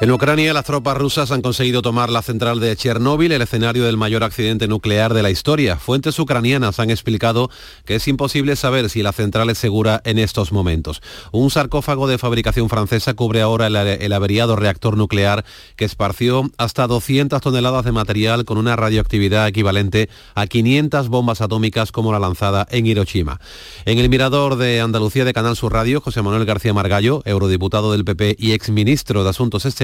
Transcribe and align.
En 0.00 0.10
Ucrania, 0.10 0.52
las 0.52 0.64
tropas 0.64 0.98
rusas 0.98 1.30
han 1.30 1.40
conseguido 1.40 1.80
tomar 1.80 2.10
la 2.10 2.20
central 2.20 2.58
de 2.58 2.74
Chernóbil, 2.74 3.30
el 3.30 3.42
escenario 3.42 3.84
del 3.84 3.96
mayor 3.96 4.24
accidente 4.24 4.66
nuclear 4.66 5.14
de 5.14 5.22
la 5.22 5.30
historia. 5.30 5.76
Fuentes 5.76 6.18
ucranianas 6.18 6.80
han 6.80 6.90
explicado 6.90 7.48
que 7.84 7.94
es 7.94 8.08
imposible 8.08 8.56
saber 8.56 8.90
si 8.90 9.04
la 9.04 9.12
central 9.12 9.50
es 9.50 9.58
segura 9.58 10.02
en 10.04 10.18
estos 10.18 10.50
momentos. 10.50 11.00
Un 11.30 11.48
sarcófago 11.48 12.08
de 12.08 12.18
fabricación 12.18 12.68
francesa 12.68 13.14
cubre 13.14 13.40
ahora 13.40 13.68
el, 13.68 14.12
averiado 14.12 14.56
reactor 14.56 14.96
nuclear 14.96 15.44
que 15.76 15.84
esparció 15.84 16.50
hasta 16.58 16.88
200 16.88 17.40
toneladas 17.40 17.84
de 17.84 17.92
material 17.92 18.44
con 18.44 18.58
una 18.58 18.74
radioactividad 18.74 19.46
equivalente 19.46 20.10
a 20.34 20.48
500 20.48 21.08
bombas 21.08 21.40
atómicas 21.40 21.92
como 21.92 22.10
la 22.10 22.18
lanzada 22.18 22.66
en 22.72 22.84
Hiroshima. 22.84 23.40
En 23.84 24.00
el 24.00 24.08
mirador 24.08 24.56
de 24.56 24.80
Andalucía 24.80 25.24
de 25.24 25.32
Canal 25.32 25.54
Sur 25.54 25.72
Radio, 25.72 26.00
José 26.00 26.20
Manuel 26.20 26.46
García 26.46 26.74
Margallo, 26.74 27.22
eurodiputado 27.24 27.92
del 27.92 28.04
PP 28.04 28.34
y 28.40 28.52
exministro 28.52 29.22
de 29.22 29.30
Asuntos 29.30 29.64
Exteriores, 29.64 29.83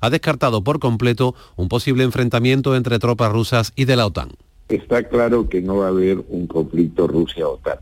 ha 0.00 0.10
descartado 0.10 0.62
por 0.62 0.78
completo 0.78 1.34
un 1.56 1.68
posible 1.68 2.04
enfrentamiento 2.04 2.76
entre 2.76 2.98
tropas 2.98 3.32
rusas 3.32 3.72
y 3.76 3.84
de 3.84 3.96
la 3.96 4.06
OTAN. 4.06 4.30
Está 4.68 5.02
claro 5.08 5.48
que 5.48 5.62
no 5.62 5.78
va 5.78 5.86
a 5.86 5.88
haber 5.88 6.18
un 6.28 6.46
conflicto 6.46 7.06
Rusia-OTAN, 7.06 7.78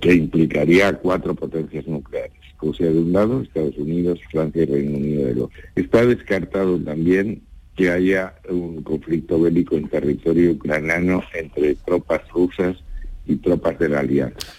que 0.00 0.14
implicaría 0.14 0.92
cuatro 0.94 1.34
potencias 1.34 1.86
nucleares. 1.86 2.32
Rusia 2.60 2.86
de 2.86 2.98
un 2.98 3.12
lado, 3.12 3.42
Estados 3.42 3.76
Unidos, 3.76 4.18
Francia 4.30 4.62
y 4.62 4.66
Reino 4.66 4.96
Unido 4.96 5.26
del 5.26 5.38
otro. 5.42 5.58
Está 5.74 6.06
descartado 6.06 6.78
también 6.78 7.42
que 7.76 7.90
haya 7.90 8.34
un 8.48 8.82
conflicto 8.82 9.38
bélico 9.38 9.76
en 9.76 9.88
territorio 9.88 10.52
ucraniano 10.52 11.22
entre 11.34 11.74
tropas 11.74 12.22
rusas 12.30 12.76
y 13.26 13.36
tropas 13.36 13.78
de 13.78 13.88
la. 13.88 14.06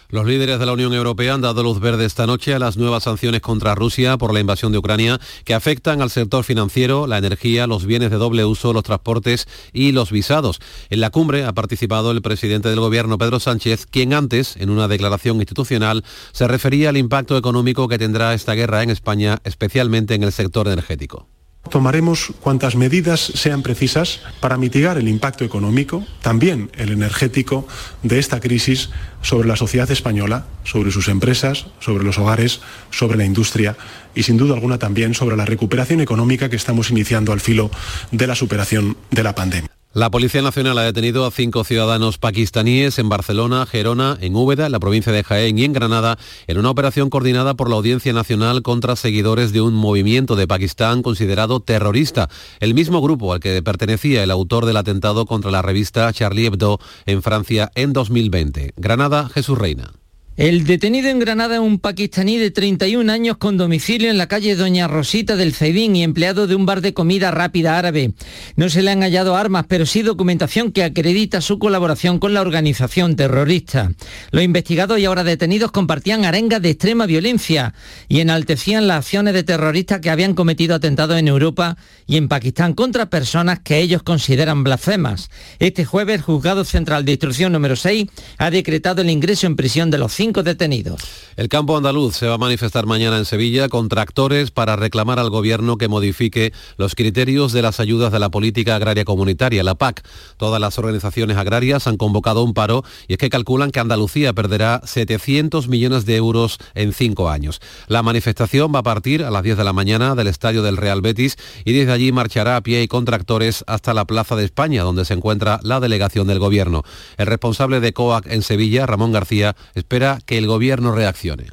Los 0.10 0.26
líderes 0.26 0.60
de 0.60 0.66
la 0.66 0.74
Unión 0.74 0.94
Europea 0.94 1.34
han 1.34 1.42
dado 1.42 1.64
luz 1.64 1.80
verde 1.80 2.06
esta 2.06 2.26
noche 2.26 2.54
a 2.54 2.60
las 2.60 2.78
nuevas 2.78 3.04
sanciones 3.04 3.42
contra 3.42 3.76
Rusia 3.76 4.18
por 4.18 4.34
la 4.34 4.40
invasión 4.40 4.72
de 4.72 4.78
Ucrania 4.78 5.20
que 5.46 5.54
afectan 5.54 6.02
al 6.02 6.10
sector 6.10 6.44
financiero, 6.44 7.08
la 7.08 7.18
energía, 7.18 7.68
los 7.68 7.86
bienes 7.86 8.12
de 8.12 8.18
doble 8.18 8.46
uso, 8.46 8.74
los 8.74 8.84
transportes 8.84 9.48
y 9.74 9.92
los 9.92 10.12
visados. 10.12 10.60
En 10.90 11.00
la 11.00 11.10
cumbre 11.10 11.46
ha 11.46 11.54
participado 11.54 12.12
el 12.12 12.22
presidente 12.22 12.70
del 12.70 12.80
gobierno, 12.80 13.18
Pedro 13.18 13.40
Sánchez, 13.40 13.86
quien 13.86 14.14
antes, 14.14 14.58
en 14.58 14.70
una 14.70 14.88
declaración 14.88 15.38
institucional, 15.38 16.04
se 16.32 16.48
refería 16.48 16.90
al 16.90 16.98
impacto 16.98 17.38
económico 17.38 17.88
que 17.88 17.98
tendrá 17.98 18.34
esta 18.34 18.54
guerra 18.54 18.84
en 18.84 18.90
España, 18.90 19.40
especialmente 19.44 20.16
en 20.16 20.24
el 20.24 20.32
sector 20.32 20.68
energético. 20.68 21.28
Tomaremos 21.70 22.34
cuantas 22.40 22.76
medidas 22.76 23.20
sean 23.20 23.62
precisas 23.62 24.22
para 24.40 24.58
mitigar 24.58 24.98
el 24.98 25.08
impacto 25.08 25.44
económico, 25.44 26.06
también 26.22 26.72
el 26.78 26.92
energético, 26.92 27.68
de 28.04 28.20
esta 28.20 28.40
crisis 28.40 28.90
sobre 29.22 29.48
la 29.48 29.56
sociedad 29.56 29.90
española, 29.92 30.46
sobre 30.64 30.92
sus 30.92 31.08
empresas, 31.08 31.68
sobre 31.80 32.04
los 32.04 32.18
hogares, 32.18 32.62
sobre 32.92 33.18
la 33.18 33.26
industria 33.26 33.76
y 34.16 34.24
sin 34.24 34.38
duda 34.38 34.56
alguna 34.56 34.78
también 34.78 35.14
sobre 35.14 35.38
la 35.38 35.46
recuperación 35.46 36.02
económica 36.02 36.50
que 36.50 36.56
estamos 36.56 36.90
iniciando 36.90 37.34
al 37.34 37.40
filo 37.40 37.70
de 38.12 38.28
la 38.28 38.36
superación 38.36 38.98
de 39.12 39.24
la 39.24 39.36
pandemia. 39.36 39.77
La 39.94 40.12
Policía 40.12 40.42
Nacional 40.42 40.78
ha 40.78 40.84
detenido 40.84 41.26
a 41.26 41.32
cinco 41.32 41.64
ciudadanos 41.64 42.18
pakistaníes 42.18 43.00
en 43.00 43.10
Barcelona, 43.10 43.66
Gerona, 43.66 44.18
en 44.22 44.36
Úbeda, 44.36 44.70
la 44.70 44.80
provincia 44.80 45.12
de 45.12 45.24
Jaén 45.24 45.58
y 45.58 45.64
en 45.64 45.74
Granada, 45.74 46.20
en 46.46 46.60
una 46.60 46.70
operación 46.70 47.10
coordinada 47.10 47.56
por 47.56 47.70
la 47.70 47.78
Audiencia 47.78 48.14
Nacional 48.14 48.62
contra 48.62 48.96
seguidores 48.96 49.54
de 49.54 49.62
un 49.62 49.74
movimiento 49.74 50.36
de 50.36 50.46
Pakistán 50.46 51.02
considerado 51.02 51.62
terrorista, 51.62 52.30
el 52.60 52.74
mismo 52.74 53.02
grupo 53.02 53.34
al 53.34 53.40
que 53.40 53.64
pertenecía 53.64 54.24
el 54.24 54.32
autor 54.32 54.66
del 54.66 54.78
atentado 54.78 55.26
contra 55.26 55.52
la 55.52 55.62
revista 55.62 56.12
Charlie 56.14 56.48
Hebdo 56.48 56.80
en 57.06 57.24
Francia 57.24 57.72
en 57.74 57.94
2020. 57.94 58.74
Granada, 58.76 59.30
Jesús 59.30 59.58
Reina. 59.58 59.94
El 60.38 60.66
detenido 60.66 61.10
en 61.10 61.18
Granada 61.18 61.56
es 61.56 61.62
un 61.62 61.80
pakistaní 61.80 62.38
de 62.38 62.52
31 62.52 63.12
años 63.12 63.38
con 63.38 63.58
domicilio 63.58 64.12
en 64.12 64.20
la 64.20 64.28
calle 64.28 64.56
Doña 64.56 64.88
Rosita 64.88 65.36
del 65.36 65.52
Zaidín 65.52 65.96
y 65.96 66.04
empleado 66.04 66.46
de 66.46 66.54
un 66.54 66.68
bar 66.68 66.82
de 66.82 66.94
comida 66.94 67.32
rápida 67.32 67.76
árabe. 67.80 68.12
No 68.56 68.70
se 68.70 68.84
le 68.84 68.92
han 68.92 69.02
hallado 69.02 69.36
armas, 69.36 69.66
pero 69.68 69.88
sí 69.88 70.04
documentación 70.04 70.72
que 70.72 70.84
acredita 70.84 71.42
su 71.42 71.58
colaboración 71.58 72.20
con 72.20 72.36
la 72.36 72.42
organización 72.42 73.16
terrorista. 73.16 73.94
Los 74.30 74.44
investigados 74.44 75.00
y 75.00 75.06
ahora 75.06 75.24
detenidos 75.24 75.72
compartían 75.72 76.24
arengas 76.24 76.62
de 76.62 76.70
extrema 76.70 77.08
violencia 77.08 77.74
y 78.08 78.20
enaltecían 78.20 78.86
las 78.86 78.98
acciones 78.98 79.34
de 79.34 79.42
terroristas 79.42 80.02
que 80.02 80.12
habían 80.12 80.36
cometido 80.36 80.76
atentados 80.76 81.18
en 81.18 81.30
Europa 81.30 81.78
y 82.06 82.18
en 82.18 82.28
Pakistán 82.28 82.76
contra 82.76 83.10
personas 83.10 83.62
que 83.62 83.80
ellos 83.80 84.04
consideran 84.04 84.64
blasfemas. 84.64 85.32
Este 85.58 85.84
jueves 85.84 86.18
el 86.18 86.22
Juzgado 86.22 86.64
Central 86.64 87.06
de 87.06 87.14
Instrucción 87.14 87.54
número 87.54 87.76
6 87.76 88.06
ha 88.38 88.52
decretado 88.52 89.02
el 89.02 89.10
ingreso 89.10 89.48
en 89.48 89.56
prisión 89.56 89.90
de 89.90 89.98
los 89.98 90.14
cinco 90.14 90.27
detenidos. 90.34 91.02
El 91.36 91.50
campo 91.50 91.78
andaluz 91.78 92.16
se 92.16 92.28
va 92.28 92.36
a 92.36 92.38
manifestar 92.38 92.86
mañana 92.86 93.18
en 93.18 93.26
Sevilla 93.26 93.70
con 93.70 93.90
tractores 93.90 94.52
para 94.52 94.76
reclamar 94.76 95.20
al 95.20 95.30
gobierno 95.30 95.78
que 95.78 95.88
modifique 95.88 96.54
los 96.78 96.96
criterios 96.96 97.54
de 97.54 97.62
las 97.62 97.80
ayudas 97.80 98.12
de 98.12 98.20
la 98.20 98.30
política 98.30 98.76
agraria 98.76 99.06
comunitaria, 99.06 99.64
la 99.64 99.76
PAC. 99.76 100.04
Todas 100.38 100.60
las 100.60 100.78
organizaciones 100.80 101.38
agrarias 101.38 101.88
han 101.88 101.98
convocado 101.98 102.44
un 102.44 102.54
paro 102.54 102.84
y 103.08 103.14
es 103.14 103.20
que 103.20 103.30
calculan 103.30 103.72
que 103.72 103.80
Andalucía 103.80 104.34
perderá 104.34 104.82
700 104.84 105.68
millones 105.68 106.06
de 106.06 106.16
euros 106.16 106.58
en 106.76 106.94
cinco 106.94 107.30
años. 107.30 107.62
La 107.88 108.04
manifestación 108.04 108.74
va 108.74 108.80
a 108.80 108.84
partir 108.84 109.24
a 109.24 109.32
las 109.32 109.44
10 109.44 109.58
de 109.58 109.64
la 109.64 109.74
mañana 109.74 110.16
del 110.16 110.28
estadio 110.28 110.64
del 110.64 110.78
Real 110.78 111.02
Betis 111.02 111.38
y 111.66 111.74
desde 111.74 111.92
allí 111.92 112.12
marchará 112.12 112.56
a 112.56 112.62
pie 112.62 112.84
y 112.84 112.88
con 112.88 113.06
tractores 113.06 113.64
hasta 113.68 113.94
la 113.94 114.06
Plaza 114.06 114.36
de 114.36 114.46
España, 114.46 114.84
donde 114.84 115.06
se 115.06 115.14
encuentra 115.14 115.60
la 115.64 115.80
delegación 115.80 116.28
del 116.28 116.40
gobierno. 116.40 116.84
El 117.18 117.28
responsable 117.28 117.80
de 117.80 117.94
COAC 117.94 118.28
en 118.28 118.42
Sevilla, 118.42 118.86
Ramón 118.86 119.12
García, 119.12 119.56
espera 119.76 120.17
que 120.26 120.38
el 120.38 120.48
gobierno 120.48 120.94
reaccione. 120.94 121.48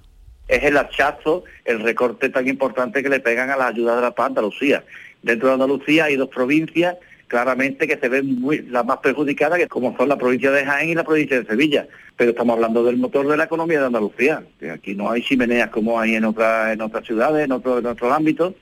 Es 0.49 0.63
el 0.63 0.77
hachazo, 0.77 1.45
el 1.65 1.81
recorte 1.81 2.29
tan 2.29 2.47
importante 2.47 3.03
que 3.03 3.09
le 3.09 3.21
pegan 3.21 3.51
a 3.51 3.57
la 3.57 3.69
ayuda 3.69 3.97
de 3.97 4.03
la 4.03 4.15
paz 4.15 4.29
Andalucía. 4.29 4.85
Dentro 5.23 5.49
de 5.49 5.55
Andalucía 5.55 6.05
hay 6.05 6.17
dos 6.17 6.29
provincias 6.29 6.97
claramente 7.27 7.89
que 7.89 7.97
se 7.97 8.09
ven 8.09 8.39
las 8.71 8.85
más 8.85 8.99
perjudicadas, 8.99 9.59
que 9.59 9.67
como 9.67 9.97
son 9.97 10.09
la 10.09 10.17
provincia 10.17 10.51
de 10.51 10.65
Jaén 10.65 10.91
y 10.91 10.95
la 10.95 11.05
provincia 11.05 11.41
de 11.41 11.47
Sevilla. 11.47 11.89
Pero 12.17 12.31
estamos 12.31 12.55
hablando 12.55 12.85
del 12.85 12.97
motor 12.97 13.27
de 13.27 13.37
la 13.37 13.45
economía 13.45 13.81
de 13.81 13.87
Andalucía. 13.87 14.45
Aquí 14.73 14.95
no 14.95 15.11
hay 15.11 15.23
chimeneas 15.23 15.71
como 15.71 15.99
hay 15.99 16.15
en, 16.15 16.27
otras 16.27 16.73
en 16.73 16.81
otras 16.81 17.05
ciudades, 17.05 17.45
en, 17.45 17.53
otros 17.53 17.81
en 17.81 17.87
otros 17.87 18.13
ámbitos. 18.13 18.55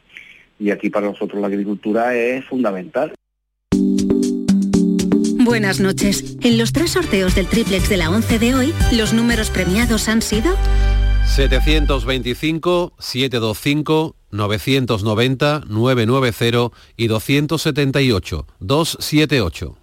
Y 0.58 0.70
aquí 0.70 0.88
para 0.88 1.08
nosotros 1.08 1.40
la 1.40 1.48
agricultura 1.48 2.14
es 2.14 2.44
fundamental. 2.44 3.12
Buenas 5.44 5.80
noches. 5.80 6.36
En 6.42 6.56
los 6.56 6.72
tres 6.72 6.92
sorteos 6.92 7.34
del 7.34 7.48
triplex 7.48 7.88
de 7.88 7.96
la 7.96 8.10
11 8.10 8.38
de 8.38 8.54
hoy, 8.54 8.74
los 8.92 9.12
números 9.12 9.50
premiados 9.50 10.08
han 10.08 10.22
sido 10.22 10.54
725, 11.26 12.92
725, 12.98 14.16
990, 14.30 15.64
990 15.66 16.76
y 16.96 17.06
278, 17.08 18.46
278. 18.60 19.78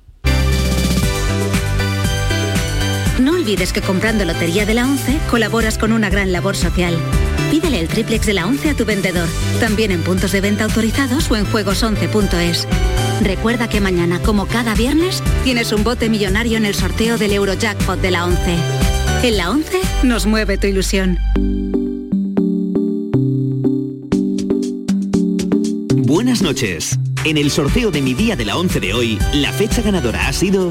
No 3.19 3.34
olvides 3.34 3.74
que 3.74 3.81
comprando 3.81 4.24
Lotería 4.24 4.66
de 4.66 4.75
la 4.75 4.86
11 4.86 5.19
colaboras 5.30 5.78
con 5.78 5.92
una 5.92 6.09
gran 6.09 6.31
labor 6.31 6.56
social. 6.56 6.96
Pídele 7.52 7.80
el 7.80 7.90
triplex 7.90 8.25
de 8.25 8.34
la 8.34 8.48
11 8.48 8.69
a 8.69 8.75
tu 8.75 8.86
vendedor, 8.86 9.28
también 9.59 9.92
en 9.92 10.03
puntos 10.03 10.31
de 10.31 10.40
venta 10.40 10.64
autorizados 10.64 11.30
o 11.30 11.36
en 11.36 11.46
juegos11.es. 11.46 12.68
Recuerda 13.22 13.68
que 13.68 13.81
mañana, 13.81 14.22
como 14.22 14.46
cada 14.47 14.75
viernes, 14.75 15.22
tienes 15.44 15.74
un 15.74 15.84
bote 15.84 16.09
millonario 16.09 16.57
en 16.57 16.66
el 16.66 16.74
sorteo 16.74 17.18
del 17.18 17.34
Eurojackpot 17.34 18.00
de 18.00 18.12
la 18.12 18.25
11. 18.25 18.56
En 19.24 19.38
la 19.38 19.50
11 19.50 19.81
nos 20.03 20.25
mueve 20.25 20.57
tu 20.57 20.68
ilusión. 20.68 21.18
Buenas 26.07 26.41
noches. 26.41 26.97
En 27.25 27.38
el 27.38 27.52
sorteo 27.52 27.91
de 27.91 28.02
mi 28.02 28.13
día 28.13 28.38
de 28.38 28.46
la 28.46 28.57
11 28.57 28.80
de 28.80 28.94
hoy, 28.94 29.19
la 29.34 29.51
fecha 29.51 29.81
ganadora 29.81 30.28
ha 30.28 30.34
sido 30.34 30.69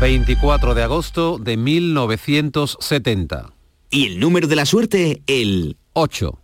24 0.00 0.74
de 0.74 0.82
agosto 0.82 1.38
de 1.38 1.56
1970. 1.56 3.54
Y 3.90 4.06
el 4.06 4.20
número 4.20 4.46
de 4.46 4.56
la 4.56 4.66
suerte, 4.66 5.22
el 5.26 5.78
8. 5.94 6.43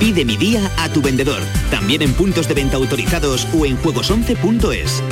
Pide 0.00 0.24
mi 0.24 0.38
día 0.38 0.72
a 0.78 0.88
tu 0.88 1.02
vendedor, 1.02 1.42
también 1.70 2.00
en 2.00 2.14
puntos 2.14 2.48
de 2.48 2.54
venta 2.54 2.78
autorizados 2.78 3.46
o 3.54 3.66
en 3.66 3.76
juegos11.es. 3.76 5.02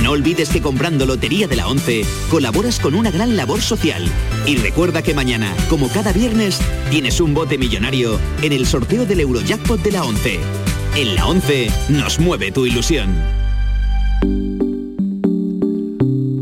No 0.00 0.12
olvides 0.12 0.50
que 0.50 0.62
comprando 0.62 1.06
Lotería 1.06 1.48
de 1.48 1.56
la 1.56 1.66
11 1.66 2.04
colaboras 2.30 2.78
con 2.78 2.94
una 2.94 3.10
gran 3.10 3.36
labor 3.36 3.60
social. 3.60 4.08
Y 4.46 4.56
recuerda 4.56 5.02
que 5.02 5.12
mañana, 5.12 5.52
como 5.68 5.88
cada 5.88 6.12
viernes, 6.12 6.60
tienes 6.88 7.20
un 7.20 7.34
bote 7.34 7.58
millonario 7.58 8.20
en 8.40 8.52
el 8.52 8.64
sorteo 8.64 9.06
del 9.06 9.20
Eurojackpot 9.20 9.82
de 9.82 9.90
la 9.90 10.04
11. 10.04 10.38
En 10.94 11.14
la 11.16 11.26
11 11.26 11.70
nos 11.88 12.20
mueve 12.20 12.52
tu 12.52 12.64
ilusión. 12.64 13.47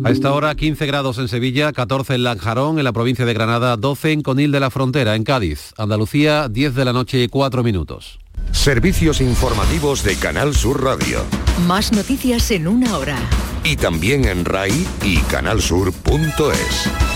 A 0.07 0.11
esta 0.13 0.33
hora 0.33 0.55
15 0.55 0.87
grados 0.87 1.19
en 1.19 1.27
Sevilla, 1.27 1.73
14 1.73 2.15
en 2.15 2.23
Lanjarón, 2.23 2.79
en 2.79 2.85
la 2.85 2.93
provincia 2.93 3.25
de 3.25 3.35
Granada, 3.35 3.77
12 3.77 4.13
en 4.13 4.23
Conil 4.23 4.53
de 4.53 4.61
la 4.61 4.71
Frontera, 4.71 5.17
en 5.17 5.25
Cádiz. 5.25 5.73
Andalucía, 5.77 6.49
10 6.49 6.77
de 6.77 6.85
la 6.85 6.93
noche 6.93 7.25
y 7.25 7.29
4 7.29 7.65
minutos. 7.65 8.21
Servicios 8.53 9.21
informativos 9.21 10.05
de 10.05 10.15
Canal 10.15 10.55
Sur 10.55 10.85
Radio. 10.85 11.25
Más 11.67 11.91
noticias 11.93 12.53
en 12.53 12.69
una 12.69 12.97
hora. 12.97 13.17
y 13.65 13.75
también 13.75 14.27
en 14.27 14.45
RAI 14.45 14.87
y 15.03 15.17
canalsur.es. 15.23 17.16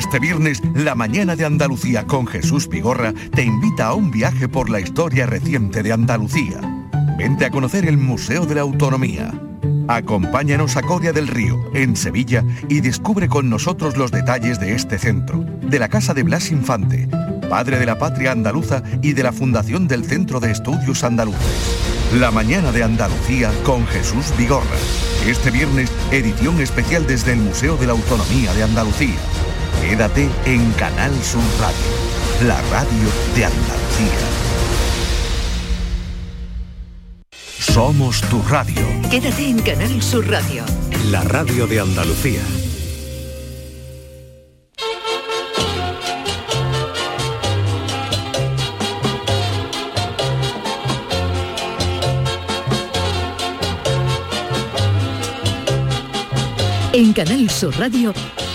Este 0.00 0.18
viernes, 0.18 0.62
la 0.74 0.94
mañana 0.94 1.36
de 1.36 1.44
Andalucía 1.44 2.06
con 2.06 2.26
Jesús 2.26 2.66
Pigorra 2.66 3.12
te 3.34 3.44
invita 3.44 3.88
a 3.88 3.94
un 3.94 4.10
viaje 4.10 4.48
por 4.48 4.70
la 4.70 4.80
historia 4.80 5.26
reciente 5.26 5.82
de 5.82 5.92
Andalucía. 5.92 6.58
Vente 7.18 7.44
a 7.44 7.50
conocer 7.50 7.84
el 7.84 7.98
Museo 7.98 8.46
de 8.46 8.54
la 8.54 8.62
Autonomía. 8.62 9.30
Acompáñanos 9.88 10.78
a 10.78 10.82
Coria 10.82 11.12
del 11.12 11.28
Río, 11.28 11.62
en 11.74 11.96
Sevilla, 11.96 12.42
y 12.70 12.80
descubre 12.80 13.28
con 13.28 13.50
nosotros 13.50 13.98
los 13.98 14.10
detalles 14.10 14.58
de 14.58 14.74
este 14.74 14.98
centro, 14.98 15.44
de 15.60 15.78
la 15.78 15.90
Casa 15.90 16.14
de 16.14 16.22
Blas 16.22 16.50
Infante, 16.50 17.06
padre 17.50 17.78
de 17.78 17.84
la 17.84 17.98
patria 17.98 18.32
andaluza 18.32 18.82
y 19.02 19.12
de 19.12 19.22
la 19.22 19.32
fundación 19.32 19.86
del 19.86 20.06
Centro 20.06 20.40
de 20.40 20.50
Estudios 20.50 21.04
Andaluces. 21.04 21.76
La 22.18 22.30
mañana 22.30 22.72
de 22.72 22.84
Andalucía 22.84 23.52
con 23.64 23.86
Jesús 23.86 24.32
Vigorra. 24.38 24.64
Este 25.26 25.50
viernes, 25.50 25.92
edición 26.10 26.58
especial 26.62 27.06
desde 27.06 27.34
el 27.34 27.40
Museo 27.40 27.76
de 27.76 27.86
la 27.86 27.92
Autonomía 27.92 28.54
de 28.54 28.62
Andalucía. 28.62 29.18
Quédate 29.80 30.28
en 30.46 30.70
Canal 30.78 31.12
Sur 31.22 31.40
Radio, 31.58 31.90
la 32.46 32.60
radio 32.70 33.08
de 33.34 33.44
Andalucía. 33.44 34.40
Somos 37.58 38.20
tu 38.22 38.40
radio. 38.42 38.86
Quédate 39.10 39.48
en 39.48 39.58
Canal 39.60 40.02
Sur 40.02 40.28
Radio. 40.28 40.64
La 41.10 41.22
radio 41.22 41.66
de 41.66 41.80
Andalucía. 41.80 42.42
En 56.92 57.12
Canal 57.12 57.48
Sur 57.48 57.72
Radio, 57.78 58.12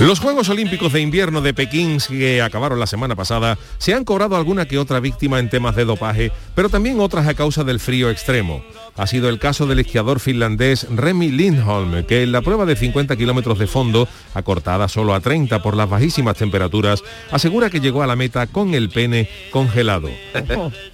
Los 0.00 0.20
Juegos 0.20 0.48
Olímpicos 0.48 0.92
de 0.92 1.00
Invierno 1.00 1.40
de 1.40 1.52
Pekín, 1.52 1.98
que 1.98 2.40
acabaron 2.40 2.78
la 2.78 2.86
semana 2.86 3.16
pasada, 3.16 3.58
se 3.78 3.94
han 3.94 4.04
cobrado 4.04 4.36
alguna 4.36 4.66
que 4.66 4.78
otra 4.78 5.00
víctima 5.00 5.40
en 5.40 5.50
temas 5.50 5.74
de 5.74 5.84
dopaje, 5.84 6.30
pero 6.58 6.70
también 6.70 6.98
otras 6.98 7.28
a 7.28 7.34
causa 7.34 7.62
del 7.62 7.78
frío 7.78 8.10
extremo. 8.10 8.64
Ha 8.96 9.06
sido 9.06 9.28
el 9.28 9.38
caso 9.38 9.68
del 9.68 9.78
esquiador 9.78 10.18
finlandés 10.18 10.88
Remy 10.90 11.30
Lindholm, 11.30 12.02
que 12.02 12.24
en 12.24 12.32
la 12.32 12.42
prueba 12.42 12.66
de 12.66 12.74
50 12.74 13.14
kilómetros 13.14 13.60
de 13.60 13.68
fondo, 13.68 14.08
acortada 14.34 14.88
solo 14.88 15.14
a 15.14 15.20
30 15.20 15.62
por 15.62 15.76
las 15.76 15.88
bajísimas 15.88 16.36
temperaturas, 16.36 17.04
asegura 17.30 17.70
que 17.70 17.78
llegó 17.78 18.02
a 18.02 18.08
la 18.08 18.16
meta 18.16 18.48
con 18.48 18.74
el 18.74 18.90
pene 18.90 19.30
congelado. 19.52 20.10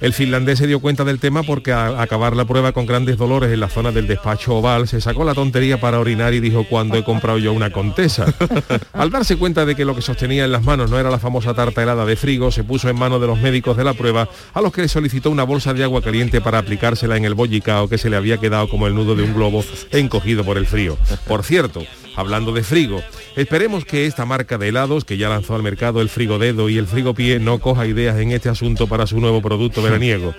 El 0.03 0.13
finlandés 0.13 0.59
se 0.59 0.67
dio 0.67 0.81
cuenta 0.81 1.03
del 1.03 1.19
tema 1.19 1.45
porque 1.45 1.73
al 1.73 1.99
acabar 1.99 2.37
la 2.37 2.45
prueba 2.45 2.73
con 2.73 2.85
grandes 2.85 3.17
dolores 3.17 3.51
en 3.51 3.61
la 3.61 3.71
zona 3.71 3.91
del 3.91 4.07
despacho 4.07 4.57
oval, 4.57 4.87
se 4.87 5.01
sacó 5.01 5.25
la 5.25 5.33
tontería 5.33 5.81
para 5.81 5.99
orinar 5.99 6.35
y 6.35 6.41
dijo, 6.41 6.67
cuando 6.69 6.99
he 6.99 7.05
comprado 7.05 7.39
yo 7.39 7.55
una 7.55 7.71
contesa? 7.71 8.27
Al 8.93 9.09
darse 9.09 9.39
cuenta 9.39 9.65
de 9.65 9.75
que 9.75 9.87
lo 9.87 9.95
que 9.95 10.03
sostenía 10.03 10.45
en 10.45 10.53
las 10.53 10.63
manos 10.63 10.91
no 10.91 10.99
era 10.99 11.09
la 11.09 11.19
famosa 11.19 11.55
tarta 11.55 11.83
helada 11.83 12.05
de 12.05 12.17
frigo, 12.17 12.51
se 12.51 12.65
puso 12.65 12.91
en 12.91 12.99
manos 12.99 13.19
de 13.19 13.29
los 13.29 13.41
médicos 13.41 13.79
de 13.79 13.85
la 13.85 13.95
prueba, 13.95 14.29
a 14.53 14.61
los 14.61 14.71
que 14.71 14.83
le 14.83 14.89
solicitó 14.89 15.31
una 15.31 15.45
bolsa 15.45 15.54
de 15.55 15.85
agua 15.85 16.03
caliente 16.03 16.41
para 16.41 16.59
aplicársela 16.59 17.17
en 17.17 17.25
el 17.25 17.35
bollicao 17.35 17.89
que 17.89 17.97
se 17.97 18.11
le 18.11 18.17
había 18.17 18.39
quedado 18.39 18.69
como 18.69 18.89
el 18.89 18.95
nudo 18.95 19.15
de 19.15 19.23
un 19.23 19.35
globo 19.35 19.65
encogido 19.93 20.43
por 20.43 20.59
el 20.59 20.67
frío. 20.67 20.99
Por 21.29 21.45
cierto, 21.45 21.85
hablando 22.17 22.53
de 22.53 22.63
frigo, 22.63 23.03
esperemos 23.37 23.85
que 23.85 24.07
esta 24.07 24.25
marca 24.25 24.59
de 24.59 24.69
helados, 24.69 25.05
que 25.05 25.17
ya 25.17 25.29
lanzó 25.29 25.55
al 25.55 25.63
mercado 25.63 26.01
el 26.01 26.09
frigo 26.09 26.39
dedo 26.39 26.69
y 26.69 26.79
el 26.79 26.87
frigo 26.87 27.15
pie, 27.15 27.39
no 27.39 27.59
coja 27.59 27.87
ideas 27.87 28.19
en 28.19 28.33
este 28.33 28.49
asunto 28.49 28.87
para 28.87 29.07
su 29.07 29.21
nuevo 29.21 29.43
producto 29.43 29.83
veraniego. 29.83 30.35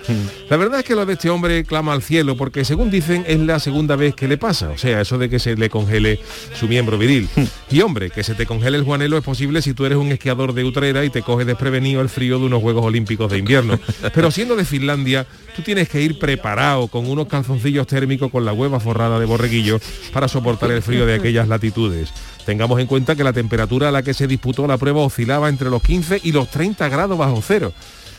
La 0.48 0.56
verdad 0.56 0.80
es 0.80 0.84
que 0.84 0.94
lo 0.94 1.06
de 1.06 1.14
este 1.14 1.30
hombre 1.30 1.64
clama 1.64 1.92
al 1.92 2.02
cielo 2.02 2.36
porque 2.36 2.64
según 2.64 2.90
dicen 2.90 3.24
es 3.26 3.38
la 3.38 3.60
segunda 3.60 3.96
vez 3.96 4.14
que 4.14 4.28
le 4.28 4.38
pasa, 4.38 4.70
o 4.70 4.78
sea, 4.78 5.00
eso 5.00 5.18
de 5.18 5.28
que 5.28 5.38
se 5.38 5.56
le 5.56 5.70
congele 5.70 6.20
su 6.58 6.68
miembro 6.68 6.98
viril. 6.98 7.28
Y 7.70 7.80
hombre, 7.80 8.10
que 8.10 8.22
se 8.22 8.34
te 8.34 8.46
congele 8.46 8.76
el 8.76 8.84
juanelo 8.84 9.18
es 9.18 9.24
posible 9.24 9.62
si 9.62 9.74
tú 9.74 9.84
eres 9.84 9.98
un 9.98 10.12
esquiador 10.12 10.52
de 10.52 10.64
Utrera 10.64 11.04
y 11.04 11.10
te 11.10 11.22
coge 11.22 11.44
desprevenido 11.44 12.00
el 12.00 12.08
frío 12.08 12.38
de 12.38 12.46
unos 12.46 12.62
Juegos 12.62 12.84
Olímpicos 12.84 13.30
de 13.30 13.38
invierno. 13.38 13.78
Pero 14.14 14.30
siendo 14.30 14.56
de 14.56 14.64
Finlandia, 14.64 15.26
tú 15.56 15.62
tienes 15.62 15.88
que 15.88 16.02
ir 16.02 16.18
preparado 16.18 16.86
con 16.88 17.08
unos 17.08 17.26
calzoncillos 17.26 17.86
térmicos 17.86 18.30
con 18.30 18.44
la 18.44 18.52
hueva 18.52 18.78
forrada 18.78 19.18
de 19.18 19.24
borreguillo 19.24 19.80
para 20.12 20.28
soportar 20.28 20.70
el 20.70 20.82
frío 20.82 21.06
de 21.06 21.14
aquellas 21.14 21.48
latitudes. 21.48 22.12
Tengamos 22.44 22.78
en 22.78 22.86
cuenta 22.86 23.16
que 23.16 23.24
la 23.24 23.32
temperatura 23.32 23.88
a 23.88 23.92
la 23.92 24.02
que 24.02 24.14
se 24.14 24.26
disputó 24.26 24.66
la 24.66 24.76
prueba 24.76 25.00
oscilaba 25.00 25.48
entre 25.48 25.70
los 25.70 25.82
15 25.82 26.20
y 26.22 26.32
los 26.32 26.50
30 26.50 26.88
grados 26.88 27.18
bajo 27.18 27.42
cero 27.42 27.72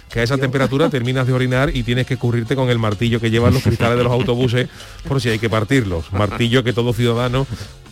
que 0.10 0.22
a 0.22 0.24
esa 0.24 0.38
temperatura 0.38 0.90
terminas 0.90 1.28
de 1.28 1.34
orinar 1.34 1.76
y 1.76 1.84
tienes 1.84 2.08
que 2.08 2.16
cubrirte 2.16 2.56
con 2.56 2.70
el 2.70 2.80
martillo 2.80 3.20
que 3.20 3.30
llevan 3.30 3.54
los 3.54 3.64
cristales 3.64 3.98
de 3.98 4.06
los 4.06 4.14
autobuses 4.14 4.70
por 5.06 5.20
si 5.22 5.28
hay 5.28 5.38
que 5.38 5.50
partirlos. 5.50 6.14
Martillo 6.14 6.64
que 6.64 6.72
todo 6.72 6.94
ciudadano 6.94 7.46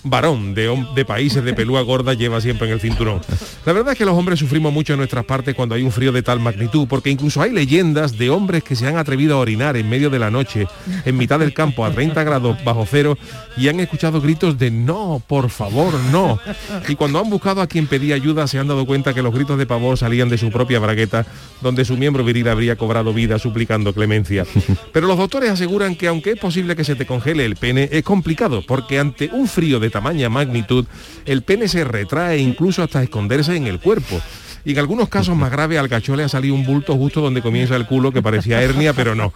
varón 0.06 0.54
de, 0.54 0.86
de 0.96 1.04
países 1.06 1.44
de 1.44 1.54
pelúa 1.54 1.82
gorda 1.82 2.14
lleva 2.14 2.40
siempre 2.40 2.68
en 2.68 2.74
el 2.74 2.80
cinturón. 2.80 3.22
La 3.66 3.74
verdad 3.74 3.94
es 3.94 3.98
que 3.98 4.06
los 4.06 4.16
hombres 4.16 4.40
sufrimos 4.40 4.72
mucho 4.72 4.94
en 4.94 5.00
nuestras 5.00 5.26
partes 5.26 5.56
cuando 5.56 5.76
hay 5.76 5.82
un 5.82 5.92
frío 5.92 6.12
de 6.12 6.24
tal 6.24 6.40
magnitud, 6.40 6.88
porque 6.88 7.10
incluso 7.10 7.42
hay 7.42 7.52
leyendas 7.52 8.18
de 8.18 8.30
hombres 8.30 8.64
que 8.64 8.76
se 8.76 8.88
han 8.88 8.98
atrevido 8.98 9.36
a 9.36 9.40
orinar 9.40 9.76
en 9.76 9.90
medio 9.90 10.10
de 10.10 10.20
la 10.20 10.32
noche, 10.32 10.68
en 11.04 11.18
mitad 11.18 11.40
del 11.40 11.54
campo, 11.54 11.86
a 11.86 11.92
30 11.92 12.24
grados 12.24 12.64
bajo 12.64 12.86
cero, 12.90 13.18
y 13.58 13.68
han 13.68 13.80
escuchado 13.80 14.22
gritos 14.22 14.58
de 14.58 14.72
no, 14.72 15.22
por 15.28 15.50
favor, 15.50 15.94
no. 16.12 16.40
Y 16.88 16.96
cuando 16.96 17.20
han 17.20 17.30
buscado 17.30 17.62
a 17.62 17.68
quien 17.68 17.88
pedía 17.88 18.16
ayuda, 18.16 18.48
se 18.48 18.60
han 18.60 18.68
dado 18.68 18.86
cuenta 18.86 19.14
que 19.14 19.22
los 19.22 19.34
gritos 19.34 19.58
de 19.58 19.66
pavor 19.66 19.98
salían 19.98 20.30
de 20.30 20.38
su 20.38 20.52
propia 20.52 20.80
bragueta, 20.80 21.26
donde 21.62 21.86
su 21.86 21.98
miembro 21.98 22.24
viril 22.24 22.48
habría 22.48 22.76
cobrado 22.76 23.14
vida 23.14 23.40
suplicando 23.40 23.94
clemencia. 23.94 24.46
Pero 24.94 25.08
los 25.08 25.18
doctores 25.18 25.50
aseguran 25.50 25.96
que 25.96 26.08
aunque 26.08 26.32
es 26.32 26.40
posible 26.40 26.76
que 26.76 26.84
se 26.84 26.96
te 26.96 27.06
congele 27.06 27.46
el 27.46 27.56
pene, 27.56 27.90
es 27.92 28.04
complicado, 28.04 28.64
porque 28.66 29.00
ante 29.00 29.30
un 29.32 29.48
frío 29.48 29.80
de 29.80 29.90
tamaña 29.96 30.28
magnitud, 30.28 30.86
el 31.26 31.42
pene 31.42 31.70
se 31.70 31.86
retrae 31.86 32.38
incluso 32.38 32.84
hasta 32.84 33.02
esconderse 33.02 33.56
en 33.56 33.66
el 33.66 33.80
cuerpo. 33.80 34.20
Y 34.66 34.72
en 34.72 34.80
algunos 34.80 35.08
casos 35.08 35.38
más 35.38 35.52
graves 35.52 35.80
al 35.80 35.88
cachó 35.88 36.18
le 36.18 36.24
ha 36.24 36.28
salido 36.28 36.54
un 36.54 36.66
bulto 36.66 36.98
justo 36.98 37.22
donde 37.22 37.42
comienza 37.42 37.78
el 37.78 37.86
culo 37.86 38.12
que 38.12 38.22
parecía 38.22 38.62
hernia, 38.62 38.92
pero 38.94 39.16
no. 39.16 39.32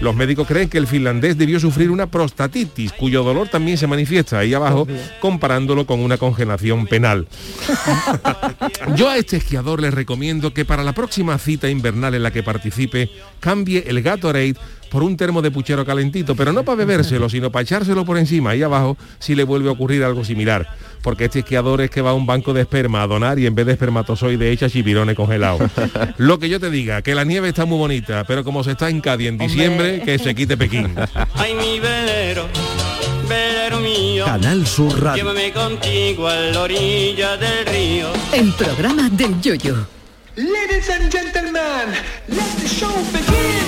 Los 0.00 0.14
médicos 0.14 0.46
creen 0.46 0.68
que 0.68 0.76
el 0.76 0.86
finlandés 0.86 1.38
debió 1.38 1.58
sufrir 1.60 1.90
una 1.90 2.08
prostatitis, 2.08 2.92
cuyo 2.92 3.22
dolor 3.22 3.48
también 3.48 3.78
se 3.78 3.86
manifiesta 3.86 4.40
ahí 4.40 4.52
abajo, 4.52 4.86
comparándolo 5.20 5.86
con 5.86 6.00
una 6.00 6.18
congelación 6.18 6.86
penal. 6.88 7.26
Yo 8.96 9.08
a 9.08 9.16
este 9.16 9.38
esquiador 9.38 9.80
les 9.80 9.94
recomiendo 9.94 10.52
que 10.52 10.66
para 10.66 10.84
la 10.84 10.92
próxima 10.92 11.38
cita 11.38 11.70
invernal 11.70 12.14
en 12.14 12.24
la 12.24 12.32
que 12.32 12.42
participe, 12.42 13.08
cambie 13.40 13.84
el 13.86 14.02
Gatorade 14.02 14.56
por 14.96 15.02
un 15.02 15.18
termo 15.18 15.42
de 15.42 15.50
puchero 15.50 15.84
calentito, 15.84 16.34
pero 16.34 16.54
no 16.54 16.64
para 16.64 16.76
bebérselo, 16.76 17.28
sino 17.28 17.52
para 17.52 17.64
echárselo 17.64 18.06
por 18.06 18.16
encima 18.16 18.52
ahí 18.52 18.62
abajo 18.62 18.96
si 19.18 19.34
le 19.34 19.44
vuelve 19.44 19.68
a 19.68 19.72
ocurrir 19.72 20.02
algo 20.02 20.24
similar. 20.24 20.66
Porque 21.02 21.26
este 21.26 21.40
esquiador 21.40 21.82
es 21.82 21.90
que 21.90 22.00
va 22.00 22.12
a 22.12 22.14
un 22.14 22.24
banco 22.24 22.54
de 22.54 22.62
esperma 22.62 23.02
a 23.02 23.06
donar 23.06 23.38
y 23.38 23.44
en 23.44 23.54
vez 23.54 23.66
de 23.66 23.72
espermatozoide 23.72 24.50
echa 24.50 24.70
chipirones 24.70 25.14
congelados. 25.14 25.70
Lo 26.16 26.38
que 26.38 26.48
yo 26.48 26.58
te 26.60 26.70
diga, 26.70 27.02
que 27.02 27.14
la 27.14 27.24
nieve 27.24 27.48
está 27.48 27.66
muy 27.66 27.76
bonita, 27.76 28.24
pero 28.24 28.42
como 28.42 28.64
se 28.64 28.70
está 28.70 28.88
en 28.88 29.02
Cádiz 29.02 29.28
en 29.28 29.36
diciembre, 29.36 30.00
que 30.00 30.18
se 30.18 30.34
quite 30.34 30.56
Pekín. 30.56 30.94
Ay, 31.34 31.52
mi 31.52 31.78
velero, 31.78 32.46
velero 33.28 33.80
mío. 33.80 34.24
Canal 34.24 34.66
Sur 34.66 34.98
Radio. 34.98 35.24
Llévame 35.24 35.52
contigo 35.52 36.26
a 36.26 36.36
la 36.36 36.60
orilla 36.62 37.36
del 37.36 37.66
río. 37.66 38.08
El 38.32 38.50
programa 38.54 39.10
del 39.10 39.38
yoyo. 39.42 39.76
Ladies 40.36 40.88
and 40.88 41.12
gentlemen, 41.12 41.94
let 42.28 42.56
the 42.56 42.66
show 42.66 42.94
begin. 43.12 43.65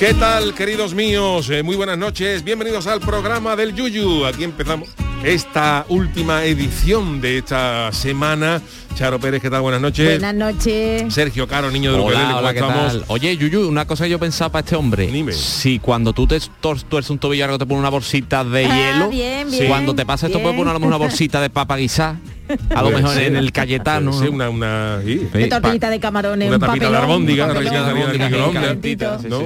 ¿Qué 0.00 0.14
tal, 0.14 0.54
queridos 0.54 0.94
míos? 0.94 1.50
Eh, 1.50 1.62
muy 1.62 1.76
buenas 1.76 1.98
noches. 1.98 2.42
Bienvenidos 2.42 2.86
al 2.86 3.00
programa 3.00 3.54
del 3.54 3.74
Yuyu. 3.74 4.24
Aquí 4.24 4.44
empezamos 4.44 4.88
esta 5.22 5.84
última 5.90 6.42
edición 6.46 7.20
de 7.20 7.36
esta 7.36 7.92
semana. 7.92 8.62
Charo 8.94 9.20
Pérez, 9.20 9.42
¿qué 9.42 9.50
tal? 9.50 9.60
Buenas 9.60 9.82
noches. 9.82 10.18
Buenas 10.18 10.34
noches. 10.34 11.12
Sergio 11.12 11.46
Caro, 11.46 11.70
niño 11.70 11.92
de 11.92 11.98
Hola, 11.98 12.06
Ukelele, 12.06 12.24
¿cómo 12.28 12.38
hola, 12.38 12.52
¿qué 12.54 12.58
estamos? 12.60 12.92
tal? 12.92 13.04
Oye, 13.08 13.36
Yuyu, 13.36 13.68
una 13.68 13.86
cosa 13.86 14.04
que 14.04 14.10
yo 14.10 14.18
pensaba 14.18 14.50
para 14.50 14.64
este 14.64 14.74
hombre. 14.74 15.10
Si 15.34 15.78
cuando 15.78 16.14
tú 16.14 16.26
te 16.26 16.40
tuerces 16.60 17.10
un 17.10 17.18
tobillo 17.18 17.44
algo 17.44 17.58
te 17.58 17.66
pone 17.66 17.80
una 17.80 17.90
bolsita 17.90 18.42
de 18.42 18.64
Ah, 18.64 18.74
hielo, 18.94 19.10
bien, 19.10 19.50
bien, 19.50 19.68
cuando 19.68 19.94
te 19.94 20.06
pasa 20.06 20.28
esto 20.28 20.38
bien. 20.38 20.44
puede 20.48 20.56
poner 20.56 20.70
a 20.70 20.72
lo 20.72 20.80
mejor 20.80 20.94
una 20.94 20.96
bolsita 20.96 21.42
de 21.42 21.50
papa 21.50 21.76
guisá, 21.76 22.16
a 22.74 22.82
lo 22.82 22.90
mejor 22.90 23.18
en 23.18 23.36
el 23.36 23.52
Cayetano. 23.52 24.12
Ser 24.12 24.30
una, 24.30 24.50
una, 24.50 25.00
sí. 25.04 25.28
Una 25.32 25.48
tortillita 25.48 25.90
de 25.90 26.00
camarones, 26.00 26.48
Una 26.48 26.56
un 26.56 26.60
tapita 26.60 26.86
de 26.86 26.92
papelón, 26.92 27.02
albóndiga, 27.02 27.46
un 27.46 27.54
papelón. 27.54 28.12
de 28.12 28.18
microondas. 28.18 28.62
calentito. 28.62 29.18
¿no? 29.28 29.42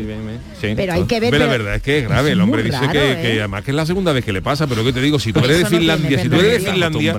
Pero 0.61 0.92
hay 0.92 1.04
que 1.04 1.20
ver, 1.20 1.30
Pero 1.30 1.44
la 1.44 1.50
verdad 1.50 1.75
es 1.76 1.82
que 1.82 1.99
es 1.99 2.08
grave. 2.08 2.32
El 2.32 2.38
es 2.38 2.44
hombre 2.44 2.62
dice 2.62 2.78
raro, 2.78 2.92
que, 2.92 3.12
¿eh? 3.12 3.23
que 3.23 3.38
además 3.40 3.64
que 3.64 3.70
es 3.70 3.75
la 3.76 3.87
segunda 3.87 4.12
vez 4.12 4.25
que 4.25 4.32
le 4.32 4.42
pasa, 4.42 4.66
pero 4.66 4.84
que 4.84 4.92
te 4.92 5.00
digo, 5.00 5.18
si 5.18 5.32
tú 5.32 5.40
eres 5.40 5.58
de 5.58 5.66
Finlandia, 5.66 6.23
si 6.23 6.28
tú 6.28 6.37
eres 6.37 6.64
de. 6.64 6.70
Finlandia, 6.70 7.12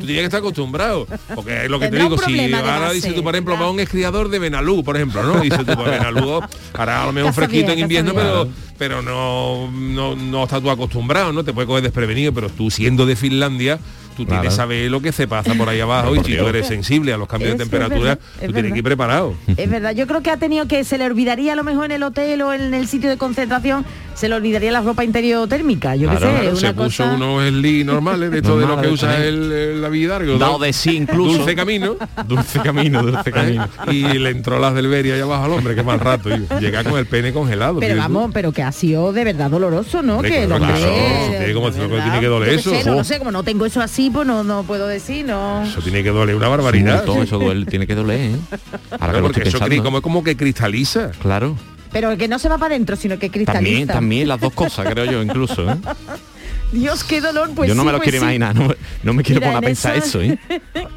tú 0.00 0.06
tienes 0.06 0.20
que 0.20 0.24
estar 0.24 0.40
acostumbrado. 0.40 1.06
Porque 1.34 1.64
es 1.64 1.70
lo 1.70 1.78
que 1.80 1.88
te 1.88 1.96
un 1.96 2.02
digo, 2.02 2.18
si 2.18 2.52
ahora 2.52 2.92
dices 2.92 3.14
tú, 3.14 3.22
por 3.22 3.34
ejemplo, 3.34 3.58
va 3.58 3.70
un 3.70 3.80
escriador 3.80 4.28
de 4.28 4.38
Benalú, 4.38 4.84
por 4.84 4.96
ejemplo, 4.96 5.22
¿no? 5.22 5.40
Dices 5.40 5.58
tú, 5.58 5.74
pues 5.74 5.90
Benalú 5.90 6.40
hará 6.74 7.02
a 7.02 7.06
lo 7.06 7.12
mejor 7.12 7.30
Casa 7.30 7.46
fresquito 7.46 7.72
en 7.72 7.78
invierno, 7.80 8.12
pero 8.14 8.48
pero 8.78 9.02
no, 9.02 9.70
no, 9.70 10.16
no 10.16 10.44
estás 10.44 10.60
tú 10.60 10.70
acostumbrado, 10.70 11.32
¿no? 11.32 11.44
Te 11.44 11.52
puede 11.52 11.66
coger 11.66 11.82
desprevenido, 11.82 12.32
pero 12.32 12.48
tú 12.48 12.70
siendo 12.70 13.06
de 13.06 13.16
Finlandia, 13.16 13.78
tú 14.16 14.24
Claro. 14.24 14.40
tienes 14.42 14.54
que 14.54 14.56
saber 14.56 14.90
lo 14.90 15.00
que 15.00 15.12
se 15.12 15.26
pasa 15.28 15.54
por 15.54 15.68
ahí 15.68 15.80
abajo 15.80 16.14
y 16.16 16.24
si 16.24 16.36
tú 16.36 16.46
eres 16.46 16.66
sensible 16.66 17.12
a 17.12 17.16
los 17.16 17.28
cambios 17.28 17.52
Es 17.52 17.58
de 17.58 17.64
temperatura, 17.64 18.14
verdad, 18.16 18.18
es 18.40 18.46
tú 18.46 18.52
tienes 18.52 18.72
que 18.72 18.78
ir 18.78 18.84
preparado. 18.84 19.34
Es 19.56 19.68
verdad, 19.70 19.92
yo 19.94 20.06
creo 20.06 20.22
que 20.22 20.30
ha 20.30 20.36
tenido 20.36 20.66
que 20.66 20.84
se 20.84 20.98
le 20.98 21.04
olvidaría 21.06 21.52
a 21.52 21.56
lo 21.56 21.64
mejor 21.64 21.86
en 21.86 21.92
el 21.92 22.02
hotel 22.02 22.42
o 22.42 22.52
en 22.52 22.72
el 22.74 22.86
sitio 22.88 23.08
de 23.10 23.16
concentración, 23.16 23.84
se 24.14 24.28
le 24.28 24.34
olvidaría 24.34 24.70
la 24.72 24.80
ropa 24.80 25.04
interior 25.04 25.48
térmica, 25.48 25.96
yo 25.96 26.08
qué 26.10 26.16
Claro, 26.16 26.26
sé, 26.36 26.40
Claro, 26.42 26.50
una 26.50 26.60
se 26.68 26.74
puso 26.74 27.02
cosa... 27.04 27.14
unos 27.14 27.48
sli 27.48 27.84
normales 27.84 28.30
de 28.30 28.36
esto 28.38 28.58
de 28.58 28.66
lo 28.66 28.80
que 28.80 28.88
usa 28.88 29.24
el, 29.24 29.52
el 29.52 29.82
la 29.82 29.90
Dado 30.38 30.58
de 30.58 30.72
sí 30.72 30.96
incluso. 30.96 31.38
Dulce 31.38 31.54
camino. 31.54 31.96
Dulce 32.26 32.60
camino, 32.60 33.02
dulce 33.02 33.30
camino. 33.32 33.68
y 33.90 34.02
le 34.02 34.30
entró 34.30 34.58
las 34.58 34.74
del 34.74 34.88
Beri 34.88 35.12
allá 35.12 35.24
abajo 35.24 35.44
al 35.44 35.52
hombre, 35.52 35.74
qué 35.74 35.82
mal 35.82 36.00
rato. 36.00 36.30
y 36.30 36.46
Llega 36.60 36.84
con 36.84 36.96
el 36.98 37.06
pene 37.06 37.32
congelado. 37.32 37.80
Pero 37.80 37.94
tú. 37.94 38.00
vamos, 38.00 38.30
pero 38.32 38.52
que 38.52 38.62
ha 38.62 38.72
sido 38.72 39.12
de 39.12 39.24
verdad 39.24 39.50
doloroso, 39.50 40.02
¿no? 40.02 40.16
Hombre, 40.16 40.30
que 40.30 40.42
el 40.42 40.46
claro, 40.48 40.64
hombre, 40.64 40.80
claro, 40.80 40.94
tiene 41.38 41.54
como- 41.54 41.70
de 41.70 41.72
tiene 41.78 41.88
verdad, 41.94 42.20
que 42.20 42.26
doler 42.26 42.48
yo 42.48 42.54
qué 42.54 42.60
eso. 42.60 42.70
sé, 42.82 42.90
no, 42.90 42.96
no 42.96 43.04
sé, 43.04 43.18
como 43.18 43.30
no 43.32 43.42
tengo 43.42 43.66
eso 43.66 43.80
así, 43.80 44.10
pues 44.10 44.26
no, 44.26 44.44
no 44.44 44.62
puedo 44.64 44.86
decir, 44.86 45.24
no. 45.26 45.62
Eso 45.64 45.80
tiene 45.80 46.02
que 46.02 46.10
doler 46.10 46.34
una 46.36 46.48
barbaridad. 46.48 47.04
Todo 47.04 47.22
eso 47.22 47.38
duele, 47.38 47.66
tiene 47.66 47.86
que 47.86 47.94
doler, 47.94 48.20
¿eh? 48.20 48.36
Ahora 48.90 48.98
Claro, 48.98 49.12
que 49.12 49.18
lo 49.20 49.24
porque 49.28 49.48
estoy 49.48 49.74
eso 49.74 49.82
como, 49.82 50.02
como 50.02 50.24
que 50.24 50.36
cristaliza. 50.36 51.10
Claro. 51.20 51.56
Pero 51.94 52.14
que 52.18 52.28
no 52.28 52.38
se 52.38 52.48
va 52.50 52.58
para 52.58 52.74
adentro, 52.74 52.94
sino 52.96 53.18
que 53.18 53.30
cristaliza. 53.30 53.62
También, 53.64 53.88
también 53.88 54.28
las 54.28 54.40
dos 54.40 54.52
cosas, 54.52 54.86
creo 54.90 55.06
yo, 55.06 55.22
incluso. 55.22 55.70
¿eh? 55.70 55.76
Dios, 56.72 57.04
qué 57.04 57.20
dolor, 57.22 57.50
pues 57.54 57.68
yo 57.68 57.74
no 57.74 57.82
sí, 57.82 57.86
me 57.86 57.92
lo 57.92 57.98
pues 57.98 58.10
quiero 58.10 58.18
sí. 58.18 58.24
imaginar, 58.24 58.54
no, 58.54 58.68
me- 58.68 58.76
no 59.04 59.14
me 59.14 59.22
quiero 59.22 59.40
Mira, 59.40 59.52
poner 59.52 59.64
a 59.64 59.68
en 59.68 59.70
pensar 59.74 59.96
eso- 59.96 60.20
eso, 60.20 60.22
¿eh? 60.22 60.38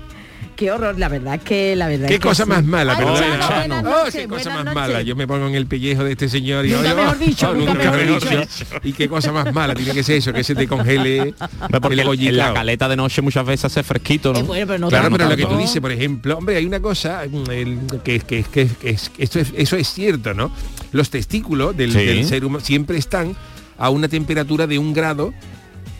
Qué 0.57 0.71
horror, 0.71 0.97
la 0.97 1.07
verdad 1.07 1.35
es 1.35 1.41
que 1.43 1.75
la 1.75 1.87
verdad 1.87 2.07
Qué 2.07 2.15
es 2.15 2.19
que 2.19 2.27
cosa 2.29 2.43
sí. 2.45 2.49
más 2.49 2.63
mala, 2.63 2.93
Ay, 2.93 2.97
perdón. 2.97 3.19
Chano, 3.19 3.47
Chano. 3.47 3.81
buenas 3.83 3.93
Oh, 4.07 4.11
qué 4.11 4.27
cosa 4.27 4.49
más 4.49 4.65
noches. 4.65 4.73
mala. 4.73 5.01
Yo 5.03 5.15
me 5.15 5.27
pongo 5.27 5.45
en 5.47 5.53
el 5.53 5.67
pellejo 5.67 6.03
de 6.03 6.13
este 6.13 6.27
señor 6.29 6.65
y 6.65 6.71
Nunca 6.71 6.81
oye, 6.81 6.95
mejor 6.95 7.19
dicho, 7.19 7.49
oh, 7.51 7.53
nunca 7.53 7.73
mejor 7.91 8.07
dicho. 8.07 8.41
Y 8.83 8.93
qué 8.93 9.07
cosa 9.07 9.31
más 9.31 9.53
mala 9.53 9.75
tiene 9.75 9.93
que 9.93 10.01
ser 10.01 10.15
eso, 10.15 10.33
que 10.33 10.43
se 10.43 10.55
te 10.55 10.67
congele 10.67 11.35
Porque 11.79 12.01
el 12.01 12.19
en 12.29 12.37
la 12.37 12.55
caleta 12.55 12.89
de 12.89 12.95
noche 12.95 13.21
muchas 13.21 13.45
veces 13.45 13.65
hace 13.65 13.83
fresquito, 13.83 14.33
¿no? 14.33 14.39
Eh, 14.39 14.41
bueno, 14.41 14.65
pero 14.65 14.79
no 14.79 14.89
Claro, 14.89 15.03
tanto. 15.03 15.17
pero 15.19 15.29
lo 15.29 15.35
que 15.35 15.45
tú 15.45 15.57
dices, 15.59 15.79
por 15.79 15.91
ejemplo, 15.91 16.35
hombre, 16.39 16.55
hay 16.55 16.65
una 16.65 16.79
cosa 16.79 17.21
mm, 17.29 17.51
el- 17.51 17.79
que, 18.03 18.19
que, 18.21 18.43
que, 18.43 18.67
que 18.67 18.89
es- 18.89 19.11
esto 19.19 19.39
es- 19.39 19.53
eso 19.55 19.75
es 19.75 19.87
cierto, 19.93 20.33
¿no? 20.33 20.51
Los 20.91 21.09
testículos 21.09 21.75
del, 21.75 21.91
Sí. 21.91 21.99
del 22.05 22.25
ser 22.25 22.45
humano 22.45 22.63
siempre 22.63 22.97
están 22.97 23.35
a 23.77 23.89
una 23.89 24.07
temperatura 24.07 24.67
de 24.67 24.79
un 24.79 24.93
grado 24.93 25.33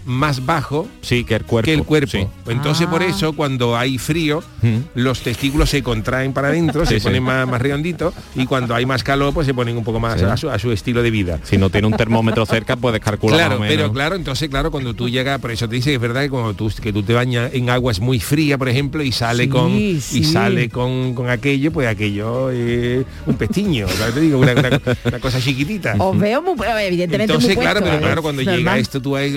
más 0.08 0.46
bajo 0.46 0.88
Sí, 1.02 1.24
que 1.24 1.36
el 1.36 1.44
cuerpo. 1.44 1.66
que 1.66 1.74
el 1.74 1.84
cuerpo. 1.84 2.12
sí. 2.12 2.28
Entonces 2.52 2.88
por 2.88 3.02
Ah. 3.04 3.08
eso 3.08 3.34
cuando 3.34 3.78
hay 3.78 3.98
frío, 3.98 4.42
Mm. 4.62 4.78
los 4.96 5.20
testículos 5.22 5.70
se 5.70 5.84
contraen 5.84 6.34
para 6.34 6.48
adentro, 6.48 6.86
Sí, 6.86 6.96
se 6.96 7.00
sí. 7.00 7.04
ponen 7.04 7.22
más, 7.24 7.48
más 7.48 7.62
redonditos 7.62 8.14
y 8.36 8.46
cuando 8.46 8.74
hay 8.74 8.86
más 8.86 9.04
calor 9.04 9.34
pues 9.34 9.46
se 9.46 9.54
ponen 9.54 9.78
un 9.78 9.84
poco 9.84 10.00
más 10.00 10.20
Sí. 10.20 10.26
a, 10.26 10.36
su, 10.38 10.50
a 10.50 10.58
su 10.58 10.72
estilo 10.72 11.04
de 11.04 11.12
vida. 11.12 11.40
Si 11.44 11.58
no 11.58 11.70
tiene 11.70 11.88
un 11.88 11.94
termómetro 11.94 12.46
cerca, 12.46 12.76
puedes 12.76 13.00
calcular 13.02 13.38
Claro, 13.38 13.50
más 13.52 13.58
o 13.60 13.62
menos. 13.62 13.76
pero 13.76 13.94
claro, 13.94 14.16
entonces 14.16 14.50
claro, 14.50 14.72
cuando 14.72 14.94
tú 14.94 15.10
llegas, 15.10 15.40
por 15.40 15.52
eso 15.52 15.68
te 15.70 15.76
dice 15.76 15.90
que 15.92 15.96
es 15.96 16.02
verdad 16.02 16.22
que 16.22 16.30
cuando 16.30 16.54
tú, 16.54 16.72
que 16.82 16.92
tú 16.94 17.04
te 17.04 17.14
bañas 17.14 17.52
en 17.54 17.70
aguas 17.70 18.00
muy 18.00 18.20
fría, 18.20 18.58
por 18.58 18.70
ejemplo, 18.70 19.04
y 19.04 19.12
sale 19.12 19.44
Sí, 19.44 19.50
con 19.50 19.72
sí. 19.72 20.20
y 20.20 20.24
sale 20.24 20.70
con, 20.70 21.14
con 21.14 21.30
aquello, 21.30 21.72
pues 21.72 21.88
aquello 21.88 22.50
es 22.50 23.06
un 23.26 23.36
pestiño, 23.36 23.88
¿sabes? 23.90 24.14
Te 24.16 24.22
digo, 24.22 24.40
una, 24.40 24.54
una- 24.54 24.82
una 25.06 25.20
cosa 25.20 25.40
chiquitita. 25.42 25.96
Os 26.00 26.18
veo 26.18 26.42
muy, 26.42 26.54
evidentemente 26.86 27.34
Entonces, 27.34 27.56
muy 27.56 27.64
claro, 27.64 27.80
puesto, 27.82 27.96
pero 27.96 27.98
¿eh? 27.98 28.08
claro, 28.08 28.22
cuando 28.22 28.42
Normal. 28.42 28.58
llega 28.60 28.78
esto, 28.78 29.02
tú 29.02 29.16
hay 29.16 29.32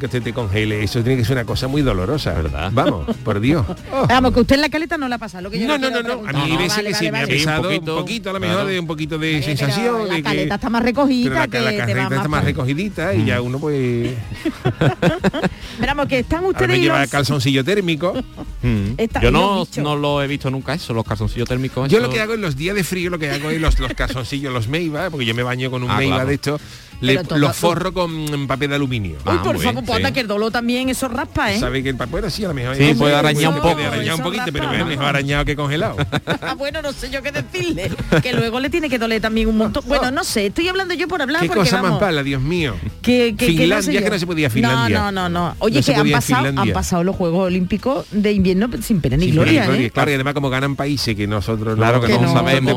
que 0.00 0.08
te, 0.08 0.18
que 0.18 0.24
te- 0.24 0.32
congele, 0.32 0.82
eso 0.82 1.00
tiene 1.02 1.16
que 1.18 1.24
ser 1.24 1.36
una 1.36 1.44
cosa 1.44 1.68
muy 1.68 1.82
dolorosa, 1.82 2.32
¿verdad? 2.34 2.70
Vamos, 2.72 3.06
por 3.24 3.38
Dios. 3.40 3.64
Oh. 3.92 4.06
Vamos, 4.08 4.32
que 4.34 4.40
usted 4.40 4.56
en 4.56 4.60
la 4.62 4.68
caleta 4.68 4.98
no 4.98 5.08
la 5.08 5.18
pasa, 5.18 5.40
lo 5.40 5.50
que 5.50 5.60
yo 5.60 5.66
No, 5.68 5.78
no, 5.78 5.90
no, 5.90 6.02
no. 6.02 6.28
A 6.28 6.32
mí 6.32 6.40
hay 6.52 6.56
veces 6.56 6.76
vale, 6.78 6.88
que 6.88 6.92
vale, 6.92 7.06
sí 7.06 7.10
me 7.12 7.18
ha 7.20 7.26
pesado 7.26 7.68
un 7.68 7.74
un 7.76 7.84
poquito, 7.84 8.30
a 8.30 8.32
lo 8.32 8.40
mejor 8.40 8.56
claro. 8.56 8.68
de 8.70 8.80
un 8.80 8.86
poquito 8.86 9.18
de 9.18 9.42
sensación. 9.42 10.08
la 10.08 10.14
de 10.14 10.16
que- 10.16 10.22
caleta 10.22 10.54
está 10.56 10.70
más 10.70 10.82
recogida 10.82 11.34
la, 11.34 11.48
que 11.48 11.60
la 11.60 11.70
te 11.70 11.76
va 11.78 11.86
caleta 11.86 12.16
está 12.16 12.28
más 12.28 12.44
recogidita 12.44 13.14
y 13.14 13.24
ya 13.26 13.40
uno 13.40 13.58
pues 13.60 14.14
Vamos, 15.86 16.06
que 16.06 16.18
están 16.20 16.38
ahora 16.44 16.50
ustedes 16.50 16.68
me 16.70 16.78
y 16.78 16.80
lleva 16.82 17.00
los- 17.02 17.10
calzoncillo 17.10 17.64
térmico. 17.64 18.12
Mm. 18.62 18.92
Está- 18.98 19.22
Yo 19.22 19.30
no, 19.30 19.66
no 19.78 19.96
lo 19.96 20.22
he 20.22 20.26
visto 20.26 20.50
nunca 20.50 20.74
eso, 20.74 20.92
los 20.92 21.02
calzoncillos 21.06 21.48
térmicos. 21.48 21.88
Yo 21.88 21.96
eso- 21.96 22.06
lo 22.06 22.12
que 22.12 22.20
hago 22.20 22.34
en 22.34 22.42
los 22.42 22.56
días 22.56 22.76
de 22.76 22.84
frío, 22.84 23.08
lo 23.08 23.18
que 23.18 23.30
hago 23.30 23.48
es 23.48 23.58
los, 23.58 23.78
los 23.78 23.94
calzoncillos, 23.94 24.52
los 24.52 24.68
Meiba, 24.68 25.08
porque 25.08 25.24
yo 25.24 25.34
me 25.34 25.42
baño 25.42 25.70
con 25.70 25.82
un 25.82 25.90
Ah, 25.90 25.98
claro. 25.98 26.26
de 26.28 26.34
estos, 26.34 26.60
le- 27.00 27.24
todo- 27.24 27.38
los 27.38 27.56
forro 27.56 27.92
con 27.92 28.12
mm, 28.24 28.46
papel 28.46 28.70
de 28.70 28.76
aluminio. 28.76 29.16
Uy, 29.18 29.22
Ah, 29.26 29.42
por 29.42 29.58
favor, 29.60 29.84
pues 29.84 29.96
anda 29.96 30.08
sí. 30.08 30.14
que 30.14 30.20
el 30.20 30.26
dolor 30.28 30.52
también 30.52 30.88
eso 30.88 31.08
raspa, 31.08 31.52
¿eh? 31.52 31.58
Sabe 31.60 31.82
que 31.82 31.88
el 31.90 31.96
papel 31.96 32.24
así 32.24 32.44
a 32.44 32.48
lo 32.48 32.54
mejor. 32.54 32.76
Sí, 32.76 32.94
puede 32.94 33.14
arañar 33.14 33.52
un 33.54 33.60
puede 33.60 33.74
poco. 33.74 33.86
arañar 33.86 34.14
un 34.14 34.20
Eso 34.20 34.22
poquito, 34.22 34.44
pero 34.52 34.72
es 34.72 34.78
¿no? 34.78 34.86
mejor 34.86 35.04
arañado 35.06 35.44
que 35.44 35.56
congelado. 35.56 35.96
Ah, 36.42 36.54
bueno, 36.54 36.80
no 36.82 36.92
sé 36.92 37.10
yo 37.10 37.22
qué 37.22 37.30
decirle. 37.32 37.90
que 38.22 38.32
luego 38.32 38.60
le 38.60 38.70
tiene 38.70 38.88
que 38.88 38.98
doler 38.98 39.20
también 39.20 39.48
un 39.48 39.56
montón. 39.56 39.82
Bueno, 39.86 40.10
no 40.10 40.24
sé, 40.24 40.46
estoy 40.46 40.68
hablando 40.68 40.94
yo 40.94 41.06
por 41.08 41.20
hablar 41.22 41.42
Qué 41.42 41.48
porque 41.48 41.60
cosa 41.60 41.76
vamos, 41.76 41.92
más 41.92 42.00
mala, 42.00 42.22
Dios 42.22 42.40
mío. 42.42 42.74
Que, 43.02 43.34
que, 43.36 43.46
que 43.46 43.46
Finlandia, 43.46 43.76
no 43.76 43.82
sé 43.82 43.96
es 43.98 44.02
que 44.04 44.10
no 44.10 44.18
se 44.18 44.26
podía 44.26 44.50
Finlandia. 44.50 44.98
No, 44.98 45.12
no, 45.12 45.28
no, 45.28 45.48
no. 45.48 45.54
Oye, 45.60 45.80
No 45.80 45.86
que 45.86 45.94
han 45.94 46.10
pasado, 46.10 46.46
han 46.60 46.72
pasado 46.72 47.04
los 47.04 47.16
Juegos 47.16 47.46
Olímpicos 47.46 48.06
de 48.10 48.32
invierno 48.32 48.68
sin 48.82 49.00
pena 49.00 49.16
ni 49.16 49.26
Sí, 49.26 49.30
gloria, 49.32 49.66
¿eh? 49.74 49.90
Claro, 49.90 50.10
y 50.10 50.14
además 50.14 50.34
como 50.34 50.50
ganan 50.50 50.76
países 50.76 51.14
que 51.16 51.26
nosotros 51.26 51.76
Claro 51.76 52.00
que 52.00 52.08
Que 52.08 52.14
no 52.14 52.22
no 52.22 52.32
sabemos. 52.32 52.74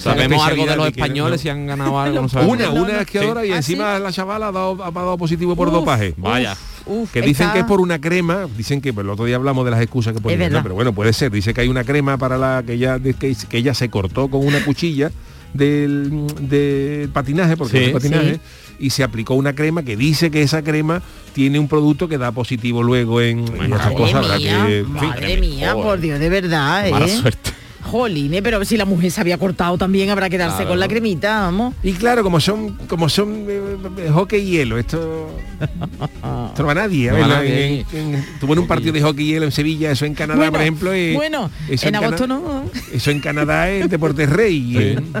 Sabemos 0.00 0.46
algo 0.46 0.66
de 0.66 0.76
los 0.76 0.84
que 0.86 0.90
españoles 1.00 1.32
no- 1.32 1.42
si 1.42 1.48
han 1.48 1.66
ganado 1.66 1.98
algo, 1.98 2.26
no. 2.32 2.42
Una, 2.48 2.66
No, 2.66 2.74
no, 2.74 2.82
una 2.82 2.99
esquiadora 3.02 3.44
y 3.46 3.52
¿Ah, 3.52 3.56
encima 3.56 3.98
la 3.98 4.12
chavala 4.12 4.48
ha 4.48 4.52
dado, 4.52 4.84
ha 4.84 4.90
dado 4.90 5.18
positivo 5.18 5.54
por 5.56 5.68
Uf, 5.68 5.74
dopaje. 5.74 6.14
Vaya. 6.16 6.56
Uf, 6.86 7.12
Que 7.12 7.20
dicen 7.20 7.46
está- 7.46 7.52
que 7.52 7.58
es 7.60 7.64
por 7.66 7.80
una 7.80 8.00
crema, 8.00 8.46
dicen 8.56 8.80
que 8.80 8.92
pues, 8.92 9.04
el 9.04 9.10
otro 9.10 9.24
día 9.26 9.36
hablamos 9.36 9.64
de 9.64 9.70
las 9.70 9.80
excusas 9.82 10.14
que 10.14 10.20
ponían. 10.20 10.52
¿no? 10.52 10.62
pero 10.62 10.74
bueno, 10.74 10.92
puede 10.92 11.12
ser. 11.12 11.30
Dice 11.30 11.52
que 11.54 11.60
hay 11.60 11.68
una 11.68 11.84
crema 11.84 12.16
para 12.18 12.38
la 12.38 12.62
que 12.66 12.72
ella, 12.74 12.98
de- 12.98 13.14
que, 13.14 13.34
que 13.48 13.58
ella 13.58 13.74
se 13.74 13.88
cortó 13.90 14.28
con 14.28 14.44
una 14.46 14.64
cuchilla 14.64 15.10
del, 15.52 16.26
del 16.40 17.08
patinaje, 17.10 17.56
porque 17.56 17.78
Sí, 17.78 17.84
es 17.86 17.92
patinaje, 17.92 18.34
sí. 18.34 18.40
y 18.78 18.90
se 18.90 19.02
aplicó 19.04 19.34
una 19.34 19.54
crema 19.54 19.82
que 19.82 19.96
dice 19.96 20.30
que 20.30 20.42
esa 20.42 20.62
crema 20.62 21.02
tiene 21.34 21.58
un 21.58 21.68
producto 21.68 22.08
que 22.08 22.18
da 22.18 22.32
positivo 22.32 22.82
luego 22.82 23.20
en, 23.20 23.40
en 23.40 23.72
estas 23.72 23.92
Madre 23.92 23.94
cosas. 23.96 24.38
mía, 24.38 24.64
que, 24.66 24.78
en 24.78 24.84
fin. 24.98 25.08
madre 25.08 25.36
mía, 25.38 25.74
por 25.74 26.00
Dios, 26.00 26.18
de 26.20 26.28
verdad, 26.28 26.86
¿eh? 26.88 27.08
Suerte. 27.08 27.50
Jolín, 27.82 28.32
pero 28.42 28.64
si 28.64 28.76
la 28.76 28.84
mujer 28.84 29.10
se 29.10 29.20
había 29.20 29.38
cortado 29.38 29.76
también 29.78 30.10
habrá 30.10 30.28
que 30.28 30.38
darse 30.38 30.56
Claro. 30.58 30.70
con 30.70 30.80
la 30.80 30.88
cremita, 30.88 31.40
vamos. 31.40 31.74
Y 31.82 31.92
claro, 31.92 32.22
como 32.22 32.40
son 32.40 32.76
como 32.88 33.08
son 33.08 33.46
eh, 33.48 33.60
eh, 33.98 34.10
hockey 34.12 34.40
y 34.40 34.50
hielo, 34.52 34.78
esto, 34.78 35.28
esto 35.60 36.08
no 36.58 36.64
va 36.66 36.72
a 36.72 36.74
nadie. 36.74 37.10
No 37.10 37.26
nadie. 37.26 37.80
en- 37.92 38.14
en- 38.14 38.26
tuvo 38.40 38.52
en 38.52 38.58
un 38.60 38.66
partido 38.66 38.92
de 38.92 39.02
hockey 39.02 39.24
y 39.26 39.32
hielo 39.32 39.46
en 39.46 39.52
Sevilla, 39.52 39.90
eso 39.90 40.04
en 40.04 40.14
Canadá, 40.14 40.36
Bueno, 40.38 40.52
por 40.52 40.60
ejemplo. 40.60 40.92
eh, 40.92 41.12
bueno, 41.14 41.50
eso 41.68 41.88
en 41.88 41.96
agosto 41.96 42.24
Cana- 42.24 42.34
no. 42.40 42.64
Eso 42.92 43.10
en 43.10 43.20
Canadá 43.20 43.70
es 43.70 43.88
deporte 43.90 44.26
rey, 44.26 44.60
Sí. 44.70 44.76
en- 44.78 45.12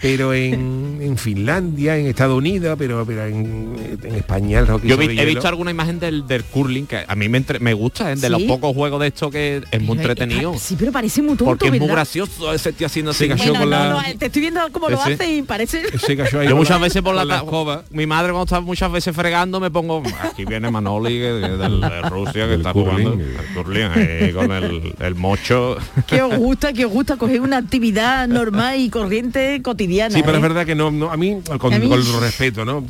pero 0.00 0.34
en, 0.34 0.98
en 1.00 1.16
Finlandia, 1.16 1.96
en 1.96 2.06
Estados 2.06 2.36
Unidos, 2.36 2.76
pero, 2.78 3.04
pero 3.06 3.24
en, 3.26 3.76
en 4.02 4.14
España 4.14 4.60
el 4.60 4.66
hockey 4.66 4.88
Yo 4.90 4.96
vi- 4.96 5.06
he 5.06 5.14
hielo- 5.14 5.26
visto 5.26 5.48
alguna 5.48 5.70
imagen 5.70 5.98
del, 5.98 6.26
del 6.26 6.44
curling 6.44 6.86
que 6.86 7.04
a 7.06 7.14
mí 7.14 7.28
me, 7.28 7.38
entre- 7.38 7.58
me 7.60 7.72
gusta, 7.74 8.12
¿eh? 8.12 8.16
de 8.16 8.28
los 8.30 8.42
pocos 8.42 8.74
juegos 8.74 9.00
de 9.00 9.06
esto 9.08 9.30
que 9.30 9.62
es 9.70 9.80
muy 9.82 9.96
Pero, 9.96 10.08
eh, 10.10 10.12
entretenido. 10.12 10.54
Sí, 10.58 10.76
pero 10.78 10.92
parece 10.92 11.20
muy 11.22 11.30
tonto, 11.36 11.46
porque 11.46 11.66
es 11.66 11.70
muy 11.72 11.85
gracioso 11.86 12.52
ese 12.52 12.72
tío 12.72 12.86
haciendo 12.86 13.12
se 13.12 13.28
cayó 13.28 13.52
bueno, 13.54 13.60
con 13.60 13.70
la... 13.70 14.04
te 14.18 14.26
estoy 14.26 14.42
viendo 14.42 14.60
cómo 14.72 14.88
lo 14.88 15.00
hace 15.00 15.36
y 15.36 15.42
parece 15.42 15.82
se 15.98 16.16
yo 16.16 16.56
muchas 16.56 16.80
veces 16.80 17.02
por 17.02 17.14
la, 17.14 17.24
la 17.24 17.36
escoba. 17.38 17.84
Mi 17.90 18.06
madre 18.06 18.32
cuando 18.32 18.44
está 18.44 18.60
muchas 18.60 18.90
veces 18.90 19.14
fregando 19.14 19.60
me 19.60 19.70
pongo 19.70 20.02
aquí 20.22 20.44
viene 20.44 20.70
Manoli 20.70 21.18
de, 21.18 21.56
Rusia 22.10 22.46
que 22.46 22.54
está 22.54 22.72
jugando 22.72 23.12
el 23.12 23.36
curling, 23.54 24.32
con 24.34 24.52
el, 24.52 25.14
mocho. 25.14 25.76
Que 26.06 26.22
os 26.22 26.36
gusta 26.36 26.72
que 26.72 26.84
os 26.84 26.92
gusta 26.92 27.16
coger 27.16 27.40
una 27.40 27.58
actividad 27.58 28.28
normal 28.28 28.78
y 28.78 28.90
corriente 28.90 29.60
cotidiana 29.62 30.14
sí 30.14 30.22
pero 30.24 30.38
es 30.38 30.44
¿eh? 30.44 30.48
verdad 30.48 30.66
que 30.66 30.74
no, 30.74 30.90
no 30.90 31.10
a 31.10 31.16
mí 31.16 31.40
con, 31.58 31.72
a 31.72 31.78
respeto 32.20 32.64
no 32.64 32.84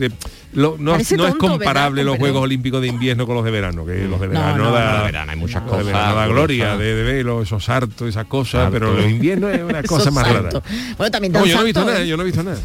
no, 0.53 0.76
no 0.79 0.97
es 0.97 1.15
comparable 1.38 2.05
los 2.05 2.19
Juegos 2.19 2.43
Olímpicos 2.43 2.81
de 2.81 2.88
invierno 2.88 3.26
con 3.26 3.37
los 3.37 3.45
de 3.45 3.50
verano 3.50 3.85
que 3.85 4.05
los 4.05 4.21
de 4.21 4.29
verano, 4.29 4.71
da, 4.71 5.05
verano 5.05 5.33
hay 5.33 5.38
muchas 5.38 5.62
cosas 5.62 5.87
de 5.87 5.93
verano 5.93 6.29
gloria 6.29 6.76
de, 6.76 6.95
de, 6.95 7.25
los 7.25 7.47
esos 7.47 7.69
hartos 7.69 8.09
esas 8.09 8.26
cosas 8.26 8.69
pero 8.73 8.86
pero 8.87 9.00
los 9.02 9.11
inviernos 9.11 9.55
es 9.55 9.62
una 9.62 9.83
cosa 9.83 10.11
más 10.11 10.26
rara. 10.33 10.62
Bueno, 10.97 11.11
también 11.11 11.33
yo 11.33 11.47
no 11.55 11.61
he 11.62 11.64
visto 11.64 12.43
nada 12.43 12.59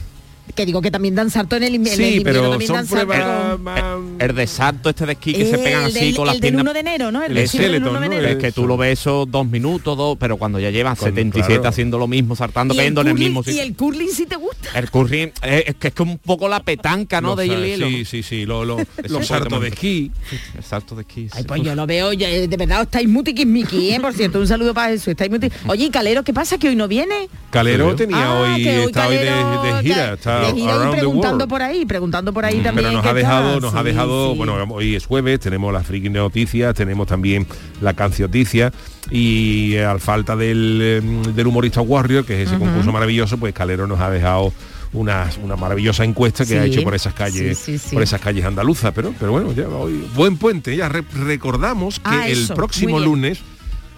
que 0.56 0.66
digo 0.66 0.82
que 0.82 0.92
también 0.92 1.16
dan 1.16 1.30
salto 1.30 1.56
en 1.56 1.64
el 1.64 1.76
invierno. 1.76 2.04
Sí, 2.04 2.22
pero 2.24 2.50
también 2.50 2.68
son 2.68 2.88
pruebas 2.88 3.20
ah, 3.22 3.58
ah, 3.66 4.00
el, 4.20 4.30
el, 4.30 4.36
de 4.36 4.48
salto 4.48 4.90
este 4.90 5.06
de 5.06 5.14
esquí 5.14 5.34
que 5.34 5.42
el, 5.44 5.50
se 5.50 5.58
pegan 5.58 5.86
así 5.86 6.06
del, 6.06 6.16
con 6.16 6.26
las 6.26 6.36
el 6.36 6.42
piernas. 6.42 6.62
El 6.62 6.68
1 6.68 6.74
de 6.74 6.80
enero, 6.80 7.12
¿no? 7.12 7.24
El, 7.24 7.48
Skeleton, 7.48 7.90
1 7.90 8.00
de 8.00 8.06
enero. 8.06 8.22
¿no? 8.22 8.28
Es 8.28 8.38
que 8.38 8.52
tú 8.52 8.68
lo 8.68 8.78
ves 8.78 9.00
esos 9.00 9.30
dos 9.30 9.46
minutos, 9.46 9.98
dos, 9.98 10.18
pero 10.20 10.38
cuando 10.38 10.60
ya 10.60 10.70
llevas 10.70 11.00
77 11.00 11.54
claro. 11.56 11.70
haciendo 11.70 11.98
lo 11.98 12.08
mismo, 12.08 12.36
saltando, 12.36 12.76
cayendo 12.76 13.02
en 13.02 13.08
el 13.08 13.14
mismo 13.16 13.44
sitio. 13.44 13.62
¿Y 13.62 13.66
el 13.68 13.76
curling 13.76 14.10
si 14.10 14.16
sí 14.16 14.26
te 14.26 14.36
gusta? 14.36 14.70
El 14.76 14.90
curling 14.90 15.32
es, 15.44 15.64
es, 15.68 15.76
que 15.76 15.88
es 15.88 16.00
un 16.00 16.18
poco 16.18 16.48
la 16.50 16.62
petanca, 16.62 17.22
¿no? 17.22 17.30
Lo 17.30 17.36
de 17.36 17.48
hielo. 17.48 17.88
Sí, 17.88 18.06
sí, 18.06 18.24
sí, 18.24 18.46
lo, 18.46 18.66
lo, 18.66 18.78
los 19.04 19.28
saltos 19.28 19.62
de 19.62 19.70
esquí. 19.70 20.12
El 20.58 20.64
salto 20.64 20.96
de 20.96 21.02
esquí. 21.02 21.28
Ay, 21.32 21.44
pues 21.44 21.62
yo 21.62 21.76
lo 21.76 21.86
veo, 21.86 22.14
yo, 22.14 22.28
eh, 22.28 22.48
de 22.48 22.58
verdad 22.58 22.82
estáis 22.84 23.08
muy 23.08 23.24
tiquismiqui, 23.24 23.92
¿eh? 23.92 24.00
Por 24.00 24.14
cierto, 24.14 24.40
un 24.40 24.48
saludo 24.48 24.74
para 24.74 24.90
Jesús. 24.90 25.10
Estáis 25.10 25.30
muy 25.30 25.40
Oye, 25.68 25.90
Calero 25.92 26.24
qué 26.24 26.34
pasa? 26.34 26.58
¿Que 26.58 26.70
hoy 26.70 26.76
no 26.76 26.88
viene? 26.88 27.30
Calero 27.50 27.96
tenía 27.96 28.26
ah, 28.26 28.42
hoy, 28.42 28.68
está 28.68 29.08
hoy 29.08 29.18
de, 29.18 29.80
gira, 29.82 30.18
está 30.40 30.92
preguntando 30.92 31.48
por 31.48 31.62
ahí, 31.62 31.86
preguntando 31.86 32.34
por 32.34 32.46
ahí 32.46 32.60
mm, 32.60 32.64
también. 32.64 32.88
Pero 32.88 32.98
nos 32.98 33.06
ha 33.06 33.14
dejado, 33.14 33.60
nos 33.60 33.74
ha 33.74 33.84
dejado, 33.84 34.36
bueno, 34.36 34.56
hoy 34.70 34.96
es 34.96 35.06
jueves, 35.06 35.40
tenemos 35.40 35.74
las 35.74 35.86
friki 35.86 36.10
noticias, 36.10 36.74
tenemos 36.76 37.08
también 37.08 37.48
la 37.82 37.94
cancioticia 37.94 38.72
y 39.10 39.74
eh, 39.74 39.86
al 39.86 40.00
falta 40.00 40.36
del, 40.36 40.80
eh, 40.82 41.02
del 41.34 41.48
humorista 41.48 41.82
Warrior, 41.82 42.26
que 42.26 42.42
es 42.42 42.50
ese 42.50 42.60
concurso 42.60 42.92
maravilloso, 42.92 43.38
pues 43.38 43.54
Calero 43.54 43.88
nos 43.88 44.00
ha 44.00 44.10
dejado 44.10 44.54
una, 44.94 45.30
una, 45.42 45.56
maravillosa 45.56 46.04
encuesta 46.04 46.46
que 46.46 46.60
ha 46.60 46.66
hecho 46.66 46.84
por 46.84 46.94
esas 46.94 47.14
calles 47.14 47.90
por 47.94 48.04
esas 48.04 48.20
calles 48.20 48.44
andaluzas 48.44 48.92
pero 48.94 49.14
pero 49.18 49.32
bueno 49.32 49.54
ya 49.54 49.68
hoy 49.70 50.06
buen 50.16 50.36
puente 50.36 50.76
ya 50.76 50.90
recordamos 50.90 52.00
que 52.00 52.10
ah, 52.10 52.28
el 52.28 52.50
próximo 52.50 53.00
lunes 53.00 53.42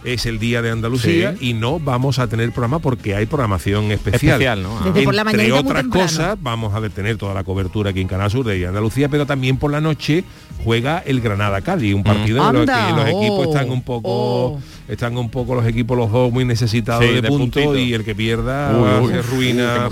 es 0.04 0.26
el 0.26 0.40
día 0.40 0.62
de 0.62 0.72
Andalucía 0.72 1.36
y 1.40 1.54
no 1.54 1.80
vamos 1.80 2.20
a 2.20 2.28
tener 2.28 2.52
programa 2.52 2.80
porque 2.80 3.16
hay 3.16 3.26
programación 3.26 3.92
especial. 3.92 4.42
especial 4.42 4.64
¿no? 4.64 4.86
Entre 4.86 5.04
por 5.04 5.16
la 5.16 5.24
otras 5.56 5.84
cosas, 5.86 6.38
vamos 6.42 6.74
a 6.74 6.90
tener 6.90 7.18
toda 7.18 7.34
la 7.34 7.44
cobertura 7.44 7.92
aquí 7.92 8.02
en 8.02 8.08
Canal 8.08 8.30
Sur 8.32 8.46
de 8.46 8.66
Andalucía, 8.66 9.10
pero 9.10 9.26
también 9.26 9.58
por 9.58 9.72
la 9.72 9.82
noche 9.82 10.24
juega 10.64 11.00
el 11.06 11.22
Granada 11.22 11.62
Cádiz, 11.62 11.94
un 11.94 12.04
partido 12.04 12.44
mm. 12.44 12.56
en 12.56 12.62
el 12.62 12.66
que 12.66 12.92
los 12.96 13.08
equipos 13.08 13.48
están 13.48 13.70
un 13.70 13.82
poco 13.82 14.60
están 14.88 15.18
un 15.18 15.30
poco 15.30 15.56
los 15.56 15.66
equipos 15.66 15.98
los 15.98 16.12
dos 16.12 16.32
muy 16.32 16.46
necesitados 16.46 17.02
de, 17.02 17.22
de 17.22 17.28
puntos 17.28 17.78
y 17.78 17.94
el 17.94 18.04
que 18.04 18.14
pierda 18.14 18.72
ruina, 18.74 19.02
uy, 19.02 19.22
ruina 19.22 19.90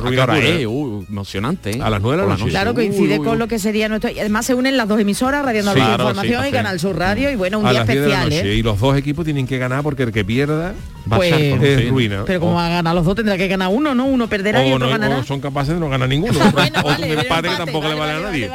emocionante 1.09 1.79
a 1.81 1.89
las 1.89 2.01
9 2.01 2.23
la 2.23 2.27
noche. 2.27 2.49
claro 2.49 2.73
coincide 2.73 3.19
con 3.19 3.39
lo 3.39 3.47
que 3.47 3.59
sería 3.59 3.87
nuestro 3.87 4.11
y 4.11 4.19
además 4.19 4.45
se 4.45 4.53
unen 4.53 4.75
las 4.75 4.87
dos 4.87 4.99
emisoras 4.99 5.45
Radio 5.45 5.63
Nacional 5.63 5.95
claro, 5.95 6.09
Información 6.09 6.47
y 6.47 6.51
Canal 6.51 6.79
Sur 6.79 6.97
Radio 6.97 7.31
y 7.31 7.35
bueno 7.35 7.59
un 7.59 7.69
día 7.69 7.81
especial 7.81 8.31
¿eh? 8.33 8.55
y 8.55 8.63
los 8.63 8.79
dos 8.79 8.97
equipos 8.97 9.23
tienen 9.23 9.47
que 9.47 9.57
ganar 9.57 9.83
porque 9.83 10.03
el 10.03 10.11
que 10.11 10.25
pierda 10.25 10.73
pues, 11.07 11.33
es 11.33 11.89
ruina. 11.89 12.23
pero 12.25 12.41
como 12.41 12.55
va 12.55 12.67
a 12.67 12.69
ganar 12.69 12.93
los 12.93 13.05
dos 13.05 13.15
tendrá 13.15 13.37
que 13.37 13.47
ganar 13.47 13.69
uno 13.71 13.95
no 13.95 14.05
uno 14.05 14.27
perderá 14.27 14.65
y 14.65 14.73
otro 14.73 14.87
no, 14.87 14.91
ganará. 14.91 15.23
son 15.23 15.39
capaces 15.39 15.73
de 15.73 15.79
no 15.79 15.89
ganar 15.89 16.09
ninguno. 16.09 16.33
Vale, 16.53 17.13
empate, 17.13 17.49
tampoco 17.57 17.87
le 17.87 17.95
vale, 17.95 18.11
a 18.11 18.19
nadie 18.19 18.49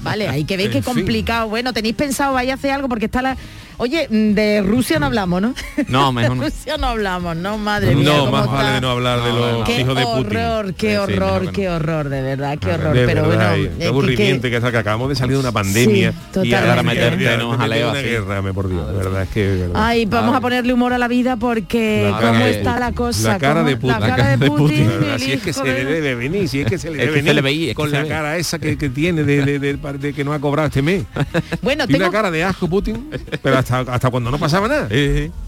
Vale, 0.00 0.28
hay 0.28 0.44
que 0.44 0.56
ver 0.56 0.70
qué 0.70 0.82
complicado. 0.82 1.48
Bueno, 1.48 1.72
tenéis 1.72 1.94
pensado, 1.94 2.34
vaya 2.34 2.52
a 2.52 2.56
hacer 2.56 2.70
algo 2.70 2.88
porque 2.88 3.06
está 3.06 3.22
la, 3.22 3.36
Oye, 3.78 4.08
mm, 4.08 4.32
de 4.32 4.62
Rusia 4.62 4.98
no 4.98 5.06
hablamos, 5.06 5.42
¿no? 5.42 5.54
No, 5.88 6.12
mejor. 6.12 6.38
De 6.38 6.44
Rusia 6.46 6.76
no 6.78 6.86
hablamos, 6.88 7.36
¿no? 7.36 7.58
Madre 7.58 7.94
mía. 7.94 8.04
No, 8.04 8.30
más 8.30 8.44
está? 8.44 8.54
vale 8.54 8.70
de 8.72 8.80
no 8.80 8.90
hablar 8.90 9.22
de 9.22 9.32
los 9.32 9.68
hijos 9.68 9.96
de 9.96 10.04
horror, 10.04 10.24
Putin. 10.24 10.36
Horror, 10.38 10.74
qué 10.74 10.98
horror, 10.98 11.42
sí, 11.42 11.48
qué 11.52 11.68
horror, 11.68 12.08
de 12.08 12.22
verdad, 12.22 12.58
qué 12.58 12.72
horror. 12.72 12.92
Pero 12.94 13.28
verdad, 13.28 13.56
bueno, 13.56 13.74
qué 13.78 13.84
eh, 13.84 13.88
aburrimiento 13.88 14.42
que, 14.42 14.60
que, 14.60 14.66
acabamos 14.66 15.08
de 15.08 15.14
salir 15.16 15.34
de 15.34 15.40
una 15.40 15.52
pandemia 15.52 16.12
sí, 16.32 16.40
y 16.44 16.54
ahora 16.54 16.82
meterte 16.82 17.32
en 17.32 17.42
un 17.42 17.56
jaleo 17.56 17.90
así. 17.90 18.02
guerra, 18.02 18.42
me 18.42 18.52
por 18.52 18.68
Dios, 18.68 18.86
de 18.86 18.96
verdad 18.96 19.22
es 19.22 19.28
que 19.28 19.46
verdad. 19.46 19.72
Ay, 19.74 20.06
vamos 20.06 20.34
a 20.34 20.40
ponerle 20.40 20.72
humor 20.72 20.92
a 20.92 20.98
la 20.98 21.08
vida 21.08 21.36
porque 21.36 22.08
la 22.10 22.20
cómo 22.20 22.46
está 22.46 22.78
la 22.78 22.92
cosa. 22.92 23.32
La 23.32 23.38
cara 23.38 23.62
de 23.62 23.76
Putin. 23.76 24.00
La 24.00 24.16
cara 24.16 24.36
de 24.36 24.46
Putin. 24.46 24.90
Si 25.18 25.32
es 25.32 25.42
que 25.42 25.52
se 25.52 25.64
le 25.64 25.84
debe 25.84 26.14
venir, 26.14 26.48
si 26.48 26.60
es 26.60 26.66
que 26.66 26.78
se 26.78 26.90
le 26.90 26.98
debe 26.98 27.42
venir 27.42 27.74
con 27.74 27.90
la 27.90 28.06
cara 28.06 28.36
esa 28.36 28.58
que 28.58 28.76
tiene 28.76 29.24
de 29.24 30.12
que 30.14 30.24
no 30.24 30.32
ha 30.32 30.38
cobrado 30.38 30.68
este 30.68 30.82
mes. 30.82 31.04
Bueno, 31.62 31.86
tengo 31.86 32.04
una 32.04 32.12
cara 32.12 32.30
de 32.30 32.44
asco 32.44 32.68
Putin, 32.68 33.08
pero 33.42 33.58
hasta, 33.70 34.10
cuando 34.10 34.30
no 34.30 34.38
pasaba 34.38 34.68
nada. 34.68 34.88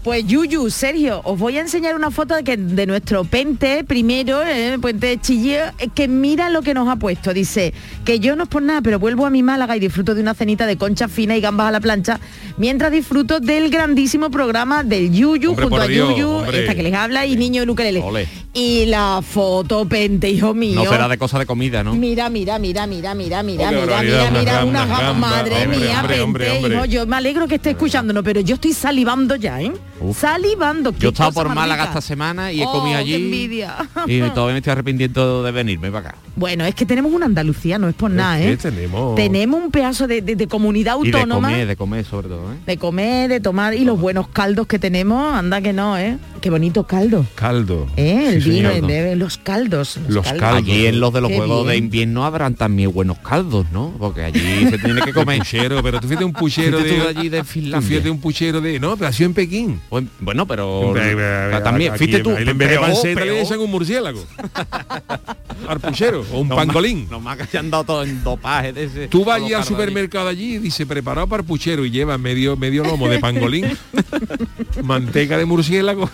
Pues 0.03 0.25
Yuyu, 0.25 0.69
Sergio, 0.69 1.21
os 1.23 1.37
voy 1.37 1.57
a 1.57 1.61
enseñar 1.61 1.95
una 1.95 2.11
foto 2.11 2.35
de, 2.35 2.43
que, 2.43 2.57
de 2.57 2.85
nuestro 2.85 3.23
pente, 3.25 3.83
primero, 3.83 4.41
eh, 4.43 4.73
el 4.73 4.79
puente 4.79 5.07
de 5.07 5.19
Chilleo, 5.19 5.65
eh, 5.77 5.89
que 5.93 6.07
mira 6.07 6.49
lo 6.49 6.61
que 6.61 6.73
nos 6.73 6.87
ha 6.89 6.95
puesto. 6.95 7.33
Dice, 7.33 7.73
que 8.05 8.19
yo 8.19 8.35
no 8.35 8.43
es 8.43 8.49
por 8.49 8.61
nada, 8.61 8.81
pero 8.81 8.99
vuelvo 8.99 9.25
a 9.25 9.29
mi 9.29 9.43
Málaga 9.43 9.75
y 9.77 9.79
disfruto 9.79 10.15
de 10.15 10.21
una 10.21 10.33
cenita 10.33 10.65
de 10.65 10.77
concha 10.77 11.07
fina 11.07 11.35
y 11.35 11.41
gambas 11.41 11.67
a 11.67 11.71
la 11.71 11.79
plancha, 11.79 12.19
mientras 12.57 12.91
disfruto 12.91 13.39
del 13.39 13.69
grandísimo 13.69 14.29
programa 14.29 14.83
del 14.83 15.11
Yuyu, 15.11 15.55
junto 15.55 15.81
a 15.81 15.87
Yuyu, 15.87 16.29
hombre. 16.29 16.61
esta 16.61 16.75
que 16.75 16.83
les 16.83 16.93
habla, 16.93 17.25
y 17.25 17.35
Niño 17.35 17.65
Luquelele. 17.65 18.27
Y 18.53 18.87
la 18.87 19.21
foto, 19.21 19.87
pente, 19.87 20.29
hijo 20.29 20.53
mío. 20.53 20.83
No 20.83 20.89
será 20.89 21.07
de 21.07 21.17
cosa 21.17 21.37
de 21.37 21.45
comida, 21.45 21.83
¿no? 21.83 21.93
Mira, 21.93 22.29
mira, 22.29 22.57
mira, 22.57 22.87
mira, 22.87 23.13
mira, 23.13 23.43
mira, 23.43 23.69
oh, 23.69 23.73
mira, 23.73 24.01
mira, 24.01 24.31
mira, 24.31 24.65
una, 24.65 25.13
madre 25.13 25.63
hombre, 25.63 25.77
mía, 25.77 26.03
pente, 26.07 26.73
hijo, 26.73 26.85
yo 26.85 27.05
me 27.05 27.15
alegro 27.15 27.47
que 27.47 27.55
esté 27.55 27.71
escuchando 27.71 28.08
pero 28.23 28.41
yo 28.41 28.55
estoy 28.55 28.73
salivando 28.73 29.35
ya, 29.35 29.61
¿eh? 29.61 29.71
Uf. 30.01 30.19
Salivando. 30.19 30.93
Yo 30.97 31.09
he 31.09 31.11
estado 31.11 31.31
por 31.31 31.53
Málaga 31.53 31.85
esta 31.85 32.01
semana 32.01 32.51
y 32.51 32.61
he 32.61 32.65
oh, 32.65 32.71
comido 32.71 32.97
allí. 32.97 33.15
Envidia. 33.15 33.75
Y 34.07 34.19
todavía 34.33 34.53
me 34.53 34.57
estoy 34.57 34.71
arrepintiendo 34.71 35.43
de 35.43 35.51
venirme 35.51 35.91
para 35.91 36.09
acá. 36.09 36.17
Bueno, 36.35 36.65
es 36.65 36.73
que 36.75 36.85
tenemos 36.85 37.11
una 37.11 37.25
Andalucía, 37.25 37.77
no 37.77 37.89
es 37.89 37.95
por 37.95 38.11
nada, 38.11 38.41
¿eh? 38.41 38.55
Tenemos... 38.57 39.15
tenemos 39.15 39.61
un 39.61 39.71
pedazo 39.71 40.07
de, 40.07 40.47
comunidad 40.49 40.93
autónoma. 40.93 41.49
De 41.49 41.53
comer, 41.53 41.67
de 41.67 41.75
comer 41.75 42.05
sobre 42.05 42.29
todo. 42.29 42.53
¿eh? 42.53 42.57
De 42.65 42.77
comer, 42.77 43.29
de 43.29 43.39
tomar 43.39 43.73
y 43.73 43.83
los 43.83 43.99
buenos 43.99 44.29
caldos 44.29 44.65
que 44.67 44.79
tenemos, 44.79 45.33
anda 45.33 45.61
que 45.61 45.73
no, 45.73 45.97
¿eh? 45.97 46.17
Qué 46.41 46.49
bonito 46.49 46.85
caldo. 46.85 47.25
Caldo. 47.35 47.87
¿Eh? 47.97 48.33
El 48.35 48.43
sí, 48.43 48.49
vino, 48.49 48.69
los 49.15 49.37
caldos. 49.37 49.97
Los, 49.97 50.15
los 50.15 50.25
caldos. 50.25 50.41
caldos. 50.41 50.63
Allí 50.63 50.85
en 50.85 50.99
los 50.99 51.13
de 51.13 51.21
los 51.21 51.31
juegos 51.31 51.67
de 51.67 51.77
invierno 51.77 52.25
habrán 52.25 52.55
también 52.55 52.93
buenos 52.93 53.19
caldos, 53.19 53.65
¿no? 53.73 53.93
Porque 53.99 54.23
allí 54.23 54.67
se 54.69 54.77
tiene 54.77 55.01
que 55.01 55.13
comer. 55.13 55.39
puchero, 55.39 55.83
pero 55.83 55.99
tú 55.99 56.07
fíjate 56.07 56.25
un 56.25 56.33
puchero 56.33 56.79
de, 56.79 57.01
allí 57.01 57.29
de 57.29 57.43
Finlandia. 57.43 58.01
Tú 58.01 58.11
un 58.11 58.19
puchero 58.19 58.61
de. 58.61 58.79
No, 58.79 58.95
pero 58.95 59.09
nació 59.09 59.25
en 59.25 59.33
Pekín. 59.33 59.81
Bueno, 60.19 60.45
pero 60.45 60.93
también, 61.63 61.95
fuiste 61.95 62.19
tú, 62.19 62.31
en 62.31 62.57
vez 62.57 62.69
de 62.69 62.79
panceta 62.79 63.23
un 63.57 63.71
murciélago. 63.71 64.23
Arpuchero, 65.67 66.25
o 66.31 66.39
un 66.39 66.49
pangolín. 66.49 67.07
Nos 67.09 67.21
no, 67.21 67.37
que 67.37 67.45
se 67.45 67.57
han 67.57 67.69
dado 67.69 67.83
todo 67.83 68.03
en 68.03 68.23
dopaje 68.23 68.73
de 68.73 68.85
ese. 68.85 69.07
Tú 69.07 69.25
vas 69.25 69.41
allí 69.41 69.53
al 69.53 69.63
supermercado 69.63 70.27
allí 70.27 70.55
y 70.55 70.57
dice, 70.59 70.85
preparado 70.85 71.27
para 71.27 71.41
arpuchero 71.41 71.85
y 71.85 71.91
lleva 71.91 72.17
medio, 72.17 72.55
medio 72.55 72.83
lomo 72.83 73.07
de 73.07 73.19
pangolín, 73.19 73.65
manteca 74.83 75.37
de 75.37 75.45
murciélago. 75.45 76.09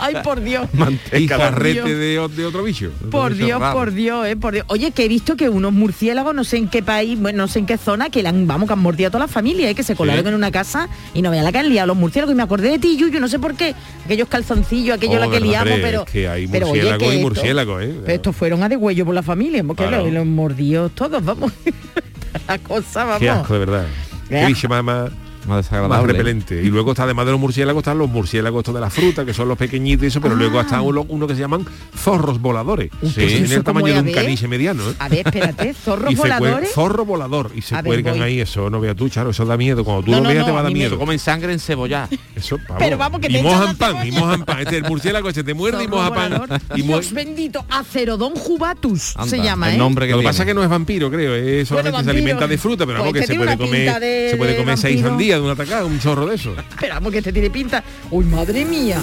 Ay, 0.00 0.16
por 0.22 0.40
Dios. 0.42 0.68
y 1.18 1.28
jarrete 1.28 1.94
de, 1.94 2.28
de, 2.28 2.46
otro 2.46 2.62
bicho. 2.62 2.90
Por 3.10 3.34
Dios, 3.34 3.60
por 3.72 3.92
Dios, 3.92 4.26
eh, 4.26 4.36
por 4.36 4.54
Dios. 4.54 4.64
Oye, 4.68 4.90
que 4.90 5.04
he 5.04 5.08
visto 5.08 5.36
que 5.36 5.48
unos 5.48 5.72
murciélagos, 5.72 6.34
no 6.34 6.44
sé 6.44 6.56
en 6.56 6.68
qué 6.68 6.82
país, 6.82 7.18
bueno, 7.18 7.38
no 7.38 7.48
sé 7.48 7.60
en 7.60 7.66
qué 7.66 7.78
zona, 7.78 8.10
que 8.10 8.22
le 8.22 8.28
han, 8.28 8.46
vamos, 8.46 8.66
que 8.66 8.72
han 8.72 8.80
mordido 8.80 9.08
a 9.08 9.10
toda 9.10 9.24
la 9.24 9.32
familia, 9.32 9.70
eh, 9.70 9.74
que 9.74 9.82
se 9.82 9.94
colaron 9.94 10.26
en 10.26 10.34
una 10.34 10.50
casa 10.50 10.88
y 11.14 11.22
no 11.22 11.30
vean 11.30 11.44
la 11.44 11.52
que 11.52 11.58
han 11.58 11.70
los 11.86 11.96
murciélagos. 11.96 12.32
Y 12.32 12.36
me 12.36 12.42
acordé 12.42 12.70
de 12.70 12.78
ti, 12.78 12.96
yo 12.96 13.09
yo 13.10 13.20
no 13.20 13.28
sé 13.28 13.38
por 13.38 13.54
qué, 13.54 13.74
aquellos 14.04 14.28
calzoncillos, 14.28 14.96
aquello 14.96 15.16
oh, 15.16 15.20
la 15.20 15.30
que 15.30 15.40
liamos, 15.40 15.78
pero... 15.80 16.04
Que 16.04 16.28
hay 16.28 16.46
pero 16.46 16.68
oye, 16.70 16.96
que 16.98 17.14
y 17.14 17.22
murciélago, 17.22 17.80
¿eh? 17.80 17.94
estos 18.06 18.34
fueron 18.34 18.62
a 18.62 18.68
de 18.68 18.76
degüello 18.76 19.04
por 19.04 19.14
la 19.14 19.22
familia, 19.22 19.62
porque 19.64 19.84
claro. 19.86 20.04
los, 20.04 20.12
los 20.12 20.26
mordidos 20.26 20.92
todos, 20.94 21.24
vamos. 21.24 21.52
la 22.48 22.58
cosa, 22.58 23.04
vamos. 23.04 23.20
Qué 23.20 23.30
asco, 23.30 23.52
de 23.54 23.58
verdad. 23.58 23.86
Qué 24.28 24.68
mamá 24.68 25.10
más 25.46 25.64
desagradable. 25.64 26.06
Más 26.06 26.06
repelente. 26.06 26.62
Y 26.62 26.70
luego 26.70 26.92
está 26.92 27.04
además 27.04 27.26
de 27.26 27.32
los 27.32 27.40
murciélagos, 27.40 27.80
están 27.80 27.98
los 27.98 28.08
murciélagos 28.08 28.60
estos 28.60 28.74
de 28.74 28.80
la 28.80 28.90
fruta, 28.90 29.24
que 29.24 29.34
son 29.34 29.48
los 29.48 29.58
pequeñitos 29.58 30.04
y 30.04 30.06
eso, 30.08 30.20
pero 30.20 30.34
ah. 30.34 30.38
luego 30.38 30.60
está 30.60 30.78
ah. 30.78 30.82
uno, 30.82 31.06
uno, 31.08 31.26
que 31.26 31.34
se 31.34 31.40
llaman 31.40 31.66
zorros 31.96 32.40
voladores. 32.40 32.90
Sí. 32.90 32.98
Pues 33.00 33.14
que 33.14 33.26
tienen 33.26 33.52
el 33.52 33.64
tamaño 33.64 33.94
de 33.94 34.00
un 34.00 34.12
caniche 34.12 34.48
mediano. 34.48 34.88
¿eh? 34.90 34.94
A 34.98 35.08
ver, 35.08 35.26
espérate, 35.26 35.74
zorros 35.84 36.14
voladores. 36.14 36.72
Zorro 36.72 37.04
volador. 37.04 37.50
Y 37.54 37.62
se 37.62 37.76
a 37.76 37.82
cuelgan 37.82 38.14
ver, 38.14 38.22
ahí, 38.22 38.40
eso 38.40 38.70
no 38.70 38.80
vea 38.80 38.94
tú, 38.94 39.08
Charo, 39.08 39.30
eso 39.30 39.44
da 39.44 39.56
miedo. 39.56 39.84
Cuando 39.84 40.04
tú 40.04 40.10
no, 40.10 40.20
lo 40.20 40.28
veas 40.28 40.40
no, 40.40 40.46
te 40.46 40.52
va 40.52 40.60
a 40.60 40.62
dar 40.64 40.72
miedo. 40.72 40.98
Comen 40.98 41.18
sangre 41.18 41.52
en 41.52 41.60
cebolla. 41.60 42.08
Eso, 42.34 42.58
vamos. 42.68 42.82
Pero 42.82 42.98
vamos 42.98 43.20
que 43.20 43.28
y 43.28 43.32
te 43.34 43.42
mojan 43.42 43.76
pan, 43.76 44.06
y 44.06 44.12
mojan 44.12 44.44
pan. 44.44 44.60
Este 44.60 44.76
el 44.76 44.84
murciélago 44.84 45.28
este 45.28 45.44
te 45.44 45.54
muerde 45.54 45.84
y 45.84 45.88
moja 45.88 46.14
pan. 46.14 46.40
Y 46.74 46.82
Dios 46.82 47.12
bendito, 47.12 47.64
acerodón 47.68 48.34
jubatus 48.34 49.14
se 49.26 49.38
llama, 49.38 49.70
¿eh? 49.70 49.72
El 49.72 49.78
nombre 49.78 50.06
que 50.06 50.12
lo 50.12 50.18
que 50.18 50.24
pasa 50.24 50.42
es 50.42 50.46
que 50.46 50.54
no 50.54 50.62
es 50.62 50.68
vampiro, 50.68 51.10
creo, 51.10 51.34
¿eh? 51.34 51.64
solamente 51.64 52.04
se 52.04 52.10
alimenta 52.10 52.46
de 52.46 52.58
fruta, 52.58 52.86
pero 52.86 52.98
pues 52.98 53.12
vamos 53.12 53.20
que 53.20 53.26
se 53.26 53.34
puede 53.34 53.56
comer, 53.56 54.30
se 54.30 54.36
puede 54.36 54.56
comer 54.56 54.78
seis 54.78 55.00
sandías 55.00 55.29
de 55.36 55.42
una 55.42 55.56
tacada, 55.56 55.84
un 55.84 55.98
chorro 56.00 56.26
de 56.26 56.36
eso. 56.36 56.54
Esperamos 56.70 57.10
que 57.12 57.18
este 57.18 57.32
tiene 57.32 57.50
pinta. 57.50 57.82
Uy, 58.10 58.24
madre 58.24 58.64
mía. 58.64 59.00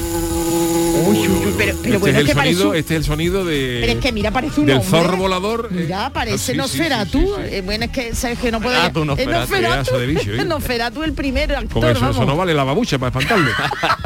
Uy, 1.06 1.16
uy, 1.20 1.28
uy, 1.28 1.54
pero, 1.58 1.76
pero 1.84 1.96
este, 1.96 1.98
bueno, 1.98 2.18
es 2.18 2.22
el 2.22 2.28
que 2.28 2.34
sonido, 2.34 2.74
este 2.74 2.94
es 2.96 2.98
el 3.00 3.04
sonido 3.06 3.46
de 3.46 3.78
Pero 3.82 3.94
es 3.94 4.00
que 4.00 4.12
mira, 4.12 4.32
parece 4.32 4.60
un 4.62 4.66
del 4.66 4.78
hombre. 4.78 4.90
zorro 4.90 5.18
volador. 5.18 5.70
eh. 5.72 5.76
Mira, 5.82 6.10
parece 6.12 6.38
sí, 6.56 6.60
sí. 6.68 6.82
Eh, 6.82 7.62
bueno, 7.64 7.86
es 7.86 7.92
que 7.92 8.16
sabes 8.16 8.40
que 8.40 8.52
no 8.52 8.60
puede. 8.60 8.78
Ah, 8.78 8.92
tú, 8.92 9.06
Nosferatu. 9.06 9.96
Eh, 9.96 10.06
bicho, 10.08 10.32
¿eh? 10.34 11.04
El 11.06 11.14
primer 11.14 11.56
actor, 11.56 11.82
Con 11.82 11.92
eso, 11.92 12.00
vamos. 12.00 12.16
eso 12.16 12.26
no 12.26 12.36
vale 12.36 12.54
la 12.54 12.64
babucha 12.64 12.98
para 12.98 13.10
espantarle. 13.10 13.52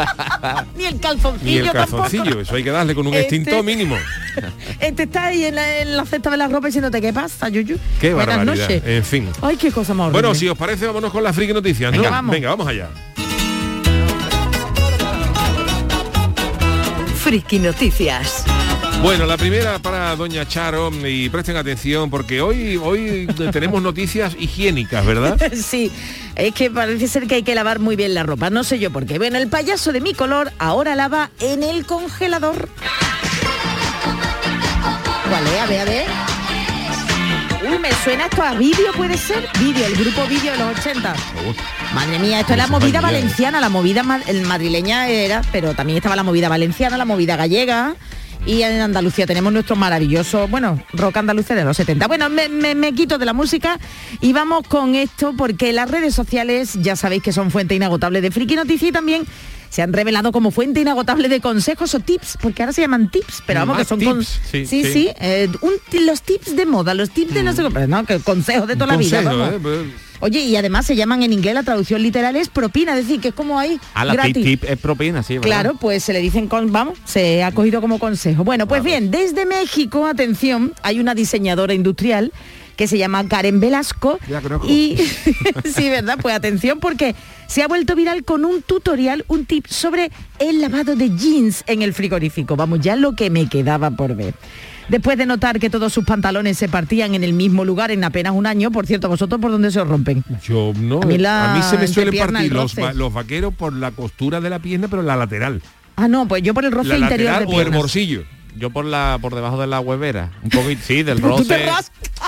Ni 0.78 0.86
el 0.86 1.00
calzoncillo 1.00 1.46
Ni 1.52 1.58
el 1.68 1.72
tampoco. 1.74 2.04
calzoncillo, 2.04 2.42
eso 2.42 2.56
hay 2.56 2.64
que 2.64 2.72
darle 2.72 2.94
con 2.94 3.08
un 3.08 3.14
Este- 3.14 3.36
extintor 3.38 3.64
mínimo. 3.64 3.96
Este 4.80 5.04
está 5.04 5.28
ahí 5.28 5.46
en 5.46 5.56
la, 5.56 5.80
en 5.80 5.96
la 5.98 6.06
cesta 6.06 6.30
de 6.30 6.38
la 6.38 6.48
ropa 6.48 6.68
diciéndote 6.68 7.02
qué 7.02 7.12
pasa, 7.14 7.50
Yuyu. 7.50 7.78
Qué 8.00 8.14
Buenas 8.14 8.38
barbaridad. 8.38 8.68
noches. 8.70 8.84
En 8.86 9.04
fin. 9.04 9.30
Ay, 9.42 9.58
qué 9.58 9.72
cosa 9.72 9.94
más 9.94 10.08
horrible. 10.08 10.22
Bueno, 10.22 10.36
si 10.36 10.48
os 10.50 10.58
parece, 10.58 10.88
vámonos 10.88 11.12
con 11.12 11.24
las 11.24 11.36
friki 11.36 11.54
noticias, 11.54 11.92
¿no? 11.94 12.02
Venga, 12.12 12.22
vamos. 12.22 12.32
Venga, 12.34 12.50
vamos 12.50 12.68
allá. 12.68 12.90
Friki 17.16 17.60
Noticias. 17.60 18.44
Bueno, 19.02 19.26
la 19.26 19.38
primera 19.38 19.80
para 19.80 20.16
Doña 20.16 20.46
Charo 20.46 20.92
y 21.08 21.30
presten 21.30 21.56
atención 21.56 22.10
porque 22.10 22.42
hoy 22.42 22.78
hoy 22.78 23.28
tenemos 23.52 23.82
noticias 23.82 24.36
higiénicas, 24.38 25.06
¿verdad? 25.06 25.40
sí, 25.56 25.92
es 26.36 26.54
que 26.54 26.70
parece 26.70 27.08
ser 27.08 27.28
que 27.28 27.36
hay 27.36 27.44
que 27.44 27.56
lavar 27.56 27.80
muy 27.80 27.96
bien 27.96 28.14
la 28.14 28.24
ropa, 28.24 28.50
no 28.50 28.64
sé 28.64 28.78
yo 28.78 28.92
por 28.92 29.06
qué. 29.06 29.18
Bueno, 29.18 29.38
el 29.38 29.48
payaso 29.48 29.94
de 29.94 30.02
mi 30.02 30.14
color 30.14 30.52
ahora 30.60 30.96
lava 30.96 31.32
en 31.40 31.64
el 31.64 31.86
congelador. 31.86 32.70
¿Cuál 35.30 35.48
es? 35.48 35.62
A 35.62 35.66
ver, 35.66 35.80
a 35.80 35.86
ver. 35.86 36.31
Me 37.82 37.92
suena 38.04 38.26
esto 38.26 38.44
a 38.44 38.54
vídeo, 38.54 38.92
¿puede 38.96 39.18
ser? 39.18 39.48
Vídeo, 39.60 39.86
el 39.88 39.96
grupo 39.96 40.26
vídeo 40.28 40.52
de 40.52 40.58
los 40.60 40.78
80. 40.80 41.14
Madre 41.96 42.20
mía, 42.20 42.40
esto 42.42 42.54
es 42.54 42.58
la 42.58 42.68
movida 42.68 43.02
valenciana, 43.02 43.60
la 43.60 43.70
movida 43.70 44.04
madrileña 44.04 45.08
era, 45.08 45.42
pero 45.52 45.74
también 45.74 45.98
estaba 45.98 46.16
la 46.16 46.24
movida 46.24 46.48
valenciana, 46.50 46.98
la 46.98 47.06
movida 47.06 47.36
gallega. 47.36 47.96
Y 48.46 48.62
en 48.64 48.82
Andalucía 48.82 49.26
tenemos 49.28 49.54
nuestro 49.54 49.76
maravilloso, 49.76 50.48
bueno, 50.48 50.82
rock 50.94 51.18
andalucía 51.18 51.56
de 51.56 51.64
los 51.64 51.78
70. 51.78 52.08
Bueno, 52.08 52.30
me, 52.30 52.50
me- 52.50 52.74
me 52.76 52.94
quito 52.94 53.18
de 53.20 53.26
la 53.26 53.34
música 53.34 53.80
y 54.20 54.34
vamos 54.34 54.68
con 54.68 54.96
esto 54.96 55.34
porque 55.38 55.74
las 55.74 55.90
redes 55.90 56.14
sociales 56.16 56.74
ya 56.82 56.96
sabéis 56.96 57.22
que 57.24 57.32
son 57.34 57.52
fuente 57.52 57.76
inagotable 57.76 58.20
de 58.22 58.32
friki 58.32 58.56
noticia 58.56 58.88
y 58.88 58.92
también 58.92 59.24
se 59.72 59.82
han 59.82 59.92
revelado 59.94 60.32
como 60.32 60.52
fuente 60.52 60.80
inagotable 60.82 61.28
de 61.30 61.40
consejos 61.42 61.96
o 61.96 62.00
tips, 62.00 62.38
porque 62.40 62.62
ahora 62.62 62.74
se 62.74 62.82
llaman 62.82 63.10
tips, 63.10 63.42
pero 63.48 63.62
vamos 63.62 63.78
Ah, 63.78 63.80
que 63.80 63.86
son 63.86 63.98
tips, 64.00 64.12
con- 64.12 64.24
sí, 64.24 64.38
sí, 64.52 64.66
sí. 64.68 64.84
sí, 64.94 65.10
eh, 65.20 65.50
un 65.62 65.72
los 66.06 66.22
tips 66.22 66.56
de 66.56 66.66
moda, 66.68 66.94
los 66.94 67.10
tips 67.10 67.34
de 67.34 67.42
no 67.42 67.54
sé 67.54 67.64
qué, 67.74 67.88
no, 67.88 68.06
que 68.06 68.20
consejos 68.20 68.68
de 68.68 68.76
toda 68.76 68.88
la 68.88 68.98
vida. 68.98 69.22
Vamos. 69.22 69.50
¿eh? 69.54 69.60
Pues, 69.62 69.80
Oye, 70.24 70.42
y 70.42 70.56
además 70.56 70.86
se 70.86 70.96
llaman 70.96 71.24
en 71.24 71.34
inglés, 71.34 71.56
la 71.56 71.64
traducción 71.64 72.04
literal 72.04 72.36
es 72.36 72.48
propina, 72.48 72.92
es 72.96 73.08
decir, 73.08 73.20
que 73.20 73.30
es 73.30 73.34
como 73.34 73.58
ahí 73.58 73.80
A 73.96 74.06
la 74.06 74.12
tip, 74.12 74.22
gratis. 74.22 74.46
tip 74.46 74.64
es 74.66 74.78
propina, 74.78 75.24
sí, 75.24 75.34
¿verdad? 75.40 75.48
Claro, 75.48 75.78
pues 75.82 76.04
se 76.04 76.14
le 76.14 76.20
dicen, 76.20 76.48
con, 76.48 76.72
vamos, 76.72 77.00
se 77.06 77.44
ha 77.44 77.52
cogido 77.54 77.82
como 77.82 77.98
consejo. 77.98 78.44
Bueno, 78.44 78.68
pues 78.68 78.84
bien, 78.84 79.10
desde 79.10 79.48
México, 79.48 80.06
atención, 80.06 80.74
hay 80.84 81.00
una 81.00 81.16
diseñadora 81.16 81.74
industrial 81.74 82.32
que 82.82 82.88
se 82.88 82.98
llama 82.98 83.28
Karen 83.28 83.60
Velasco. 83.60 84.18
Ya 84.28 84.42
conozco. 84.42 84.68
Y 84.68 84.98
sí, 85.66 85.88
¿verdad? 85.88 86.18
Pues 86.20 86.34
atención 86.34 86.80
porque 86.80 87.14
se 87.46 87.62
ha 87.62 87.68
vuelto 87.68 87.96
viral 87.96 88.24
con 88.24 88.44
un 88.44 88.64
tutorial, 88.64 89.24
un 89.28 89.46
tip 89.46 89.68
sobre 89.68 90.10
el 90.40 90.62
lavado 90.62 90.96
de 90.96 91.16
jeans 91.16 91.64
en 91.68 91.84
el 91.84 91.94
frigorífico. 91.94 92.56
Vamos, 92.56 92.80
ya 92.80 92.96
lo 92.96 93.16
que 93.16 93.30
me 93.30 93.48
quedaba 93.48 93.92
por 93.92 94.16
ver. 94.16 94.34
Después 94.90 95.16
de 95.16 95.28
notar 95.28 95.60
que 95.60 95.70
todos 95.70 95.94
sus 95.94 96.06
pantalones 96.06 96.58
se 96.58 96.70
partían 96.70 97.14
en 97.14 97.24
el 97.24 97.34
mismo 97.34 97.66
lugar 97.66 97.92
en 97.92 98.04
apenas 98.04 98.34
un 98.34 98.48
año, 98.48 98.72
por 98.72 98.88
cierto, 98.88 99.08
¿vosotros 99.10 99.40
por 99.40 99.52
dónde 99.52 99.70
se 99.70 99.80
os 99.80 99.88
rompen? 99.88 100.24
Yo 100.44 100.74
no, 100.76 101.02
A 101.04 101.06
mí 101.06 101.20
la 101.20 101.54
a 101.54 101.58
mí 101.58 101.62
se 101.62 101.78
me 101.78 101.88
suelen 101.88 102.18
partir 102.18 102.52
los, 102.52 103.14
vaqueros 103.14 103.54
por 103.54 103.74
la 103.74 103.92
costura 103.92 104.42
de 104.42 104.50
la 104.50 104.58
pierna, 104.58 104.88
pero 104.88 105.04
la 105.04 105.16
lateral. 105.16 105.62
Ah, 105.98 106.08
no, 106.08 106.28
pues 106.28 106.42
yo 106.42 106.56
por 106.56 106.66
el 106.66 106.72
roce 106.72 106.90
La 106.90 106.98
interior 106.98 107.32
lateral 107.32 107.48
de 107.48 107.56
o 107.56 107.62
el 107.62 107.68
piernas. 107.68 108.26
Yo 108.56 108.70
por 108.70 108.86
la 108.86 109.18
por 109.22 109.34
debajo 109.34 109.60
de 109.60 109.68
la 109.68 109.80
huevera, 109.80 110.32
un 110.44 110.50
poquito, 110.50 110.82
sí, 110.86 111.04
del 111.04 111.22
roce. 111.22 111.66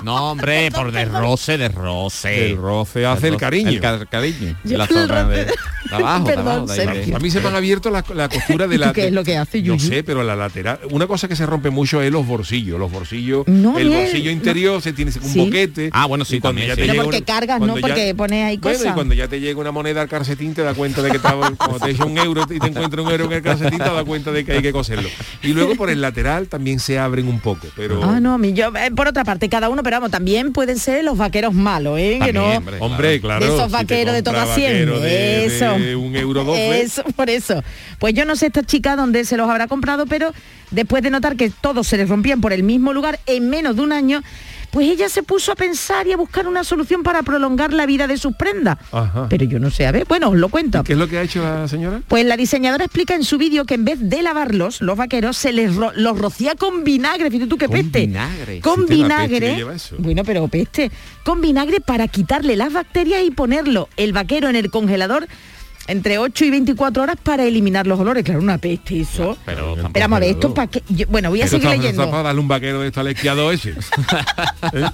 No, 0.03 0.31
hombre, 0.31 0.71
por 0.71 0.91
de 0.93 1.05
roce, 1.05 1.57
de 1.57 1.69
roce. 1.69 2.51
El 2.51 2.57
roce 2.57 3.05
hace 3.05 3.27
el 3.27 3.37
cariño. 3.37 3.69
El 3.69 3.79
ca- 3.81 4.05
cariño. 4.05 4.55
La 4.63 4.87
zona 4.87 5.25
de 5.25 5.51
abajo, 5.93 6.25
Perdón, 6.25 6.67
Sergio. 6.67 7.15
A 7.15 7.19
mí 7.19 7.29
se 7.31 7.39
me 7.41 7.47
han 7.47 7.55
abierto 7.55 7.89
la, 7.89 8.03
la 8.13 8.29
costura 8.29 8.67
de 8.67 8.75
¿Y 8.75 8.77
tú 8.79 8.85
la... 8.85 8.93
qué 8.93 9.07
es 9.07 9.11
lo 9.13 9.23
que 9.23 9.37
hace, 9.37 9.59
No 9.61 9.75
Yuyu? 9.75 9.79
sé, 9.89 10.03
pero 10.03 10.23
la 10.23 10.35
lateral... 10.35 10.79
Una 10.91 11.07
cosa 11.07 11.27
que 11.27 11.35
se 11.35 11.45
rompe 11.45 11.69
mucho 11.69 12.01
es 12.01 12.11
los 12.11 12.25
bolsillos. 12.25 12.79
Los 12.79 12.91
bolsillos... 12.91 13.47
No, 13.47 13.77
el 13.77 13.87
bien, 13.89 14.01
bolsillo 14.01 14.25
no. 14.25 14.31
interior 14.31 14.81
se 14.81 14.93
tiene 14.93 15.11
un 15.21 15.29
Sí. 15.29 15.39
boquete. 15.39 15.89
Ah, 15.93 16.05
bueno, 16.05 16.25
sí, 16.25 16.39
también, 16.39 16.67
ya 16.67 16.75
sí. 16.75 16.81
te 16.81 16.87
Pero 16.87 16.93
llega 16.93 17.03
porque 17.03 17.17
una- 17.17 17.25
cargas, 17.25 17.59
¿no? 17.59 17.75
ya- 17.75 17.81
Porque 17.81 18.15
pones 18.15 18.45
ahí 18.45 18.57
Bueno, 18.57 18.75
y 18.77 18.79
cosas. 18.79 18.93
cuando 18.93 19.13
ya 19.13 19.27
te 19.27 19.39
llega 19.39 19.59
una 19.59 19.71
moneda 19.71 20.01
al 20.01 20.09
calcetín 20.09 20.53
te 20.53 20.61
das 20.63 20.75
cuenta 20.75 21.01
de 21.01 21.11
que 21.11 21.17
estaba, 21.17 21.51
cuando 21.51 21.79
te 21.79 21.91
echa 21.91 22.05
un 22.05 22.17
euro 22.17 22.43
y 22.49 22.59
te 22.59 22.67
encuentras 22.67 23.05
un 23.05 23.11
euro 23.11 23.25
en 23.25 23.31
el 23.33 23.41
calcetín 23.41 23.77
te 23.79 23.83
das 23.85 24.03
cuenta 24.03 24.31
de 24.31 24.43
que 24.45 24.53
hay 24.53 24.61
que 24.61 24.71
coserlo. 24.71 25.09
Y 25.41 25.49
luego 25.53 25.75
por 25.75 25.89
el 25.89 26.01
lateral 26.01 26.47
también 26.47 26.79
se 26.79 26.99
abren 26.99 27.27
un 27.27 27.39
poco, 27.39 27.67
pero 27.75 28.03
Ah, 28.03 28.19
no, 28.19 28.37
mi- 28.37 28.53
yo, 28.53 28.71
eh, 28.75 28.91
por 28.95 29.07
otra 29.07 29.23
parte, 29.23 29.49
cada 29.49 29.69
uno, 29.69 29.83
pero 29.83 29.97
vamos, 29.97 30.11
también 30.11 30.51
pueden 30.53 30.77
ser 30.79 31.03
los 31.03 31.17
vaqueros 31.17 31.53
malos, 31.53 31.97
¿eh? 31.99 32.19
que 32.23 32.33
no, 32.33 32.45
hombre. 32.79 33.19
claro. 33.21 33.45
de 33.45 33.51
esos 33.53 33.67
si 33.67 33.71
vaqueros 33.73 34.13
de 34.13 34.23
toda 34.23 34.45
100. 34.55 34.71
vaquero 34.71 34.99
de- 34.99 35.45
eso. 35.45 35.75
De 35.83 35.95
un 35.95 36.15
euro 36.15 36.43
doce. 36.43 36.81
Eso, 36.81 37.03
por 37.15 37.29
eso. 37.29 37.63
Pues 37.99 38.13
yo 38.13 38.25
no 38.25 38.35
sé 38.35 38.47
esta 38.47 38.63
chica 38.63 38.95
dónde 38.95 39.25
se 39.25 39.37
los 39.37 39.49
habrá 39.49 39.67
comprado, 39.67 40.05
pero 40.05 40.33
después 40.71 41.03
de 41.03 41.09
notar 41.11 41.35
que 41.35 41.49
todos 41.49 41.87
se 41.87 41.97
les 41.97 42.09
rompían 42.09 42.41
por 42.41 42.53
el 42.53 42.63
mismo 42.63 42.93
lugar 42.93 43.19
en 43.25 43.49
menos 43.49 43.75
de 43.75 43.81
un 43.81 43.91
año, 43.91 44.21
pues 44.71 44.89
ella 44.89 45.07
se 45.07 45.21
puso 45.21 45.51
a 45.51 45.55
pensar 45.55 46.07
y 46.07 46.13
a 46.13 46.17
buscar 46.17 46.47
una 46.47 46.63
solución 46.63 47.03
para 47.03 47.21
prolongar 47.21 47.71
la 47.73 47.85
vida 47.85 48.07
de 48.07 48.17
sus 48.17 48.35
prendas. 48.35 48.79
Ajá. 48.91 49.27
Pero 49.29 49.45
yo 49.45 49.59
no 49.59 49.69
sé, 49.69 49.85
a 49.85 49.91
ver, 49.91 50.05
bueno, 50.09 50.29
os 50.29 50.35
lo 50.35 50.49
cuento. 50.49 50.83
¿Qué 50.83 50.93
es 50.93 50.97
lo 50.99 51.07
que 51.07 51.19
ha 51.19 51.21
hecho 51.21 51.43
la 51.43 51.67
señora? 51.67 52.01
Pues 52.07 52.25
la 52.25 52.35
diseñadora 52.37 52.83
explica 52.85 53.13
en 53.13 53.23
su 53.23 53.37
vídeo 53.37 53.65
que 53.65 53.75
en 53.75 53.85
vez 53.85 53.99
de 54.01 54.23
lavarlos, 54.23 54.81
los 54.81 54.97
vaqueros, 54.97 55.37
se 55.37 55.51
les 55.53 55.75
ro- 55.75 55.91
los 55.95 56.17
rocía 56.17 56.55
con 56.55 56.83
vinagre. 56.83 57.29
Fíjate 57.29 57.47
tú 57.47 57.57
qué 57.59 57.67
Con 57.67 57.75
peste. 57.77 57.99
vinagre. 57.99 58.61
Con 58.61 58.79
peste 58.87 58.95
vinagre. 58.95 59.63
Bueno, 59.99 60.23
pero 60.23 60.47
peste. 60.47 60.89
Con 61.23 61.39
vinagre 61.39 61.79
para 61.79 62.07
quitarle 62.07 62.55
las 62.55 62.73
bacterias 62.73 63.21
y 63.23 63.29
ponerlo 63.29 63.89
el 63.95 64.11
vaquero 64.11 64.49
en 64.49 64.55
el 64.55 64.71
congelador 64.71 65.27
entre 65.87 66.17
8 66.17 66.45
y 66.45 66.49
24 66.49 67.03
horas 67.03 67.15
para 67.21 67.43
eliminar 67.43 67.87
los 67.87 67.99
olores. 67.99 68.23
Claro, 68.23 68.41
una 68.41 68.57
peste 68.57 69.01
eso. 69.01 69.37
Pero 69.45 69.75
Pero 69.75 69.89
vamos 69.99 70.17
a 70.17 70.19
ver, 70.19 70.29
esto 70.29 70.53
para 70.53 70.67
qué. 70.67 70.83
Yo- 70.89 71.07
bueno, 71.07 71.29
voy 71.29 71.41
a 71.41 71.47
seguir 71.47 71.69
leyendo. 71.69 72.09
para 72.09 72.23
darle 72.23 72.41
un 72.41 72.47
vaquero 72.47 72.81
de 72.81 72.89
esquiado 73.11 73.51
ese. 73.51 73.73
¿Eh? 74.73 74.89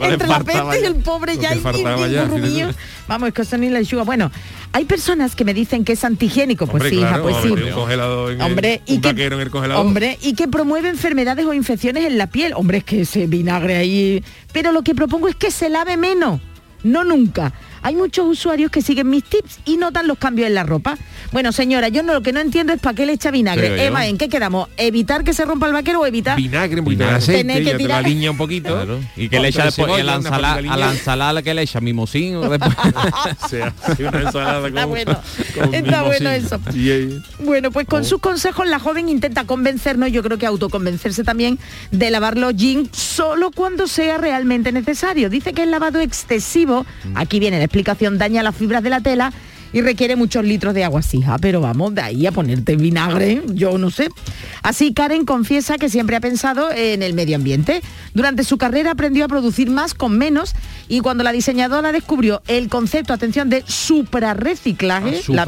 Entre 0.00 0.26
la 0.26 0.40
peste 0.42 0.80
y 0.82 0.84
el 0.84 0.96
pobre 0.96 1.38
ya 1.38 1.50
que 1.50 1.58
y. 1.58 2.74
Vamos, 3.06 3.28
es 3.28 3.34
que 3.34 3.42
eso 3.42 3.56
ni 3.56 3.70
la 3.70 3.78
enchuga. 3.78 4.02
Bueno, 4.02 4.32
hay 4.72 4.84
personas 4.84 5.36
que 5.36 5.44
me 5.44 5.54
dicen 5.54 5.84
que 5.84 5.92
es 5.92 6.04
antihigiénico. 6.04 6.66
Pues 6.66 6.82
Hombre, 6.82 6.90
sí, 6.90 6.96
hija, 6.96 7.08
claro, 7.08 7.22
pues 7.22 7.34
vamos 7.36 7.44
a 7.44 7.48
sí. 7.48 7.52
un 7.52 7.58
en 7.60 8.40
el- 8.40 8.40
Hombre, 8.42 8.82
y 8.86 8.94
un 8.96 9.00
que, 9.00 9.10
en 9.26 9.32
el 9.34 9.50
congelador. 9.50 9.86
hombre, 9.86 10.18
y 10.22 10.34
que 10.34 10.48
promueve 10.48 10.88
enfermedades 10.88 11.46
o 11.46 11.54
infecciones 11.54 12.04
en 12.04 12.18
la 12.18 12.26
piel. 12.26 12.52
Hombre, 12.56 12.78
es 12.78 12.84
que 12.84 13.02
ese 13.02 13.26
vinagre 13.28 13.76
ahí. 13.76 14.24
Pero 14.52 14.72
lo 14.72 14.82
que 14.82 14.94
propongo 14.94 15.28
es 15.28 15.36
que 15.36 15.50
se 15.52 15.68
lave 15.68 15.96
menos, 15.96 16.40
no 16.82 17.04
nunca. 17.04 17.52
Hay 17.86 17.94
muchos 17.94 18.26
usuarios 18.26 18.72
que 18.72 18.82
siguen 18.82 19.08
mis 19.08 19.22
tips 19.22 19.60
y 19.64 19.76
notan 19.76 20.08
los 20.08 20.18
cambios 20.18 20.48
en 20.48 20.54
la 20.54 20.64
ropa. 20.64 20.98
Bueno, 21.30 21.52
señora, 21.52 21.88
yo 21.88 22.02
no 22.02 22.14
lo 22.14 22.20
que 22.20 22.32
no 22.32 22.40
entiendo 22.40 22.72
es 22.72 22.80
para 22.80 22.96
qué 22.96 23.06
le 23.06 23.12
echa 23.12 23.30
vinagre. 23.30 23.68
Yo- 23.68 23.76
Eva, 23.76 24.06
¿en 24.08 24.18
qué 24.18 24.28
quedamos? 24.28 24.68
¿Evitar 24.76 25.22
que 25.22 25.32
se 25.32 25.44
rompa 25.44 25.68
el 25.68 25.72
vaquero 25.72 26.00
o 26.00 26.06
evitar? 26.06 26.36
Vinagre, 26.36 26.80
un 26.80 26.84
poquito 26.84 27.04
de 27.04 27.10
Vinagre. 27.10 27.34
aceite, 27.34 27.62
que 27.64 27.74
tirar- 27.78 28.02
la 28.02 28.08
liña 28.08 28.32
un 28.32 28.36
poquito. 28.36 28.74
Claro. 28.74 28.98
Y 29.16 29.28
que 29.28 29.38
le 29.38 29.48
echa 29.48 29.66
después 29.66 29.92
a 30.00 30.02
la 30.02 30.14
ensalada, 30.16 30.54
patita 30.56 30.74
a 30.74 30.76
la 30.76 30.86
liña. 30.86 30.98
ensalada 30.98 31.42
que 31.42 31.54
le 31.54 31.62
echa 31.62 31.80
mimosín 31.80 32.42
Está 32.42 32.58
bueno, 34.86 35.20
con 35.54 35.74
está 35.74 36.02
bueno 36.02 36.30
eso. 36.30 36.60
Bueno, 37.38 37.70
pues 37.70 37.86
con 37.86 38.04
sus 38.04 38.18
consejos 38.20 38.66
la 38.66 38.80
joven 38.80 39.08
intenta 39.08 39.44
convencernos, 39.44 40.10
yo 40.10 40.24
creo 40.24 40.38
que 40.38 40.46
autoconvencerse 40.46 41.22
también, 41.22 41.60
de 41.92 42.10
lavar 42.10 42.36
los 42.36 42.56
jeans 42.56 42.88
solo 42.96 43.52
cuando 43.52 43.86
sea 43.86 44.18
realmente 44.18 44.72
necesario. 44.72 45.30
Dice 45.30 45.52
que 45.52 45.62
el 45.62 45.70
lavado 45.70 46.00
excesivo, 46.00 46.84
aquí 47.14 47.38
viene 47.38 47.58
la 47.58 47.64
explicación, 47.76 48.16
daña 48.16 48.42
las 48.42 48.56
fibras 48.56 48.82
de 48.82 48.90
la 48.90 49.00
tela 49.00 49.32
y 49.72 49.80
requiere 49.82 50.16
muchos 50.16 50.44
litros 50.44 50.74
de 50.74 50.84
agua 50.84 51.02
sija. 51.02 51.36
Pero 51.38 51.60
vamos, 51.60 51.94
de 51.94 52.00
ahí 52.02 52.26
a 52.26 52.32
ponerte 52.32 52.76
vinagre, 52.76 53.42
yo 53.54 53.76
no 53.78 53.90
sé. 53.90 54.08
Así 54.62 54.92
Karen 54.94 55.24
confiesa 55.24 55.76
que 55.78 55.88
siempre 55.88 56.16
ha 56.16 56.20
pensado 56.20 56.70
en 56.72 57.02
el 57.02 57.14
medio 57.14 57.36
ambiente. 57.36 57.82
Durante 58.14 58.44
su 58.44 58.56
carrera 58.58 58.92
aprendió 58.92 59.24
a 59.24 59.28
producir 59.28 59.70
más 59.70 59.92
con 59.94 60.16
menos 60.16 60.52
y 60.88 61.00
cuando 61.00 61.22
la 61.24 61.32
diseñadora 61.32 61.92
descubrió 61.92 62.40
el 62.48 62.68
concepto, 62.68 63.12
atención, 63.12 63.50
de 63.50 63.62
suprarreciclaje, 63.66 65.16
Ah, 65.18 65.32
la- 65.34 65.44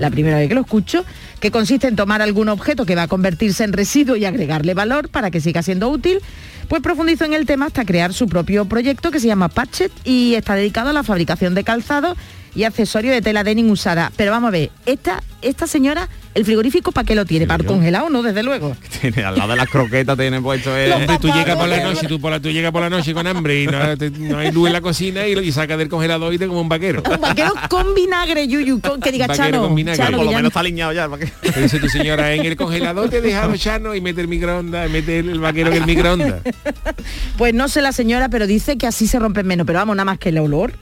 la 0.00 0.10
primera 0.10 0.38
vez 0.38 0.48
que 0.48 0.54
lo 0.54 0.62
escucho, 0.62 1.04
que 1.40 1.50
consiste 1.50 1.88
en 1.88 1.96
tomar 1.96 2.22
algún 2.22 2.48
objeto 2.48 2.86
que 2.86 2.94
va 2.94 3.02
a 3.02 3.08
convertirse 3.08 3.64
en 3.64 3.72
residuo 3.72 4.16
y 4.16 4.24
agregarle 4.24 4.74
valor 4.74 5.08
para 5.08 5.30
que 5.30 5.40
siga 5.40 5.62
siendo 5.62 5.88
útil, 5.88 6.20
pues 6.68 6.82
profundizó 6.82 7.24
en 7.24 7.32
el 7.34 7.46
tema 7.46 7.66
hasta 7.66 7.84
crear 7.84 8.12
su 8.12 8.26
propio 8.28 8.64
proyecto 8.66 9.10
que 9.10 9.20
se 9.20 9.26
llama 9.26 9.48
Patchet 9.48 9.92
y 10.04 10.34
está 10.34 10.54
dedicado 10.54 10.90
a 10.90 10.92
la 10.92 11.02
fabricación 11.02 11.54
de 11.54 11.64
calzado 11.64 12.16
y 12.58 12.64
accesorios 12.64 13.14
de 13.14 13.22
tela 13.22 13.44
denim 13.44 13.70
usada. 13.70 14.10
Pero 14.16 14.32
vamos 14.32 14.48
a 14.48 14.50
ver, 14.50 14.70
esta 14.84 15.22
esta 15.40 15.68
señora, 15.68 16.08
el 16.34 16.44
frigorífico, 16.44 16.90
¿para 16.90 17.06
qué 17.06 17.14
lo 17.14 17.24
tiene? 17.24 17.46
¿Para 17.46 17.62
el 17.62 17.66
congelado? 17.68 18.10
No, 18.10 18.22
desde 18.24 18.42
luego. 18.42 18.76
Tiene 19.00 19.22
al 19.22 19.36
lado 19.38 19.52
de 19.52 19.56
las 19.56 19.68
croquetas 19.68 20.18
tiene 20.18 20.42
puesto 20.42 20.76
el... 20.76 20.90
Hombre, 20.92 21.16
tú 21.20 21.28
llegas 21.28 21.56
por 21.56 21.68
la 21.68 21.80
noche, 21.80 22.08
tú, 22.08 22.20
por 22.20 22.32
la, 22.32 22.40
tú 22.40 22.50
llegas 22.50 22.72
por 22.72 22.80
la 22.82 22.90
noche 22.90 23.14
con 23.14 23.24
hambre 23.24 23.62
y 23.62 23.66
no, 23.68 23.96
te- 23.96 24.10
no 24.10 24.38
hay 24.38 24.50
luz 24.50 24.66
en 24.66 24.72
la 24.72 24.80
cocina 24.80 25.28
y, 25.28 25.36
lo- 25.36 25.42
y 25.42 25.52
sacas 25.52 25.78
del 25.78 25.88
congelador 25.88 26.34
y 26.34 26.38
te 26.38 26.48
como 26.48 26.60
un 26.60 26.68
vaquero. 26.68 27.04
Un 27.08 27.20
vaquero 27.20 27.52
con 27.70 27.94
vinagre, 27.94 28.48
Yuyu, 28.48 28.80
con, 28.80 29.00
que 29.00 29.12
diga 29.12 29.28
Vaquero 29.28 29.44
Chano. 29.50 29.62
con 29.62 29.76
vinagre. 29.76 29.96
Chano, 30.02 30.16
Por 30.16 30.24
lo 30.26 30.30
menos 30.32 30.42
no- 30.42 30.48
está 30.48 30.58
alineado 30.60 30.92
ya. 30.92 31.08
Te 31.52 31.62
dice 31.62 31.78
tu 31.78 31.88
señora, 31.88 32.32
en 32.34 32.44
el 32.44 32.56
congelador 32.56 33.08
te 33.08 33.18
he 33.18 33.20
dejado 33.20 33.56
chano 33.56 33.94
y 33.94 34.00
mete 34.00 34.20
el 34.22 34.26
microondas, 34.26 34.90
mete 34.90 35.20
el 35.20 35.38
vaquero 35.38 35.70
en 35.70 35.76
el 35.76 35.86
microondas. 35.86 36.42
Pues 37.36 37.54
no 37.54 37.68
sé 37.68 37.80
la 37.82 37.92
señora, 37.92 38.28
pero 38.28 38.48
dice 38.48 38.76
que 38.76 38.88
así 38.88 39.06
se 39.06 39.20
rompen 39.20 39.46
menos. 39.46 39.64
Pero 39.66 39.78
vamos, 39.78 39.94
nada 39.94 40.04
más 40.04 40.18
que 40.18 40.30
el 40.30 40.38
olor. 40.38 40.72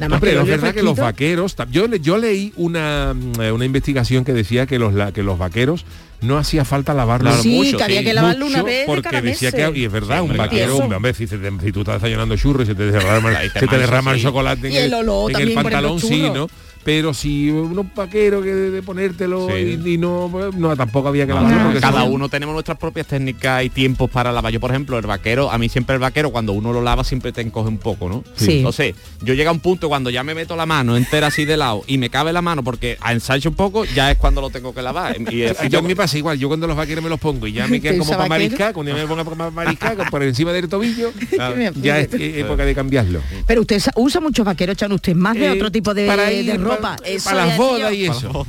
Nada 0.00 0.08
más 0.08 0.16
Hombre, 0.16 0.30
que 0.30 0.36
el 0.36 0.42
es 0.42 0.48
verdad 0.48 0.74
que 0.74 0.82
los 0.82 0.96
vaqueros, 0.96 1.54
yo, 1.70 1.86
yo 1.96 2.16
leí 2.16 2.52
una, 2.56 3.12
mm, 3.14 3.52
una 3.54 3.64
investigación 3.66 4.24
que 4.24 4.32
decía 4.32 4.66
que 4.66 4.78
los, 4.78 4.94
la- 4.94 5.12
que 5.12 5.22
los 5.22 5.38
vaqueros 5.38 5.84
no 6.22 6.38
hacía 6.38 6.64
falta 6.64 6.94
lavarlos 6.94 7.36
Sí, 7.42 7.50
mucho, 7.50 7.76
que 7.76 7.84
había 7.84 8.02
que 8.02 8.14
lavarlo 8.14 8.46
una 8.46 8.62
vez 8.62 8.84
porque 8.86 9.02
cada 9.02 9.20
decía 9.20 9.52
que 9.52 9.70
y 9.78 9.84
es 9.84 9.92
verdad 9.92 10.22
Sí, 10.24 10.30
un 10.30 10.36
vaquero 10.38 10.76
hombre, 10.78 11.12
si, 11.14 11.26
te- 11.26 11.36
si 11.62 11.72
tú 11.72 11.80
estás 11.80 11.96
desayunando 12.00 12.34
churros 12.36 12.64
y 12.64 12.66
se 12.70 12.74
te 12.74 12.90
derrama, 12.90 13.38
se 13.52 13.66
te 13.66 13.78
derrama 13.78 14.12
el 14.12 14.22
chocolate 14.22 14.68
en 14.68 14.84
el 14.84 14.94
olor 14.94 15.30
en 15.30 15.36
también 15.36 15.54
por 15.54 15.66
el 15.66 15.72
pantalón 15.72 16.00
sí 16.00 16.30
no 16.32 16.48
pero 16.84 17.12
si 17.14 17.50
unos 17.50 17.86
vaqueros 17.94 18.42
que 18.42 18.54
de, 18.54 18.70
de 18.70 18.82
ponértelo 18.82 19.48
Sí. 19.50 19.78
y, 19.84 19.94
y 19.94 19.98
no 19.98 20.30
no 20.56 20.76
tampoco 20.76 21.08
había 21.08 21.26
que 21.26 21.32
No, 21.32 21.40
lavarlo 21.42 21.58
no, 21.58 21.64
porque 21.66 21.80
cada 21.80 22.04
uno 22.04 22.28
tenemos 22.28 22.52
nuestras 22.54 22.78
propias 22.78 23.06
técnicas 23.06 23.64
y 23.64 23.70
tiempos 23.70 24.10
para 24.10 24.32
lavar. 24.32 24.52
Yo, 24.52 24.60
por 24.60 24.70
ejemplo, 24.70 24.98
el 24.98 25.06
vaquero, 25.06 25.50
a 25.50 25.58
mí 25.58 25.68
siempre 25.68 25.94
el 25.94 26.00
vaquero, 26.00 26.30
cuando 26.30 26.52
uno 26.52 26.72
lo 26.72 26.82
lava, 26.82 27.04
siempre 27.04 27.32
te 27.32 27.40
encoge 27.40 27.68
un 27.68 27.78
poco, 27.78 28.08
¿no? 28.08 28.24
Sí. 28.36 28.58
Entonces, 28.58 28.94
yo 29.22 29.34
llega 29.34 29.50
a 29.50 29.52
un 29.52 29.60
punto 29.60 29.88
cuando 29.88 30.10
ya 30.10 30.22
me 30.24 30.34
meto 30.34 30.56
la 30.56 30.66
mano 30.66 30.96
entera 30.96 31.26
así 31.28 31.44
de 31.44 31.56
lado 31.56 31.82
y 31.86 31.98
me 31.98 32.10
cabe 32.10 32.32
la 32.32 32.42
mano 32.42 32.62
porque 32.64 32.96
a 33.00 33.12
ensancho 33.12 33.48
un 33.50 33.54
poco, 33.56 33.84
ya 33.84 34.10
es 34.10 34.16
cuando 34.18 34.40
lo 34.40 34.50
tengo 34.50 34.74
que 34.74 34.82
lavar. 34.82 35.16
Y, 35.30 35.44
Y 35.44 35.68
yo 35.68 35.82
me 35.82 35.94
pasa 35.96 36.16
igual, 36.18 36.38
yo 36.38 36.48
cuando 36.48 36.66
los 36.66 36.76
vaqueros 36.76 37.02
me 37.04 37.10
los 37.10 37.20
pongo 37.20 37.46
y 37.46 37.52
ya 37.52 37.66
me 37.66 37.80
quedan 37.80 37.94
¿Te 37.94 37.98
como 38.00 38.10
para 38.12 38.28
mariscar, 38.28 38.72
cuando 38.72 38.92
ya 38.92 38.98
me 39.02 39.06
pongo 39.06 39.24
para 39.24 39.50
mariscar 39.50 40.10
por 40.10 40.22
encima 40.22 40.52
del 40.52 40.68
tobillo, 40.68 41.12
ya 41.82 41.98
es 42.00 42.08
época 42.12 42.64
de 42.64 42.74
cambiarlo. 42.74 43.20
Pero 43.46 43.60
usted 43.62 43.78
sa- 43.80 43.92
usa 43.96 44.20
muchos 44.20 44.44
vaqueros, 44.44 44.76
Chano, 44.76 44.94
usted 44.94 45.14
más 45.14 45.34
de 45.34 45.46
Eh, 45.46 45.50
otro 45.50 45.70
tipo 45.70 45.92
de, 45.94 46.06
para 46.06 46.24
de 46.24 46.34
ir 46.42 46.50
ropa. 46.76 46.96
para- 46.96 47.08
Eso 47.10 47.30
para 47.30 47.46
las 47.46 47.56
bodas 47.56 47.92
y 47.92 48.04
eso. 48.06 48.46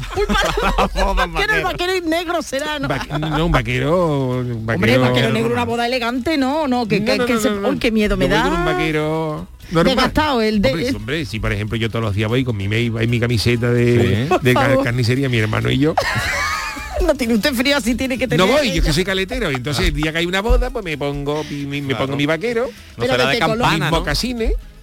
Vaquero, 1.27 1.53
el 1.55 1.63
vaquero 1.63 1.93
negro 2.07 2.41
será, 2.41 2.79
¿no? 2.79 2.87
Va- 2.87 3.05
no, 3.19 3.45
un 3.45 3.51
vaquero, 3.51 4.39
un 4.39 4.65
vaquero. 4.65 4.75
Hombre, 4.75 4.97
vaquero 4.97 5.33
negro, 5.33 5.53
una 5.53 5.65
boda 5.65 5.85
elegante, 5.85 6.37
no, 6.37 6.67
no, 6.67 6.87
que, 6.87 6.99
No, 6.99 7.05
que, 7.05 7.17
no, 7.17 7.25
que 7.25 7.33
no, 7.33 7.39
se- 7.39 7.49
no, 7.49 7.59
no. 7.61 7.69
¡Uy, 7.69 7.79
qué 7.79 7.91
miedo 7.91 8.17
me 8.17 8.25
Yo 8.25 8.29
voy 8.29 8.37
da! 8.37 8.43
con 8.49 8.53
un 8.59 8.65
vaquero. 8.65 9.47
Desgastado, 9.71 10.41
el 10.41 10.61
de- 10.61 10.69
Hombre, 10.71 10.95
hombre, 10.95 11.25
si 11.25 11.39
por 11.39 11.53
ejemplo 11.53 11.77
yo 11.77 11.89
todos 11.89 12.03
los 12.03 12.13
días 12.15 12.27
voy 12.29 12.43
con 12.43 12.57
mi 12.57 12.67
mail, 12.67 12.91
mi 12.91 13.19
camiseta 13.19 13.71
de, 13.71 14.27
Sí. 14.43 14.53
carnicería, 14.83 15.29
mi 15.29 15.37
hermano 15.37 15.69
y 15.69 15.77
yo. 15.77 15.95
No 17.05 17.15
tiene 17.15 17.33
usted 17.33 17.55
frío, 17.55 17.75
así 17.77 17.95
tiene 17.95 18.15
que 18.15 18.27
tener. 18.27 18.45
No 18.45 18.51
voy, 18.53 18.73
yo 18.73 18.83
que 18.83 18.93
soy 18.93 19.03
caletero. 19.03 19.51
y 19.51 19.55
Entonces 19.55 19.87
el 19.87 19.93
día 19.95 20.11
que 20.11 20.19
hay 20.19 20.27
una 20.27 20.39
boda, 20.41 20.69
pues 20.69 20.85
me 20.85 20.99
pongo 20.99 21.43
mi, 21.49 21.65
mi- 21.65 21.81
me 21.81 21.87
Claro. 21.89 22.05
pongo 22.05 22.15
mi 22.17 22.27
vaquero, 22.27 22.69
No 22.95 23.05
será 23.05 23.25
de 23.25 23.33
de 23.33 23.39
campana, 23.39 23.71
mis 23.89 23.91
¿no? 23.91 24.03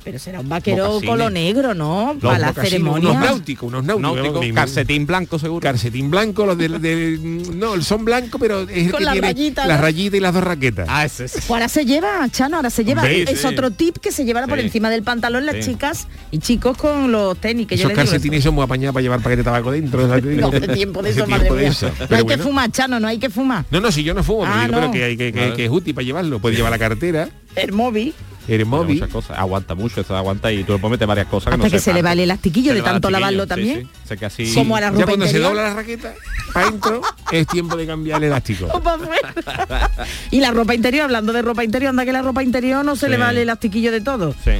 Pero 0.09 0.19
será 0.19 0.41
un 0.41 0.49
vaquero 0.49 0.85
Mocasines. 0.87 1.11
con 1.11 1.19
lo 1.19 1.29
negro, 1.29 1.75
¿no? 1.75 2.15
los 2.15 2.23
Para 2.23 2.39
la 2.39 2.53
ceremonia. 2.55 3.11
unos 3.11 3.23
náuticos, 3.23 3.69
unos 3.69 3.85
náuticos. 3.85 4.23
Náutico, 4.33 4.55
calcetín 4.55 5.07
blanco 5.07 5.39
seguro. 5.39 5.61
Calcetín 5.61 6.11
blanco, 6.11 6.47
los 6.47 6.57
del, 6.57 6.81
del- 6.81 7.59
no, 7.59 7.79
son 7.83 8.07
blancos, 8.07 8.41
pero 8.41 8.63
es 8.63 8.87
el 8.87 8.91
Con 8.91 9.01
que 9.01 9.05
la 9.05 9.13
tiene 9.13 9.27
rayita, 9.27 9.67
las 9.67 9.77
¿no? 9.77 9.83
rayitas 9.83 10.17
y 10.17 10.21
las 10.21 10.33
dos 10.33 10.43
raquetas. 10.45 10.87
Ah, 10.91 11.05
ese 11.05 11.27
es. 11.27 11.33
Pues 11.33 11.51
ahora 11.51 11.69
se 11.69 11.85
lleva, 11.85 12.27
Chano, 12.31 12.57
ahora 12.57 12.71
se 12.71 12.85
lleva. 12.87 13.03
Hombre, 13.03 13.25
es 13.31 13.41
sí. 13.41 13.47
otro 13.47 13.71
tip 13.71 13.99
que 13.99 14.11
se 14.11 14.25
llevará 14.25 14.47
por 14.47 14.59
Sí. 14.59 14.65
encima 14.65 14.89
del 14.89 15.03
pantalón 15.03 15.45
las 15.45 15.57
Sí. 15.57 15.73
chicas 15.73 16.09
y 16.31 16.39
chicos 16.39 16.79
con 16.79 17.13
los 17.13 17.37
tenis. 17.37 17.67
Que 17.67 17.77
yo 17.77 17.81
Esos 17.83 17.91
digo 17.91 18.01
calcetines 18.01 18.43
son 18.43 18.55
muy 18.55 18.65
apañados 18.65 18.95
para 18.95 19.03
llevar 19.03 19.19
paquete 19.21 19.37
de 19.39 19.45
tabaco 19.45 19.71
dentro. 19.73 20.09
No, 20.39 20.49
hace 20.49 20.69
tiempo 20.69 21.03
de 21.03 21.11
eso, 21.11 21.25
tiempo 21.27 21.31
madre 21.37 21.51
de 21.55 21.61
mía. 21.61 21.69
eso. 21.69 21.87
No 21.89 21.93
Pero 21.99 22.17
hay 22.17 22.23
bueno. 22.23 22.43
que 22.43 22.49
fumar, 22.49 22.71
Chano, 22.73 22.99
no 22.99 23.09
hay 23.09 23.19
que 23.19 23.29
fumar. 23.29 23.65
No, 23.71 23.81
no, 23.81 23.93
si 23.93 24.03
yo 24.05 24.15
no 24.15 24.23
fumo, 24.25 24.41
pero, 24.45 24.55
Ah, 24.55 24.61
digo, 24.63 24.75
pero 24.75 24.87
no. 24.87 24.93
que, 24.93 25.05
hay 25.05 25.17
que, 25.19 25.33
que, 25.33 25.39
Claro. 25.39 25.57
que 25.57 25.65
es 25.67 25.71
útil 25.71 25.95
para 25.95 26.05
llevarlo. 26.07 26.39
Puedes 26.39 26.57
llevar 26.57 26.71
la 26.73 26.79
cartera, 26.79 27.29
El 27.57 27.73
móvil. 27.73 28.15
El 28.55 28.67
móvil. 28.67 28.95
muchas 28.97 29.11
cosas. 29.13 29.39
Aguanta 29.39 29.75
mucho, 29.75 30.01
eso 30.01 30.17
aguanta 30.17 30.51
y 30.53 30.65
tú 30.65 30.73
le 30.73 30.79
puedes 30.79 30.93
meter 30.93 31.07
varias 31.07 31.27
cosas. 31.27 31.53
Hasta 31.53 31.65
no 31.65 31.71
que 31.71 31.79
se 31.79 31.93
le 31.93 32.03
va 32.03 32.13
el 32.13 32.21
elastiquillo 32.21 32.69
Se 32.71 32.75
de 32.75 32.79
el 32.81 32.85
tanto 32.85 33.11
lavarlo 33.11 33.43
sí, 33.45 33.49
también. 33.49 33.81
sí. 33.83 33.89
Sé 34.09 34.17
que 34.17 34.27
así... 34.27 34.55
Como 34.55 34.77
a 34.77 34.81
la 34.81 34.87
Ya 34.87 34.93
ropa 34.93 35.05
cuando 35.07 35.25
se 35.27 35.31
interior. 35.33 35.51
dobla 35.51 35.63
la 35.69 35.75
raqueta, 35.75 36.15
para 36.53 36.67
adentro, 36.69 37.03
es 37.31 37.47
tiempo 37.47 37.77
de 37.77 37.87
cambiar 37.87 38.19
el 38.19 38.25
elástico. 38.29 38.67
O 38.73 38.83
y 40.31 40.41
la 40.41 40.51
ropa 40.51 40.75
interior, 40.75 41.05
hablando 41.05 41.33
de 41.33 41.43
ropa 41.43 41.65
interior, 41.65 41.91
anda 41.91 42.05
que 42.05 42.13
la 42.13 42.23
ropa 42.23 42.43
interior 42.43 42.85
no 42.85 42.97
se 42.97 43.07
Sí. 43.07 43.11
le 43.13 43.19
va 43.19 43.31
el 43.31 43.39
elastiquillo 43.39 43.93
de 43.93 44.01
todo. 44.01 44.35
Sí. 44.45 44.53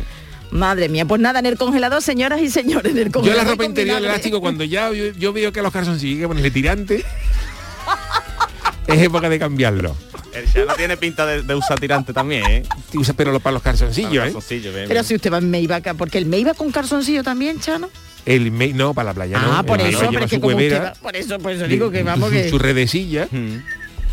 Madre 0.51 0.89
mía, 0.89 1.05
pues 1.05 1.21
nada, 1.21 1.41
en 1.41 1.47
el 1.47 1.59
congelador, 1.59 2.01
señoras 2.03 2.41
y 2.41 2.49
señores, 2.51 2.93
en 2.93 2.99
el 2.99 3.05
Yo 3.07 3.13
congelador. 3.13 3.45
la 3.45 3.51
ropa 3.51 3.63
con 3.65 3.67
interior, 3.67 3.99
el 3.99 4.05
elástico, 4.07 4.41
cuando 4.41 4.65
ya 4.65 4.91
yo, 4.93 5.13
yo 5.19 5.33
veo 5.33 5.53
que 5.53 5.61
a 5.61 5.63
los 5.63 5.73
calzoncillos 5.73 6.21
que 6.21 6.29
ponerle 6.29 6.51
tirante, 6.51 7.05
es 8.87 9.03
época 9.03 9.29
de 9.29 9.39
cambiarlo. 9.39 9.95
El 10.35 10.53
Chano 10.53 10.75
tiene 10.75 10.97
pinta 10.97 11.25
de, 11.27 11.43
de 11.43 11.55
usar 11.55 11.81
tirante 11.81 12.13
también, 12.13 12.45
¿eh? 12.47 12.63
Usa- 12.95 13.15
Pero 13.17 13.33
lo- 13.33 13.41
para 13.41 13.55
los 13.55 13.63
calzoncillos, 13.63 14.13
¿eh? 14.15 14.19
Calzoncillo, 14.33 14.71
bien, 14.73 14.85
Pero 14.87 15.01
bien. 15.01 15.05
si 15.05 15.15
usted 15.15 15.33
va 15.33 15.39
en 15.39 15.51
Meivaca, 15.51 15.95
porque 15.95 16.19
el 16.19 16.27
Meiva 16.27 16.55
con 16.55 16.71
calzoncillo 16.71 17.23
también, 17.25 17.59
Chano. 17.61 17.89
El 18.27 18.51
me- 18.53 18.73
no, 18.75 18.93
para 18.95 19.07
la 19.11 19.15
playa 19.15 19.39
no. 19.39 19.57
ah, 19.57 19.63
por 19.63 19.81
El 19.81 19.87
eso, 19.89 19.99
pero 20.01 20.11
lleva 20.13 20.25
es 20.25 20.31
que 20.31 20.37
su 20.37 20.41
como 20.43 20.55
usted 20.57 20.65
huevera, 20.71 20.85
va, 20.91 20.93
por 21.01 21.17
eso, 21.17 21.39
por 21.39 21.53
eso 21.53 21.67
digo 21.67 21.91
que 21.91 22.03
vamos 22.03 22.31
que... 22.31 22.49
Su 22.51 22.59
redecilla. 22.59 23.27
Mm. 23.31 23.57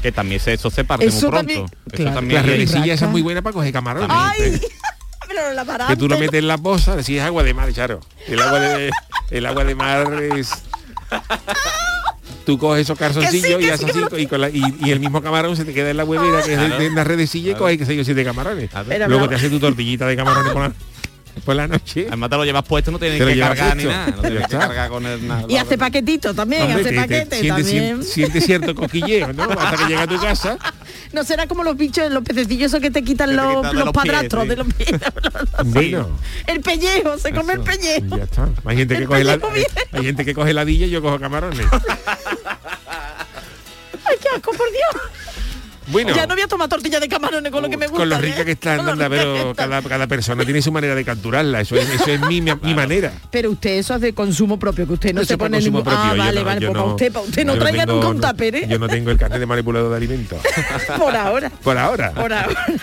Que 0.01 0.11
también 0.11 0.39
se, 0.39 0.53
eso 0.53 0.69
se 0.69 0.83
parte 0.83 1.05
Eso 1.07 1.27
muy 1.29 1.37
también- 1.37 1.59
pronto. 1.65 1.77
Eso 1.87 1.95
claro. 1.97 2.15
también 2.15 2.41
La 2.41 2.47
redecilla 2.47 2.93
esa 2.93 3.05
es 3.05 3.11
muy 3.11 3.21
buena 3.21 3.41
para 3.41 3.53
coger 3.53 3.73
camarones. 3.73 4.09
¡Ay! 4.11 4.61
pero 5.27 5.51
la 5.53 5.65
parada. 5.65 5.89
Que 5.89 5.97
tú 5.97 6.07
lo 6.07 6.17
metes 6.17 6.39
en 6.39 6.47
la 6.47 6.57
bolsa, 6.57 7.01
si 7.03 7.17
es 7.17 7.23
agua 7.23 7.43
de 7.43 7.53
mar, 7.53 7.73
Charo. 7.73 7.99
El 8.27 8.39
agua 8.41 8.59
de, 8.59 8.89
el 9.31 9.45
agua 9.45 9.63
de 9.65 9.75
mar 9.75 10.13
es... 10.37 10.49
Tú 12.45 12.57
coges 12.57 12.81
esos 12.83 12.97
calzoncillos 12.97 13.59
y 13.59 13.63
sí, 13.65 13.69
haces 13.69 13.89
así, 13.89 13.99
lo- 13.99 14.17
y, 14.19 14.27
con 14.27 14.39
la- 14.41 14.49
y- 14.49 14.61
y 14.83 14.91
el 14.91 14.99
mismo 14.99 15.21
camarón 15.21 15.55
se 15.57 15.65
te 15.65 15.73
queda 15.73 15.89
en 15.89 15.97
la 15.97 16.03
huevera, 16.05 16.41
que 16.43 16.53
es 16.53 16.59
de, 16.59 16.69
de 16.77 16.89
la 16.91 17.03
redecilla, 17.03 17.51
y 17.51 17.55
coges 17.55 17.77
que 17.77 17.85
se 17.85 17.95
yo 17.95 18.03
siete 18.03 18.23
camarones. 18.23 18.69
Pero 18.87 19.07
Luego 19.07 19.27
te 19.27 19.35
haces 19.35 19.49
tu 19.49 19.59
tortillita 19.59 20.05
de 20.05 20.15
camarones 20.15 20.53
por 20.53 20.61
la, 20.61 20.73
por 21.43 21.55
la 21.55 21.67
noche. 21.67 22.05
Además 22.07 22.29
te 22.29 22.37
lo 22.37 22.45
llevas 22.45 22.63
puesto, 22.63 22.91
no 22.91 22.99
tienes 22.99 23.19
Te 23.19 23.25
que 23.33 23.39
cargar 23.39 23.75
ni 23.75 23.83
puesto. 23.83 23.99
nada. 23.99 24.11
No 24.15 24.21
tienes 24.21 24.47
que 24.47 24.57
cargar 24.57 24.89
con 24.89 25.05
el 25.05 25.27
nada. 25.27 25.45
Y 25.49 25.57
hace 25.57 25.77
paquetito 25.77 26.33
también, 26.33 26.63
Hombre, 26.63 26.75
hace 26.81 26.83
te- 26.83 26.89
te 26.95 27.01
paquete 27.01 27.35
siente, 27.39 27.47
también. 27.63 28.03
siente- 28.03 28.05
siente 28.05 28.41
cierto 28.41 28.75
coquilleo, 28.75 29.33
¿no? 29.33 29.43
Hasta 29.43 29.77
que 29.77 29.85
llega 29.85 30.03
a 30.03 30.07
tu 30.07 30.19
casa. 30.19 30.57
No 31.13 31.23
será 31.23 31.47
como 31.47 31.63
los 31.63 31.77
bichos, 31.77 32.11
los 32.11 32.23
pececillos 32.23 32.71
esos 32.73 32.81
que 32.81 32.91
te 32.91 33.01
quitan 33.01 33.29
Que 33.29 33.35
te 33.37 33.41
los, 33.41 33.63
los 33.63 33.73
los 33.73 33.83
pies, 33.83 33.93
padrastros 33.93 34.43
sí. 34.43 34.49
de 34.49 34.55
los 34.57 34.67
pies. 34.73 34.89
Bueno, 35.63 36.09
el 36.47 36.59
pellejo, 36.59 37.17
se 37.17 37.31
come 37.31 37.53
el 37.53 37.61
Eso. 37.61 37.71
pellejo. 37.71 38.17
ya 38.17 38.23
está. 38.23 38.49
Hay 38.65 38.75
gente 38.77 38.95
que 38.95 39.01
El 39.03 39.07
coge 39.07 39.23
la, 39.23 39.37
viene. 39.37 39.65
hay 39.93 40.03
gente 40.03 40.25
que 40.25 40.33
coge 40.33 40.53
ladilla 40.53 40.87
y 40.87 40.89
yo 40.89 41.01
cojo 41.01 41.17
camarones. 41.17 41.65
Ay, 44.07 44.15
qué 44.21 44.29
asco, 44.35 44.51
por 44.51 44.67
Dios. 44.71 45.01
Bueno. 45.87 46.15
Ya 46.15 46.25
no 46.25 46.33
voy 46.33 46.43
a 46.43 46.47
tomar 46.47 46.67
tortilla 46.69 46.99
de 46.99 47.07
camarones 47.07 47.51
con 47.51 47.61
lo 47.61 47.69
que 47.69 47.77
me 47.77 47.87
gusta. 47.87 47.99
con 48.01 48.09
lo 48.09 48.15
¿eh? 48.15 48.21
rica 48.21 48.45
que 48.45 48.51
están, 48.51 48.77
Con 48.77 48.85
lo 48.87 48.93
rica 48.93 49.09
que 49.09 49.15
pero 49.15 49.35
están. 49.51 49.69
cada, 49.69 49.81
cada 49.81 50.07
persona 50.07 50.43
tiene 50.43 50.61
su 50.61 50.71
manera 50.71 50.95
de 50.95 51.03
capturarla. 51.05 51.61
Eso 51.61 51.75
es, 51.75 51.89
eso 51.89 52.11
es 52.11 52.21
mi, 52.21 52.41
mi, 52.41 52.73
manera. 52.73 53.13
Pero 53.31 53.51
usted 53.51 53.71
eso 53.77 53.95
es 53.95 54.01
de 54.01 54.13
consumo 54.13 54.57
propio, 54.59 54.87
que 54.87 54.93
usted 54.93 55.13
no 55.13 55.23
se 55.23 55.37
pone 55.37 55.59
ningún... 55.59 55.81
Ah, 55.81 55.83
propio, 55.83 56.11
yo 56.15 56.17
vale, 56.17 56.39
no- 56.39 56.45
vale, 56.45 56.67
para 56.67 56.83
usted, 56.83 57.11
para 57.11 57.25
usted 57.25 57.45
no 57.45 57.57
traiga 57.57 57.85
nunca 57.85 58.07
un 58.07 58.21
tupper, 58.21 58.55
¿eh? 58.55 58.67
Yo 58.69 58.79
no 58.79 58.87
tengo 58.87 59.11
el 59.11 59.17
carnet 59.17 59.39
de 59.39 59.45
manipulador 59.45 59.91
de 59.91 59.97
alimentos. 59.97 60.39
Por 60.97 61.15
ahora. 61.15 61.49
Por 61.49 61.77
ahora. 61.77 62.11
Por 62.11 62.33
ahora. 62.33 62.65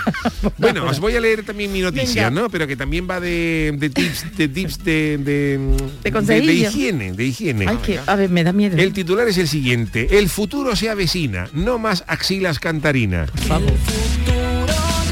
Bueno, 0.58 0.86
os 0.86 0.98
voy 0.98 1.14
a 1.14 1.20
leer 1.20 1.44
también 1.44 1.72
mi 1.72 1.80
noticia, 1.80 2.28
Venga. 2.28 2.42
¿no? 2.42 2.50
Pero 2.50 2.66
que 2.66 2.76
también 2.76 3.06
va 3.08 3.20
de, 3.20 3.74
de 3.76 3.90
tips, 3.90 4.36
de 4.36 4.48
tips 4.48 4.84
de, 4.84 5.18
de, 5.18 6.20
de, 6.20 6.52
higiene, 6.52 7.12
de 7.12 7.24
higiene. 7.24 7.66
Ay, 7.68 7.78
que, 7.84 8.00
a 8.04 8.16
ver, 8.16 8.28
me 8.28 8.42
da 8.42 8.52
miedo. 8.52 8.76
El 8.76 8.92
titular 8.92 9.26
es 9.28 9.38
el 9.38 9.48
siguiente. 9.48 10.18
El 10.18 10.28
futuro 10.28 10.74
se 10.76 10.90
avecina, 10.90 11.48
no 11.52 11.78
más 11.78 12.04
axilas 12.06 12.58
cantarinas. 12.92 13.30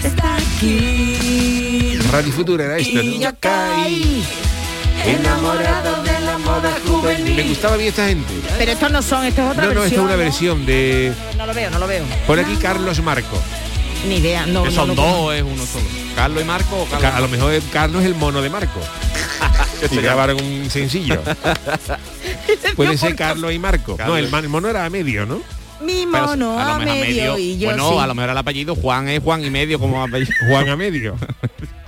Está 0.04 0.36
aquí. 0.36 1.98
Radio 2.12 2.32
Futura 2.32 2.64
era 2.64 2.78
esto, 2.78 3.00
Y 3.00 3.18
¿no? 3.18 3.20
yo 3.24 3.30
caí 3.40 4.24
enamorado 5.06 6.02
de 6.02 6.20
la 6.20 6.38
moda 6.38 6.76
juvenil. 6.86 7.36
Me 7.36 7.42
gustaba 7.44 7.76
bien 7.76 7.88
esta 7.88 8.06
gente. 8.08 8.32
Pero 8.58 8.72
estos 8.72 8.90
no 8.92 9.02
son, 9.02 9.24
esto 9.24 9.42
es 9.42 9.50
otra 9.52 9.66
No, 9.66 9.74
no, 9.74 9.82
esta 9.84 9.96
versión. 9.96 10.00
es 10.00 10.06
una 10.06 10.16
versión 10.16 10.66
de... 10.66 11.12
No 11.38 11.46
lo 11.46 11.54
veo, 11.54 11.70
no 11.70 11.78
lo 11.78 11.86
veo. 11.86 12.04
Por 12.26 12.38
aquí 12.38 12.56
Carlos 12.56 13.00
Marco. 13.02 13.38
Ni 14.08 14.16
idea, 14.16 14.46
no. 14.46 14.62
Que 14.64 14.70
no 14.70 14.74
son 14.74 14.94
dos 14.94 15.34
es 15.34 15.42
uno 15.42 15.64
solo. 15.66 15.84
Carlos 16.16 16.42
y 16.42 16.46
Marco 16.46 16.82
o 16.82 16.84
Carlos. 16.86 17.10
Ca- 17.10 17.16
A 17.16 17.20
lo 17.20 17.28
mejor 17.28 17.52
es- 17.52 17.64
Carlos 17.72 18.02
es 18.02 18.06
el 18.08 18.14
mono 18.14 18.42
de 18.42 18.50
Marco. 18.50 18.80
y 19.90 19.96
grabaron 19.96 20.42
un 20.42 20.70
sencillo. 20.70 21.22
Puede 22.76 22.96
ser 22.98 23.14
Carlos 23.16 23.52
y 23.52 23.58
Marco. 23.58 23.92
No, 23.92 23.96
Carlos. 23.98 24.18
el, 24.18 24.28
man- 24.30 24.44
el 24.44 24.50
mono 24.50 24.68
era 24.68 24.84
a 24.84 24.90
medio, 24.90 25.24
¿no? 25.26 25.40
Mi 25.80 26.06
mono 26.06 26.58
a 26.58 26.64
a, 26.64 26.78
lo 26.78 26.84
mejor 26.84 27.00
medio, 27.00 27.38
y 27.38 27.58
yo 27.58 27.68
bueno, 27.68 27.90
sí. 27.90 27.98
a 27.98 28.06
lo 28.06 28.14
mejor 28.14 28.30
el 28.30 28.38
apellido 28.38 28.74
Juan 28.74 29.08
es 29.08 29.22
Juan 29.22 29.44
y 29.44 29.50
medio 29.50 29.78
como 29.78 30.02
apellido. 30.02 30.32
Juan 30.48 30.68
a 30.68 30.76
medio. 30.76 31.16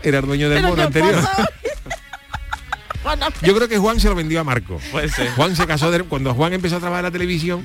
Era 0.02 0.18
el 0.18 0.26
dueño 0.26 0.48
del 0.48 0.58
Pero 0.58 0.68
mono 0.68 0.76
¿qué 0.76 0.82
anterior. 0.86 1.22
Yo 3.42 3.54
creo 3.54 3.68
que 3.68 3.78
Juan 3.78 3.98
se 4.00 4.08
lo 4.08 4.14
vendió 4.14 4.40
a 4.40 4.44
Marco. 4.44 4.80
Puede 4.90 5.08
ser. 5.08 5.30
Juan 5.32 5.56
se 5.56 5.66
casó 5.66 5.90
de- 5.90 6.04
cuando 6.04 6.34
Juan 6.34 6.52
empezó 6.52 6.76
a 6.76 6.80
trabajar 6.80 7.04
en 7.04 7.06
la 7.06 7.10
televisión. 7.10 7.64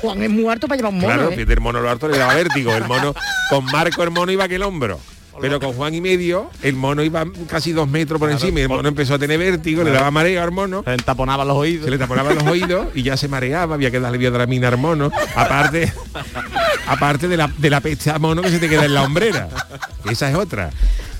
Juan 0.00 0.22
es 0.22 0.30
muerto 0.30 0.68
para 0.68 0.76
llevar 0.76 0.92
un 0.92 1.00
mono. 1.00 1.12
Claro, 1.12 1.32
¿eh? 1.32 1.44
del 1.44 1.60
mono 1.60 1.80
lo 1.80 1.90
harto 1.90 2.08
le 2.08 2.18
daba 2.18 2.34
vértigo. 2.34 2.72
El 2.72 2.84
mono, 2.86 3.14
con 3.50 3.64
Marco 3.66 4.02
el 4.02 4.10
mono 4.10 4.30
iba 4.30 4.46
que 4.48 4.54
el 4.54 4.62
hombro. 4.62 5.00
Pero 5.40 5.60
con 5.60 5.72
Juan 5.72 5.94
y 5.94 6.00
medio, 6.00 6.50
el 6.62 6.74
mono 6.74 7.02
iba 7.02 7.24
casi 7.48 7.72
dos 7.72 7.88
metros 7.88 8.18
por 8.18 8.30
encima 8.30 8.60
y 8.60 8.62
el 8.62 8.68
mono 8.68 8.88
empezó 8.88 9.14
a 9.14 9.18
tener 9.18 9.38
vértigo, 9.38 9.82
le 9.84 9.90
daba 9.90 10.10
mareo 10.10 10.42
al 10.42 10.52
mono. 10.52 10.82
Se 10.84 10.96
le 10.96 11.02
taponaban 11.02 11.46
los 11.46 11.56
oídos. 11.56 11.84
Se 11.84 11.90
le 11.90 11.98
taponaban 11.98 12.34
los 12.34 12.44
oídos 12.44 12.88
y 12.94 13.02
ya 13.02 13.16
se 13.16 13.28
mareaba, 13.28 13.74
había 13.74 13.90
que 13.90 14.00
darle 14.00 14.18
biodramina 14.18 14.68
al 14.68 14.78
mono. 14.78 15.10
Aparte, 15.34 15.92
aparte 16.86 17.28
de 17.28 17.36
la, 17.36 17.50
de 17.56 17.70
la 17.70 17.80
peste 17.80 18.10
a 18.10 18.18
mono 18.18 18.42
que 18.42 18.50
se 18.50 18.58
te 18.58 18.68
queda 18.68 18.84
en 18.84 18.94
la 18.94 19.02
hombrera. 19.02 19.48
Esa 20.10 20.30
es 20.30 20.36
otra. 20.36 20.70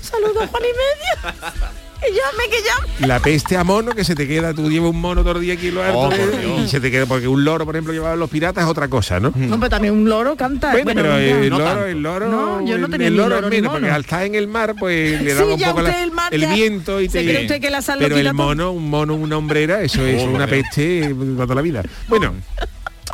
Saludos, 0.01 0.49
Juan 0.49 0.63
y 0.63 1.27
medio. 1.27 1.77
Que 2.07 2.13
llame, 2.13 2.49
que 2.49 2.57
llame. 2.61 3.07
La 3.07 3.19
peste 3.19 3.57
a 3.57 3.63
mono 3.63 3.91
que 3.91 4.03
se 4.03 4.15
te 4.15 4.27
queda, 4.27 4.53
tú 4.53 4.69
llevas 4.69 4.91
un 4.91 5.01
mono 5.01 5.21
todo 5.23 5.33
el 5.37 5.41
día 5.41 5.53
aquí 5.55 5.71
lo 5.71 5.83
alto 5.83 6.09
Oh, 6.09 6.61
y 6.63 6.67
se 6.69 6.79
te 6.79 6.89
queda, 6.89 7.05
porque 7.05 7.27
un 7.27 7.43
loro, 7.43 7.65
por 7.65 7.75
ejemplo, 7.75 7.93
llevaban 7.93 8.17
los 8.19 8.29
piratas 8.29 8.63
es 8.63 8.69
otra 8.69 8.87
cosa, 8.87 9.19
¿no? 9.19 9.33
No, 9.35 9.57
pero 9.59 9.69
también 9.69 9.93
un 9.93 10.07
loro 10.09 10.35
canta. 10.37 10.71
Bueno, 10.71 10.91
pero 10.93 11.17
el 11.17 11.49
no 11.49 11.59
loro, 11.59 11.85
el 11.85 12.01
loro, 12.01 12.27
No, 12.29 12.65
yo 12.65 12.77
no 12.77 12.85
el- 12.85 12.91
tenía 12.91 13.07
el 13.07 13.17
loro 13.17 13.35
loro 13.35 13.49
menos, 13.49 13.71
porque 13.73 13.89
al 13.89 14.01
estar 14.01 14.23
en 14.23 14.35
el 14.35 14.47
mar, 14.47 14.75
pues 14.79 15.21
le 15.21 15.35
Sí, 15.35 15.41
un 15.43 15.59
poco 15.59 15.81
la- 15.81 16.01
el 16.03 16.11
mar 16.11 16.33
el 16.33 16.41
ya- 16.41 16.53
viento 16.53 17.01
y 17.01 17.09
¿Se 17.09 17.19
te. 17.19 17.25
cree 17.25 17.41
usted 17.41 17.61
que 17.61 17.69
la 17.69 17.81
sal 17.81 17.99
pero 17.99 18.17
el 18.17 18.33
mono, 18.33 18.71
un 18.71 18.89
mono, 18.89 19.15
una 19.15 19.37
hombrera, 19.37 19.81
eso 19.81 20.05
es 20.05 20.21
Oh, 20.23 20.25
una 20.31 20.47
peste 20.47 21.13
para 21.35 21.43
toda 21.45 21.55
la 21.55 21.61
vida. 21.61 21.83
Bueno. 22.07 22.33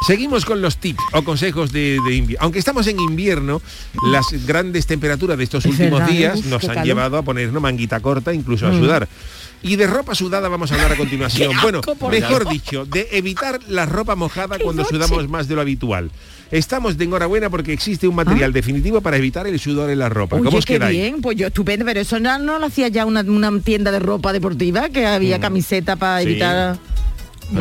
Seguimos 0.05 0.43
con 0.45 0.61
los 0.61 0.77
tips 0.77 1.01
o 1.13 1.23
consejos 1.23 1.71
de, 1.71 1.97
de 2.05 2.15
invierno. 2.15 2.43
Aunque 2.43 2.59
estamos 2.59 2.87
en 2.87 2.99
invierno, 2.99 3.61
las 4.11 4.45
grandes 4.45 4.85
temperaturas 4.85 5.37
de 5.37 5.45
estos 5.45 5.63
Es 5.65 5.71
últimos 5.71 5.99
verdad, 5.99 6.09
¿eh? 6.13 6.17
días 6.17 6.39
Uf, 6.39 6.45
nos 6.47 6.63
han 6.63 6.69
calor. 6.69 6.85
llevado 6.85 7.17
a 7.17 7.21
ponernos 7.23 7.61
manguita 7.61 7.99
corta, 8.01 8.33
incluso 8.33 8.67
a 8.67 8.71
Mm. 8.71 8.79
sudar. 8.79 9.07
Y 9.61 9.77
de 9.77 9.87
ropa 9.87 10.13
sudada 10.13 10.49
vamos 10.49 10.71
a 10.71 10.75
hablar 10.75 10.91
a 10.91 10.95
continuación. 10.97 11.53
Bueno, 11.61 11.79
mejor 12.11 12.49
dicho, 12.49 12.85
de 12.85 13.07
evitar 13.13 13.59
la 13.69 13.85
ropa 13.85 14.15
mojada 14.15 14.57
cuando 14.61 14.83
noche. 14.83 14.93
sudamos 14.95 15.29
más 15.29 15.47
de 15.47 15.55
lo 15.55 15.61
habitual. 15.61 16.11
Estamos 16.51 16.97
de 16.97 17.05
enhorabuena 17.05 17.49
porque 17.49 17.71
existe 17.71 18.05
un 18.07 18.15
material 18.15 18.51
definitivo 18.51 18.99
para 19.01 19.15
evitar 19.17 19.47
el 19.47 19.57
sudor 19.59 19.89
en 19.89 19.99
la 19.99 20.09
ropa. 20.09 20.35
Ah. 20.35 20.39
Oye, 20.39 20.45
¿Cómo 20.45 20.57
os 20.59 20.65
qué 20.65 20.73
quedáis? 20.73 20.97
bien, 20.99 21.21
pues 21.21 21.37
yo 21.37 21.47
estupendo, 21.47 21.85
pero 21.85 22.01
eso 22.01 22.19
no, 22.19 22.37
no 22.39 22.59
lo 22.59 22.65
hacía 22.65 22.89
ya 22.89 23.05
una, 23.05 23.21
una 23.21 23.51
tienda 23.61 23.89
de 23.91 23.99
ropa 23.99 24.33
deportiva, 24.33 24.89
que 24.89 25.05
había 25.07 25.39
camiseta 25.39 25.95
para 25.95 26.19
Sí. 26.21 26.29
evitar... 26.29 26.77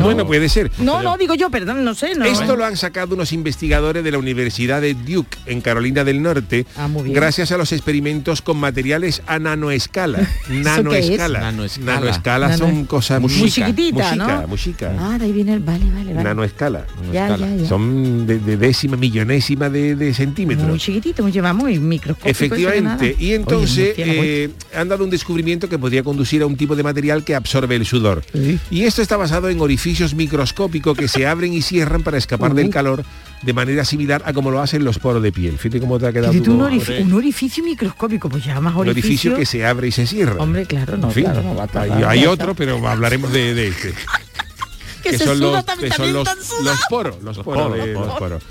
Bueno, 0.01 0.25
puede 0.25 0.49
ser. 0.49 0.71
No, 0.79 1.01
no, 1.01 1.17
digo 1.17 1.35
yo, 1.35 1.49
perdón, 1.49 1.83
no 1.83 1.93
sé, 1.93 2.15
no. 2.15 2.25
Esto 2.25 2.55
lo 2.55 2.65
han 2.65 2.77
sacado 2.77 3.15
unos 3.15 3.31
investigadores 3.33 4.03
de 4.03 4.11
la 4.11 4.17
Universidad 4.17 4.81
de 4.81 4.93
Duke 4.93 5.37
en 5.45 5.61
Carolina 5.61 6.03
del 6.03 6.21
Norte, 6.21 6.65
Ah, 6.77 6.87
muy 6.87 7.03
bien. 7.03 7.15
gracias 7.15 7.51
a 7.51 7.57
los 7.57 7.71
experimentos 7.71 8.41
con 8.41 8.57
materiales 8.57 9.21
a 9.27 9.39
nanoescala. 9.39 10.27
Nanoescala. 10.49 11.39
Nanoescala. 11.41 11.93
Nanoescala 11.95 12.57
son 12.57 12.85
cosas 12.85 13.21
Muy 13.21 13.31
chiquitita, 13.49 14.03
musica, 14.09 14.15
¿no? 14.41 14.47
musica. 14.47 14.93
Ah, 14.99 15.17
de 15.17 15.25
ahí 15.25 15.31
viene 15.31 15.53
el... 15.53 15.59
Vale, 15.59 15.85
vale, 15.93 16.13
vale. 16.13 16.23
Nanoescala. 16.23 16.85
Ya, 17.11 17.29
Nanoescala. 17.29 17.55
ya, 17.55 17.61
ya. 17.63 17.69
Son 17.69 18.25
de, 18.27 18.39
de 18.39 18.57
décima, 18.57 18.97
millonésima 18.97 19.69
de, 19.69 19.95
de 19.95 20.13
centímetros. 20.13 20.67
Muy 20.67 20.79
chiquitito, 20.79 21.23
muy 21.23 21.31
lleva 21.31 21.53
muy 21.53 21.79
microscópico. 21.79 22.29
Efectivamente, 22.29 23.15
y 23.19 23.33
entonces 23.33 23.93
eh, 23.97 24.49
han 24.75 24.89
dado 24.89 25.03
un 25.03 25.09
descubrimiento 25.09 25.69
que 25.69 25.77
podría 25.79 26.03
conducir 26.03 26.41
a 26.41 26.45
un 26.45 26.55
tipo 26.55 26.75
de 26.75 26.83
material 26.83 27.23
que 27.23 27.35
absorbe 27.35 27.75
el 27.75 27.85
sudor. 27.85 28.23
Y 28.71 28.83
esto 28.83 29.01
está 29.01 29.17
basado 29.17 29.49
en 29.49 29.59
orificios 29.83 30.13
microscópicos 30.15 30.97
que 30.97 31.09
se 31.09 31.27
abren 31.27 31.51
y 31.53 31.61
cierran 31.61 32.03
para 32.03 32.17
escapar 32.17 32.51
Uh. 32.53 32.55
del 32.55 32.69
calor 32.69 33.03
de 33.41 33.51
manera 33.51 33.83
similar 33.83 34.23
a 34.25 34.31
como 34.31 34.49
lo 34.49 34.61
hacen 34.61 34.85
los 34.85 34.97
poros 34.97 35.21
de 35.21 35.33
piel. 35.33 35.57
Fíjate 35.57 35.81
cómo 35.81 35.99
te 35.99 36.07
ha 36.07 36.13
quedado 36.13 36.31
un, 36.31 36.39
orifi- 36.61 37.01
un 37.03 37.11
orificio 37.11 37.61
microscópico, 37.65 38.29
pues 38.29 38.45
ya 38.45 38.61
más 38.61 38.73
un 38.75 38.87
orificio. 38.87 39.33
orificio 39.33 39.35
que 39.35 39.45
se 39.45 39.65
abre 39.65 39.89
y 39.89 39.91
se 39.91 40.07
cierra. 40.07 40.41
Hombre, 40.41 40.65
claro, 40.65 40.95
no, 40.95 41.07
En 41.09 41.13
fin, 41.13 41.25
claro, 41.25 41.43
no 41.43 41.53
va 41.53 41.65
a 41.65 42.09
hay, 42.09 42.25
otro, 42.25 42.55
pero 42.55 42.87
hablaremos 42.87 43.33
de, 43.33 43.53
de 43.53 43.67
este. 43.67 43.93
Que 45.03 45.17
son 45.19 45.37
los, 45.41 45.65
que 45.65 45.91
son 45.91 46.13
los, 46.13 46.29
los 46.63 46.79
poros, 46.89 47.21
los, 47.21 47.37
poros, 47.39 47.63
poros, 47.67 47.85
de- 47.85 47.91
los 47.93 48.07
los 48.07 48.17
poros. 48.17 48.43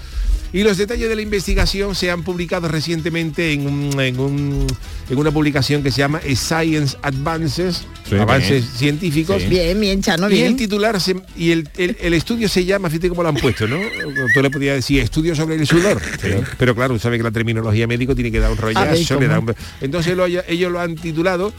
Y 0.52 0.62
los 0.64 0.76
detalles 0.76 1.08
de 1.08 1.16
la 1.16 1.22
investigación 1.22 1.94
se 1.94 2.10
han 2.10 2.22
publicado 2.22 2.68
recientemente 2.68 3.52
en, 3.52 3.66
un- 3.66 3.98
en, 4.00 4.20
un- 4.20 4.66
en 5.08 5.18
una 5.18 5.30
publicación 5.30 5.82
que 5.82 5.90
se 5.90 5.98
llama 5.98 6.20
Science 6.34 6.96
Advances, 7.02 7.86
Sí, 8.08 8.16
avances 8.16 8.62
bien. 8.64 8.76
científicos. 8.76 9.42
Sí. 9.42 9.48
Bien, 9.48 9.80
bien, 9.80 10.02
Chano, 10.02 10.28
Y 10.30 10.42
el 10.42 10.56
titular 10.56 11.00
se- 11.00 11.16
y 11.36 11.52
el, 11.52 11.68
el- 11.78 11.96
el 12.00 12.12
estudio 12.14 12.48
se 12.50 12.64
llama, 12.66 12.90
fíjate 12.90 13.08
cómo 13.08 13.22
lo 13.22 13.30
han 13.30 13.36
puesto, 13.36 13.66
¿no? 13.66 13.78
Tú 14.34 14.42
le 14.42 14.50
podías 14.50 14.76
decir 14.76 15.00
estudio 15.00 15.34
sobre 15.34 15.54
el 15.54 15.66
sudor. 15.66 16.00
Pero, 16.20 16.44
pero 16.58 16.74
claro, 16.74 16.98
sabe 16.98 17.16
que 17.16 17.22
la 17.22 17.30
terminología 17.30 17.86
médico 17.86 18.14
tiene 18.14 18.30
que 18.30 18.38
dar 18.40 18.50
un 18.50 18.58
rollazo, 18.58 19.18
le 19.18 19.28
da 19.28 19.38
un- 19.38 19.54
Entonces 19.80 20.14
lo 20.16 20.26
ellos 20.26 20.70
lo 20.70 20.80
han 20.80 20.96
titulado 20.96 21.52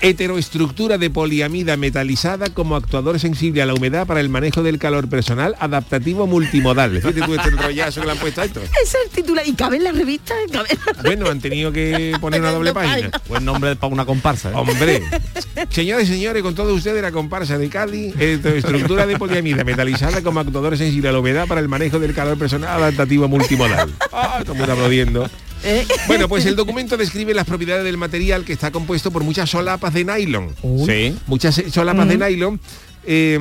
heteroestructura 0.00 0.98
de 0.98 1.10
poliamida 1.10 1.76
metalizada 1.76 2.50
como 2.50 2.76
actuador 2.76 3.18
sensible 3.20 3.62
a 3.62 3.66
la 3.66 3.74
humedad 3.74 4.06
para 4.06 4.20
el 4.20 4.28
manejo 4.28 4.62
del 4.62 4.78
calor 4.78 5.08
personal 5.08 5.54
adaptativo 5.58 6.26
multimodal. 6.26 6.96
Fíjate 6.96 7.20
tú 7.20 7.34
este 7.34 7.50
rollazo 7.50 8.00
que 8.00 8.06
le 8.06 8.12
han 8.12 8.18
puesto 8.18 8.40
a 8.40 8.44
esto. 8.44 8.60
Ese 8.60 8.72
es 8.82 8.96
el 9.04 9.10
titular. 9.10 9.46
¿Y 9.46 9.52
cabe 9.54 9.76
en 9.76 9.84
la 9.84 9.92
revista? 9.92 10.34
¿Cabe 10.52 10.68
en 10.70 10.78
la 10.86 11.02
Bueno, 11.02 11.30
han 11.30 11.40
tenido 11.40 11.72
que 11.72 12.16
poner 12.20 12.40
una 12.40 12.52
doble 12.52 12.72
página. 12.72 13.10
Buen 13.28 13.44
nombre 13.44 13.76
para 13.76 13.92
una 13.92 14.04
comparsa. 14.04 14.50
¿eh? 14.50 14.54
Hombre, 14.54 15.02
señores 15.70 16.08
y 16.08 16.12
señores, 16.12 16.42
con 16.42 16.54
todos 16.54 16.76
ustedes 16.76 17.02
la 17.02 17.12
comparsa 17.12 17.58
de 17.58 17.68
Cádiz, 17.68 18.14
estructura 18.18 19.06
de 19.06 19.18
poliamida 19.18 19.64
metalizada 19.64 20.22
como 20.22 20.40
actuador 20.40 20.76
sensible 20.76 21.08
a 21.08 21.12
la 21.12 21.18
humedad 21.20 21.46
para 21.46 21.60
el 21.60 21.68
manejo 21.68 21.98
del 21.98 22.14
calor 22.14 22.38
personal 22.38 22.82
adaptativo 22.82 23.28
multimodal. 23.28 23.90
Ah, 24.12 24.42
mundo 24.46 24.72
aplaudiendo. 24.72 25.28
Eh. 25.64 25.86
Bueno, 26.06 26.28
pues 26.28 26.46
el 26.46 26.56
documento 26.56 26.96
describe 26.96 27.34
las 27.34 27.46
propiedades 27.46 27.84
del 27.84 27.96
material 27.96 28.44
que 28.44 28.52
está 28.52 28.70
compuesto 28.70 29.10
por 29.10 29.22
muchas 29.24 29.50
solapas 29.50 29.92
de 29.94 30.04
nylon. 30.04 30.54
Sí. 30.86 31.16
Muchas 31.26 31.58
eh, 31.58 31.70
solapas 31.70 32.08
de 32.08 32.18
nylon. 32.18 32.60
eh, 33.06 33.38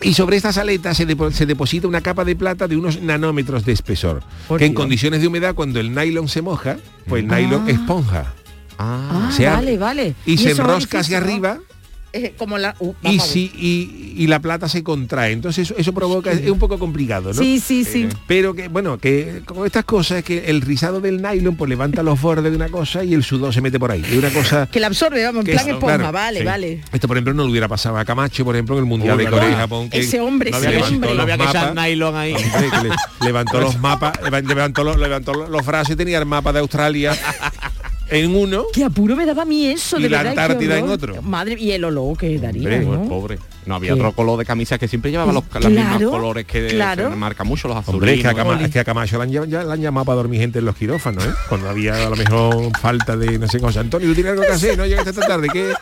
y 0.00 0.12
sobre 0.12 0.36
estas 0.36 0.58
aletas 0.58 0.96
se, 0.96 1.06
depo- 1.06 1.30
se 1.30 1.46
deposita 1.46 1.86
una 1.88 2.00
capa 2.00 2.24
de 2.24 2.34
plata 2.36 2.66
de 2.68 2.76
unos 2.76 3.00
nanómetros 3.00 3.64
de 3.64 3.72
espesor. 3.72 4.22
Por 4.48 4.58
que 4.58 4.66
en 4.66 4.74
condiciones 4.74 5.20
de 5.22 5.28
humedad, 5.28 5.54
cuando 5.54 5.80
el 5.80 5.94
nylon 5.94 6.28
se 6.28 6.42
moja, 6.42 6.76
pues 7.08 7.22
el 7.22 7.28
nylon 7.28 7.64
Ah. 7.66 7.70
esponja. 7.70 8.34
Ah, 8.76 9.30
se 9.34 9.46
vale, 9.46 9.78
vale. 9.78 10.14
Y, 10.26 10.36
se 10.36 10.50
enrosca 10.50 10.98
hacia 10.98 11.18
arriba 11.18 11.58
eh, 12.14 12.34
como 12.38 12.56
la... 12.58 12.74
uh, 12.78 12.94
y, 13.02 13.18
si, 13.20 13.50
y, 13.56 14.14
y 14.22 14.26
la 14.28 14.40
plata 14.40 14.68
se 14.68 14.82
contrae. 14.82 15.32
Entonces 15.32 15.70
eso, 15.70 15.74
eso 15.78 15.92
provoca, 15.92 16.30
es 16.32 16.48
un 16.48 16.58
poco 16.58 16.78
complicado, 16.78 17.32
¿no? 17.32 17.34
Sí, 17.34 17.60
sí, 17.60 17.84
sí. 17.84 18.08
Pero 18.26 18.54
que, 18.54 18.68
bueno, 18.68 18.98
que 18.98 19.42
con 19.44 19.66
estas 19.66 19.84
cosas 19.84 20.18
es 20.18 20.24
que 20.24 20.44
el 20.46 20.60
rizado 20.62 21.00
del 21.00 21.20
nylon 21.20 21.56
pues 21.56 21.68
levanta 21.68 22.02
los 22.02 22.20
bordes 22.20 22.50
de 22.50 22.56
una 22.56 22.68
cosa 22.68 23.02
y 23.04 23.14
el 23.14 23.22
sudor 23.24 23.52
se 23.52 23.60
mete 23.60 23.78
por 23.78 23.90
ahí. 23.90 24.02
Es 24.08 24.16
una 24.16 24.30
cosa... 24.30 24.66
Que 24.70 24.80
la 24.80 24.86
absorbe, 24.86 25.22
vamos, 25.24 25.40
en 25.40 25.46
que 25.46 25.52
plan 25.52 25.66
es- 25.68 25.74
esponja, 25.74 25.96
claro, 25.96 26.12
vale, 26.12 26.40
sí. 26.40 26.46
vale. 26.46 26.80
Esto, 26.92 27.08
por 27.08 27.16
ejemplo, 27.16 27.34
no 27.34 27.44
le 27.44 27.50
hubiera 27.50 27.68
pasado 27.68 27.98
a 27.98 28.04
Camacho, 28.04 28.44
por 28.44 28.54
ejemplo, 28.54 28.76
en 28.76 28.84
el 28.84 28.88
Mundial 28.88 29.18
de. 29.18 29.26
Corea 29.28 29.50
y 29.50 29.54
Japón. 29.54 29.90
Que 29.90 29.98
Ese 30.00 30.20
hombre, 30.20 30.50
No 30.50 30.58
ese 30.58 30.66
había 30.68 30.78
que, 30.80 30.84
levantó 30.90 30.94
hombre. 31.08 31.14
no 31.16 31.22
había 31.22 31.36
que 31.36 31.42
los 31.42 31.50
echar 31.50 31.68
mapas. 31.74 31.84
nylon 31.88 32.16
ahí. 32.16 32.34
Hombre, 32.34 32.70
que 32.70 32.88
le- 32.88 33.26
levantó 33.26 33.60
los 33.60 33.78
mapas, 33.80 34.12
levantó 34.22 34.84
los, 34.84 34.96
levantó 34.98 35.32
los 35.48 35.66
brazos 35.66 35.90
y 35.92 35.96
tenía 35.96 36.18
el 36.18 36.26
mapa 36.26 36.52
de 36.52 36.60
Australia 36.60 37.16
en 38.10 38.34
uno. 38.36 38.64
Qué 38.72 38.84
apuro 38.84 39.16
me 39.16 39.24
daba 39.26 39.42
a 39.42 39.44
mí 39.44 39.66
eso, 39.66 39.98
Y 39.98 40.02
de 40.04 40.08
la 40.10 40.22
verdad. 40.22 40.38
Antártida 40.44 40.78
en 40.78 40.88
otro. 40.88 41.22
Madre, 41.22 41.56
y 41.58 41.72
el 41.72 41.84
olor 41.84 42.16
que 42.16 42.38
daría, 42.38 42.62
Hombre, 42.68 42.80
¿no? 42.80 42.96
Pues, 42.96 43.08
pobre. 43.08 43.38
No 43.66 43.76
había 43.76 43.94
¿Qué? 43.94 44.00
otro 44.00 44.12
color 44.12 44.38
de 44.38 44.44
camisas 44.44 44.78
que 44.78 44.86
siempre 44.88 45.10
llevaba 45.10 45.32
los, 45.32 45.42
los 45.44 45.60
Claro, 45.60 45.70
mismos 45.98 46.10
colores 46.12 46.44
que 46.44 46.66
claro. 46.68 47.08
se 47.10 47.16
marca 47.16 47.44
mucho 47.44 47.66
los 47.66 47.78
azules. 47.78 47.94
Hombre, 47.94 48.14
es 48.14 48.20
que, 48.20 48.28
a 48.28 48.34
Cama- 48.34 48.62
es 48.62 48.70
que 48.70 48.78
a 48.78 48.84
Camacho 48.84 49.16
la 49.16 49.24
han, 49.24 49.30
ll- 49.32 49.48
ya 49.48 49.62
la 49.64 49.72
han 49.72 49.80
llamado 49.80 50.04
para 50.04 50.16
dormir 50.16 50.40
gente 50.40 50.58
en 50.58 50.66
los 50.66 50.76
quirófanos, 50.76 51.24
¿eh? 51.24 51.30
Cuando 51.48 51.70
había 51.70 51.94
a 52.06 52.10
lo 52.10 52.16
mejor 52.16 52.70
falta 52.78 53.16
de, 53.16 53.38
no 53.38 53.48
sé, 53.48 53.58
cosa. 53.60 53.80
Antonio, 53.80 54.06
¿tú 54.08 54.14
tienes 54.14 54.32
algo 54.32 54.42
que 54.44 54.52
hacer? 54.52 54.76
No 54.76 54.84
llegaste 54.84 55.10
esta 55.10 55.26
tarde, 55.26 55.48
¿qué? 55.50 55.72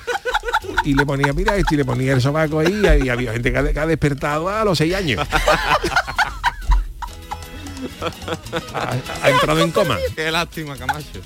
Y 0.85 0.94
le 0.94 1.04
ponía, 1.04 1.32
mira 1.32 1.56
esto, 1.56 1.74
y 1.74 1.78
le 1.78 1.85
ponía 1.85 2.12
el 2.12 2.20
sobaco 2.20 2.61
ahí, 2.61 2.82
y 3.04 3.08
había 3.08 3.32
gente 3.32 3.50
que 3.52 3.58
ha, 3.58 3.72
que 3.72 3.80
ha 3.80 3.87
despertado 3.87 4.48
a 4.48 4.64
los 4.64 4.78
seis 4.78 4.94
años. 4.94 5.26
ha, 8.74 8.94
ha 9.22 9.30
entrado 9.30 9.58
en 9.61 9.70
coma. 9.72 9.98
Qué 10.14 10.30
lástima, 10.30 10.76
Camacho. 10.76 11.20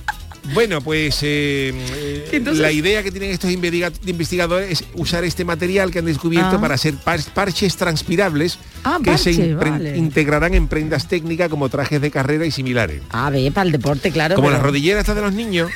Bueno, 0.54 0.80
pues 0.80 1.18
eh, 1.22 1.72
eh, 1.74 2.28
Entonces- 2.32 2.60
la 2.62 2.72
idea 2.72 3.02
que 3.02 3.10
tienen 3.10 3.30
estos 3.30 3.50
investiga- 3.50 3.92
investigadores 4.06 4.70
es 4.80 4.84
usar 4.94 5.24
este 5.24 5.44
material 5.44 5.90
que 5.90 5.98
han 6.00 6.04
descubierto 6.04 6.56
Ah. 6.56 6.60
para 6.60 6.74
hacer 6.74 6.94
par- 6.94 7.20
parches 7.34 7.76
transpirables 7.76 8.58
Ah, 8.84 8.98
que 9.02 9.16
se 9.18 9.30
parche, 9.32 9.52
impre- 9.54 9.70
vale. 9.70 9.96
integrarán 9.96 10.54
en 10.54 10.68
prendas 10.68 11.08
técnicas 11.08 11.48
como 11.48 11.68
trajes 11.68 12.00
de 12.00 12.10
carrera 12.10 12.46
y 12.46 12.50
similares. 12.50 13.02
A 13.10 13.30
ver, 13.30 13.52
para 13.52 13.66
el 13.66 13.72
deporte, 13.72 14.10
claro. 14.10 14.34
Como 14.36 14.48
pero- 14.48 14.58
las 14.58 14.64
rodilleras 14.66 15.00
estas 15.00 15.16
de 15.16 15.22
los 15.22 15.32
niños 15.32 15.70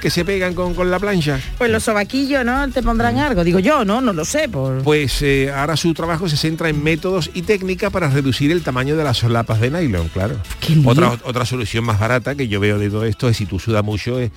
que 0.00 0.10
se 0.10 0.24
pegan 0.24 0.54
con, 0.54 0.74
con 0.74 0.90
la 0.90 0.98
plancha. 0.98 1.40
Pues 1.58 1.70
los 1.70 1.82
sobaquillos, 1.84 2.44
¿no? 2.44 2.70
Te 2.70 2.82
pondrán 2.82 3.18
algo. 3.18 3.44
Digo 3.44 3.58
yo, 3.58 3.84
¿no? 3.84 4.00
No 4.00 4.12
lo 4.12 4.24
sé. 4.24 4.48
Por... 4.48 4.82
Pues 4.82 5.20
eh, 5.22 5.50
ahora 5.54 5.76
su 5.76 5.92
trabajo 5.94 6.28
se 6.28 6.36
centra 6.36 6.68
en 6.68 6.82
métodos 6.82 7.30
y 7.34 7.42
técnicas 7.42 7.90
para 7.92 8.08
reducir 8.08 8.50
el 8.50 8.62
tamaño 8.62 8.96
de 8.96 9.04
las 9.04 9.18
solapas 9.18 9.60
de 9.60 9.70
nylon, 9.70 10.08
claro. 10.08 10.36
Otra, 10.84 11.18
otra 11.24 11.44
solución 11.44 11.84
más 11.84 11.98
barata 11.98 12.34
que 12.34 12.48
yo 12.48 12.60
veo 12.60 12.78
de 12.78 12.88
todo 12.90 13.04
esto 13.04 13.28
es 13.28 13.36
si 13.36 13.46
tú 13.46 13.58
sudas 13.58 13.84
mucho 13.84 14.05
es, 14.18 14.30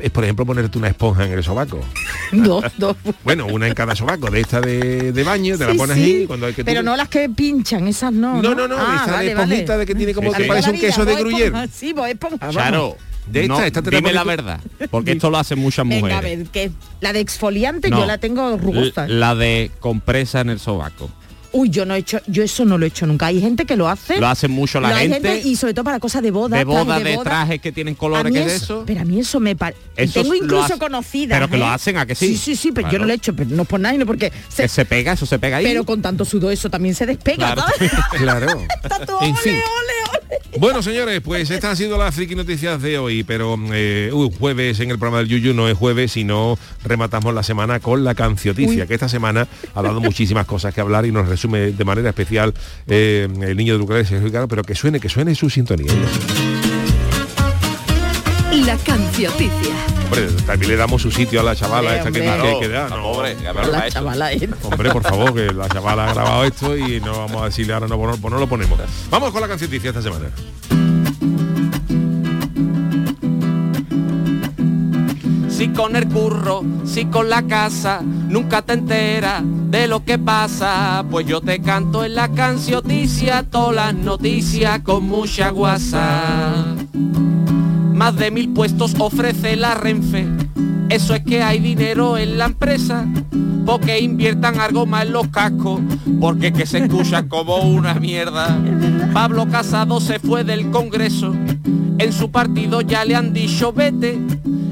es, 0.00 0.10
por 0.10 0.24
ejemplo 0.24 0.44
ponerte 0.44 0.76
una 0.78 0.88
esponja 0.88 1.24
en 1.24 1.32
el 1.32 1.42
sobaco. 1.44 1.80
Dos, 2.32 2.64
dos. 2.76 2.96
Bueno, 3.24 3.46
una 3.46 3.66
en 3.68 3.74
cada 3.74 3.94
sobaco, 3.94 4.30
de 4.30 4.40
esta 4.40 4.60
de, 4.60 5.12
de 5.12 5.22
baño, 5.24 5.56
te 5.56 5.66
la 5.66 5.74
pones 5.74 5.96
sí. 5.96 6.02
ahí 6.02 6.26
cuando 6.26 6.46
hay 6.46 6.52
que 6.54 6.64
Pero 6.64 6.80
tú- 6.80 6.86
no 6.86 6.96
las 6.96 7.08
que 7.08 7.28
pinchan, 7.28 7.86
esas 7.88 8.12
no. 8.12 8.42
No, 8.42 8.54
no, 8.54 8.66
no, 8.68 8.76
Ah, 8.78 8.96
esta 9.00 9.12
vale, 9.12 9.24
de 9.26 9.30
esponjita 9.32 9.72
vale. 9.74 9.78
de 9.80 9.86
que 9.86 9.94
tiene 9.94 10.12
como 10.14 10.30
Sí, 10.34 10.42
que 10.42 10.48
parece 10.48 10.70
un 10.70 10.78
queso 10.80 11.04
de 11.04 11.14
gruyer. 11.16 11.52
Sí, 11.72 11.94
esponja. 12.08 12.36
vamos. 12.40 12.54
Claro. 12.54 12.96
De 13.26 13.42
esta, 13.42 13.54
No, 13.54 13.60
esta 13.62 13.82
te 13.82 13.90
la 13.90 13.96
dime 13.98 14.12
la 14.12 14.22
verdad. 14.22 14.60
Porque 14.90 15.12
esto 15.12 15.30
lo 15.30 15.38
hacen 15.38 15.58
muchas 15.58 15.84
mujeres. 15.84 16.02
Venga, 16.04 16.18
a 16.18 16.20
ver, 16.20 16.46
que 16.46 16.70
la 17.00 17.12
de 17.12 17.18
exfoliante 17.20 17.90
No. 17.90 17.98
yo 18.00 18.06
la 18.06 18.18
tengo 18.18 18.56
rugosa. 18.56 19.08
La 19.08 19.34
de 19.34 19.70
compresa 19.80 20.40
en 20.40 20.50
el 20.50 20.60
sobaco. 20.60 21.10
Uy, 21.56 21.70
yo 21.70 21.84
no 21.86 21.94
he 21.94 21.98
hecho, 21.98 22.18
yo 22.26 22.42
eso 22.42 22.64
no 22.64 22.78
lo 22.78 22.84
he 22.84 22.88
hecho 22.88 23.06
nunca. 23.06 23.26
Hay 23.26 23.40
gente 23.40 23.64
que 23.64 23.76
lo 23.76 23.88
hace. 23.88 24.18
Lo 24.20 24.26
hace 24.28 24.48
mucho 24.48 24.80
la 24.80 24.96
gente. 24.96 25.40
y 25.44 25.56
sobre 25.56 25.74
todo 25.74 25.84
para 25.84 25.98
cosas 26.00 26.22
de 26.22 26.30
boda. 26.30 26.56
de 26.58 26.64
boda, 26.64 26.98
de, 27.00 27.16
boda. 27.16 27.24
trajes 27.24 27.60
que 27.60 27.72
tienen 27.72 27.94
colores 27.94 28.32
que 28.32 28.38
de 28.40 28.46
eso- 28.46 28.64
eso. 28.64 28.84
Pero 28.86 29.00
a 29.00 29.04
mí 29.04 29.18
eso 29.20 29.40
me 29.40 29.56
parece. 29.56 29.80
Eso 29.96 30.22
Tengo 30.22 30.34
incluso 30.34 30.64
hace- 30.64 30.78
conocidas. 30.78 31.36
pero 31.36 31.48
que 31.50 31.56
lo 31.56 31.64
¿eh? 31.64 31.68
hacen, 31.70 31.96
¿a 31.98 32.06
que 32.06 32.14
sí? 32.14 32.28
Sí, 32.28 32.36
sí, 32.36 32.56
sí, 32.56 32.72
pero 32.72 32.90
yo 32.90 32.98
no 32.98 33.06
lo 33.06 33.12
he 33.12 33.16
hecho, 33.16 33.34
pero 33.34 33.50
no 33.50 33.64
por 33.64 33.80
nada, 33.80 33.94
sino 33.94 34.06
porque 34.06 34.32
se- 34.48 34.62
Que 34.64 34.68
se 34.68 34.84
pega, 34.84 35.12
eso 35.12 35.24
se 35.26 35.38
pega 35.38 35.56
ahí. 35.58 35.64
pero 35.64 35.84
con 35.84 36.02
tanto 36.02 36.24
sudor 36.24 36.52
eso 36.52 36.68
también 36.70 36.94
se 36.94 37.06
despega. 37.06 37.54
Claro. 37.54 37.62
Claro. 38.18 38.46
En 39.22 39.36
fin. 39.36 39.52
Ole, 39.54 39.62
ole. 40.10 40.58
Bueno, 40.58 40.82
señores, 40.82 41.20
pues 41.22 41.50
estas 41.50 41.70
han 41.72 41.76
sido 41.76 41.98
las 41.98 42.14
friki 42.14 42.34
noticias 42.34 42.80
de 42.80 42.98
hoy, 42.98 43.22
pero 43.24 43.58
eh, 43.72 44.10
uy, 44.12 44.30
jueves 44.38 44.80
en 44.80 44.90
el 44.90 44.98
programa 44.98 45.18
del 45.18 45.28
Yuyu 45.28 45.52
no 45.54 45.68
es 45.68 45.76
jueves, 45.76 46.12
sino 46.12 46.58
rematamos 46.82 47.34
la 47.34 47.42
semana 47.42 47.78
con 47.80 48.04
la 48.04 48.14
cancioticia, 48.14 48.82
Uy. 48.82 48.88
que 48.88 48.94
esta 48.94 49.08
semana 49.08 49.46
ha 49.74 49.82
dado 49.82 50.00
muchísimas 50.00 50.46
cosas 50.46 50.72
que 50.74 50.80
hablar 50.80 51.04
y 51.06 51.12
nos 51.12 51.28
de 51.46 51.84
manera 51.84 52.08
especial 52.10 52.54
eh, 52.86 53.28
el 53.42 53.56
niño 53.56 53.74
de 53.74 53.78
Lucrecia, 53.78 54.20
Sergio 54.20 54.48
pero 54.48 54.62
que 54.62 54.74
suene, 54.74 55.00
que 55.00 55.08
suene 55.08 55.34
su 55.34 55.50
sintonía. 55.50 55.92
La 58.64 58.76
cancioticia. 58.78 59.74
Hombre, 60.04 60.28
también 60.46 60.70
le 60.70 60.76
damos 60.76 61.02
su 61.02 61.10
sitio 61.10 61.40
a 61.40 61.42
la 61.42 61.54
chavala 61.54 61.90
Hombre, 61.90 61.98
esta 61.98 62.12
que, 62.12 62.28
hombre. 62.28 62.52
que, 62.52 62.60
que 62.60 62.68
da. 62.68 62.88
Hombre, 64.62 64.90
por 64.90 65.02
favor, 65.02 65.34
que 65.34 65.52
la 65.52 65.68
chavala 65.68 66.08
ha 66.08 66.14
grabado 66.14 66.44
esto 66.44 66.76
y 66.76 67.00
no 67.00 67.18
vamos 67.18 67.42
a 67.42 67.46
decirle 67.46 67.74
ahora 67.74 67.88
no, 67.88 67.96
no, 67.96 68.16
pues 68.16 68.32
no 68.32 68.38
lo 68.38 68.46
ponemos. 68.46 68.78
Vamos 69.10 69.30
con 69.32 69.40
la 69.42 69.48
cancioticia 69.48 69.90
esta 69.90 70.02
semana. 70.02 70.30
Si 75.66 75.72
con 75.72 75.96
el 75.96 76.06
curro, 76.06 76.62
si 76.84 77.06
con 77.06 77.28
la 77.28 77.42
casa, 77.42 78.00
nunca 78.00 78.62
te 78.62 78.74
enteras 78.74 79.42
de 79.44 79.88
lo 79.88 80.04
que 80.04 80.16
pasa. 80.16 81.04
Pues 81.10 81.26
yo 81.26 81.40
te 81.40 81.60
canto 81.60 82.04
en 82.04 82.14
la 82.14 82.28
cancioticia 82.28 83.42
todas 83.42 83.74
las 83.74 83.94
noticias 83.94 84.78
con 84.82 85.08
mucha 85.08 85.50
guasa. 85.50 86.76
Más 87.92 88.14
de 88.14 88.30
mil 88.30 88.50
puestos 88.50 88.94
ofrece 88.96 89.56
la 89.56 89.74
Renfe. 89.74 90.28
Eso 90.88 91.14
es 91.14 91.24
que 91.24 91.42
hay 91.42 91.58
dinero 91.58 92.16
en 92.18 92.38
la 92.38 92.46
empresa. 92.46 93.06
Porque 93.64 94.00
inviertan 94.00 94.60
algo 94.60 94.86
más 94.86 95.06
en 95.06 95.12
los 95.12 95.28
cascos. 95.28 95.80
Porque 96.20 96.52
que 96.52 96.66
se 96.66 96.78
escucha 96.78 97.22
como 97.28 97.58
una 97.58 97.94
mierda. 97.94 98.58
Pablo 99.12 99.46
Casado 99.48 100.00
se 100.00 100.18
fue 100.18 100.44
del 100.44 100.70
Congreso. 100.70 101.34
En 101.98 102.12
su 102.12 102.30
partido 102.30 102.80
ya 102.82 103.04
le 103.04 103.16
han 103.16 103.32
dicho 103.32 103.72
vete. 103.72 104.18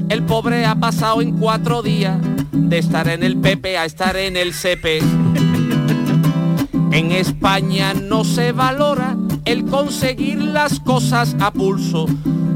El 0.09 0.23
pobre 0.23 0.65
ha 0.65 0.75
pasado 0.75 1.21
en 1.21 1.37
cuatro 1.37 1.81
días 1.81 2.17
de 2.51 2.77
estar 2.77 3.07
en 3.07 3.23
el 3.23 3.37
PP 3.37 3.77
a 3.77 3.85
estar 3.85 4.15
en 4.15 4.37
el 4.37 4.53
CP. 4.53 4.99
En 6.91 7.11
España 7.11 7.93
no 7.93 8.23
se 8.23 8.51
valora 8.51 9.17
el 9.45 9.65
conseguir 9.65 10.41
las 10.41 10.79
cosas 10.79 11.35
a 11.39 11.51
pulso, 11.51 12.07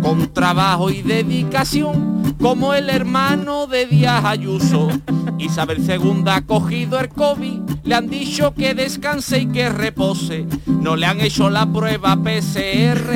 con 0.02 0.34
trabajo 0.34 0.90
y 0.90 1.02
dedicación, 1.02 2.36
como 2.40 2.74
el 2.74 2.90
hermano 2.90 3.68
de 3.68 3.86
Díaz 3.86 4.26
Ayuso. 4.26 4.90
Isabel 5.38 5.80
II 5.88 6.24
ha 6.28 6.42
cogido 6.42 7.00
el 7.00 7.10
COVID, 7.10 7.62
le 7.84 7.96
han 7.96 8.10
dicho 8.10 8.54
que 8.54 8.74
descanse 8.74 9.40
y 9.40 9.48
que 9.48 9.70
repose. 9.70 10.46
No 10.66 10.96
le 10.96 11.06
han 11.06 11.22
hecho 11.22 11.50
la 11.50 11.66
prueba 11.66 12.18
PCR. 12.18 13.10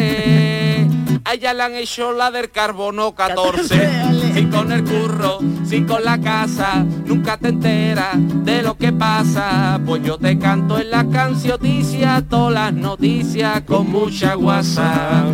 A 1.26 1.36
ella 1.36 1.54
le 1.54 1.64
han 1.64 1.76
hecho 1.76 2.12
la 2.12 2.32
del 2.32 2.52
carbono 2.52 3.14
14. 3.14 4.14
Si 4.34 4.46
con 4.46 4.72
el 4.72 4.84
curro, 4.84 5.38
si 5.64 5.84
con 5.84 6.04
la 6.04 6.20
casa, 6.20 6.84
nunca 7.06 7.38
te 7.38 7.50
enteras 7.50 8.16
de 8.18 8.64
lo 8.64 8.76
que 8.76 8.92
pasa. 8.92 9.80
Pues 9.86 10.02
yo 10.04 10.18
te 10.18 10.40
canto 10.40 10.80
en 10.80 10.90
la 10.90 11.06
cancioticia, 11.08 12.24
todas 12.28 12.54
las 12.54 12.74
noticias 12.74 13.62
con 13.62 13.92
mucha 13.92 14.34
guasa. 14.34 15.26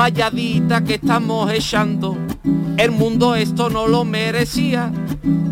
Valladita 0.00 0.82
que 0.82 0.94
estamos 0.94 1.52
echando, 1.52 2.16
el 2.78 2.90
mundo 2.90 3.34
esto 3.34 3.68
no 3.68 3.86
lo 3.86 4.06
merecía. 4.06 4.90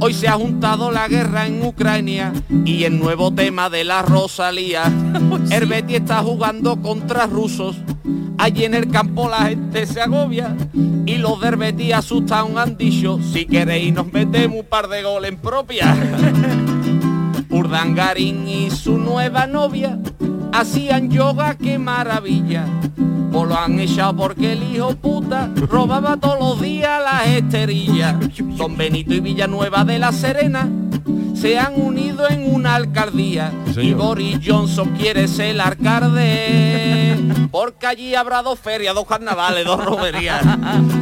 Hoy 0.01 0.15
se 0.15 0.27
ha 0.27 0.33
juntado 0.33 0.91
la 0.91 1.07
guerra 1.07 1.47
en 1.47 1.63
Ucrania 1.63 2.33
y 2.65 2.85
el 2.85 2.99
nuevo 2.99 3.31
tema 3.31 3.69
de 3.69 3.85
la 3.85 4.01
Rosalía. 4.01 4.85
El 5.51 5.67
Betty 5.67 5.97
está 5.97 6.23
jugando 6.23 6.81
contra 6.81 7.27
rusos. 7.27 7.77
Allí 8.39 8.65
en 8.65 8.73
el 8.73 8.89
campo 8.89 9.29
la 9.29 9.49
gente 9.49 9.85
se 9.85 10.01
agobia 10.01 10.57
y 11.05 11.17
los 11.17 11.39
del 11.43 11.57
Betis 11.57 11.93
asustados 11.93 12.57
han 12.57 12.79
dicho 12.79 13.21
si 13.21 13.45
queréis 13.45 13.93
nos 13.93 14.11
metemos 14.11 14.61
un 14.61 14.67
par 14.67 14.89
de 14.89 15.03
goles 15.03 15.31
en 15.31 15.37
propia. 15.37 15.95
Urdangarín 17.51 18.49
y 18.49 18.71
su 18.71 18.97
nueva 18.97 19.47
novia 19.47 19.99
hacían 20.53 21.11
yoga, 21.11 21.57
qué 21.57 21.79
maravilla. 21.79 22.67
O 23.33 23.45
lo 23.45 23.57
han 23.57 23.79
echado 23.79 24.17
porque 24.17 24.53
el 24.53 24.63
hijo 24.63 24.95
puta 24.97 25.51
robaba 25.55 26.17
todos 26.17 26.39
los 26.39 26.61
días 26.61 27.01
las 27.03 27.27
esterillas. 27.27 28.17
Don 28.57 28.77
Benito 28.77 29.15
y 29.15 29.21
Villanueva 29.21 29.85
de 29.85 29.99
la 29.99 30.13
Serena 30.13 30.69
se 31.35 31.59
han 31.59 31.81
unido 31.81 32.29
en 32.29 32.53
una 32.53 32.75
alcaldía. 32.75 33.53
y 33.77 33.93
Boris 33.95 34.39
Johnson 34.45 34.95
quiere 34.99 35.29
ser 35.29 35.51
el 35.51 35.61
alcalde. 35.61 37.17
Porque 37.51 37.87
allí 37.87 38.15
habrá 38.15 38.43
dos 38.43 38.59
ferias, 38.59 38.95
dos 38.95 39.07
carnavales, 39.07 39.65
dos 39.65 39.85
romerías. 39.85 40.43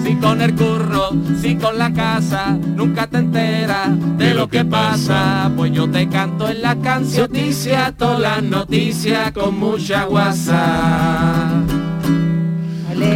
Si 0.02 0.14
con 0.16 0.40
el 0.40 0.54
curro, 0.54 1.10
si 1.42 1.56
con 1.56 1.78
la 1.78 1.92
casa, 1.92 2.50
nunca 2.50 3.08
te 3.08 3.18
enteras 3.18 3.88
de 4.16 4.34
lo 4.34 4.48
que 4.48 4.64
pasa. 4.64 5.50
Pues 5.56 5.72
yo 5.72 5.90
te 5.90 6.08
canto 6.08 6.48
en 6.48 6.62
la 6.62 6.76
cancioticia, 6.76 7.92
todas 7.96 8.20
las 8.20 8.42
noticias 8.42 9.32
con 9.32 9.58
mucha 9.58 10.04
guasa. 10.04 11.64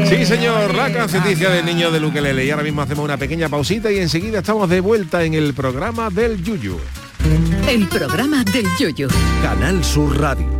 Sí, 0.09 0.27
señor, 0.27 0.75
la 0.75 0.93
canceticia 0.93 1.51
del 1.51 1.65
niño 1.65 1.91
de 1.91 2.01
Luquelele. 2.01 2.45
Y 2.45 2.51
ahora 2.51 2.63
mismo 2.63 2.83
hacemos 2.83 3.05
una 3.05 3.17
pequeña 3.17 3.49
pausita 3.49 3.91
y 3.91 3.99
enseguida 3.99 4.41
estamos 4.41 4.69
de 4.69 4.81
vuelta 4.81 5.25
en 5.25 5.35
el 5.35 5.55
programa 5.55 6.11
del 6.11 6.43
Yuyu. 6.43 6.79
El 7.69 7.87
programa 7.89 8.43
del 8.45 8.67
Yoyo. 8.79 9.09
Canal 9.43 9.85
Sur 9.85 10.19
Radio. 10.19 10.60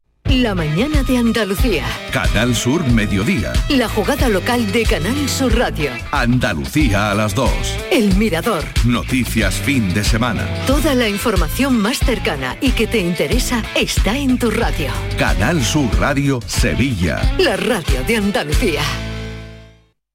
La 0.31 0.55
mañana 0.55 1.03
de 1.03 1.17
Andalucía. 1.17 1.83
Canal 2.13 2.55
Sur 2.55 2.89
Mediodía. 2.89 3.51
La 3.67 3.89
jugada 3.89 4.29
local 4.29 4.71
de 4.71 4.83
Canal 4.83 5.27
Sur 5.27 5.57
Radio. 5.57 5.91
Andalucía 6.09 7.11
a 7.11 7.15
las 7.15 7.35
2. 7.35 7.51
El 7.91 8.15
Mirador. 8.15 8.63
Noticias 8.85 9.53
fin 9.55 9.93
de 9.93 10.05
semana. 10.05 10.47
Toda 10.65 10.95
la 10.95 11.09
información 11.09 11.77
más 11.81 11.99
cercana 11.99 12.55
y 12.61 12.71
que 12.71 12.87
te 12.87 12.99
interesa 12.99 13.61
está 13.75 14.17
en 14.17 14.39
tu 14.39 14.49
radio. 14.51 14.89
Canal 15.19 15.61
Sur 15.61 15.89
Radio 15.99 16.39
Sevilla. 16.47 17.35
La 17.37 17.57
radio 17.57 18.01
de 18.07 18.15
Andalucía. 18.15 18.83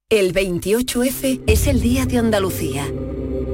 El 0.09 0.33
28F 0.33 1.41
es 1.45 1.67
el 1.67 1.79
Día 1.79 2.07
de 2.07 2.17
Andalucía. 2.17 2.87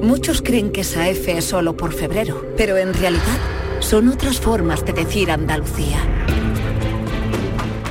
Muchos 0.02 0.42
creen 0.42 0.72
que 0.72 0.82
esa 0.82 1.10
F 1.10 1.38
es 1.38 1.44
solo 1.44 1.76
por 1.76 1.92
febrero, 1.94 2.48
pero 2.56 2.78
en 2.78 2.94
realidad 2.94 3.38
son 3.82 4.08
otras 4.08 4.40
formas 4.40 4.86
de 4.86 4.94
decir 4.94 5.30
Andalucía. 5.30 6.00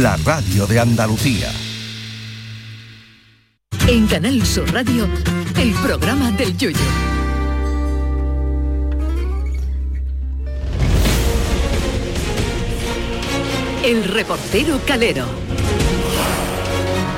la 0.00 0.16
radio 0.16 0.66
de 0.66 0.80
Andalucía. 0.80 1.52
En 3.86 4.06
Canal 4.06 4.46
Sur 4.46 4.72
Radio, 4.72 5.06
el 5.58 5.72
programa 5.74 6.30
del 6.32 6.56
Yoyo. 6.56 6.78
El 13.84 14.04
reportero 14.04 14.80
Calero. 14.86 15.49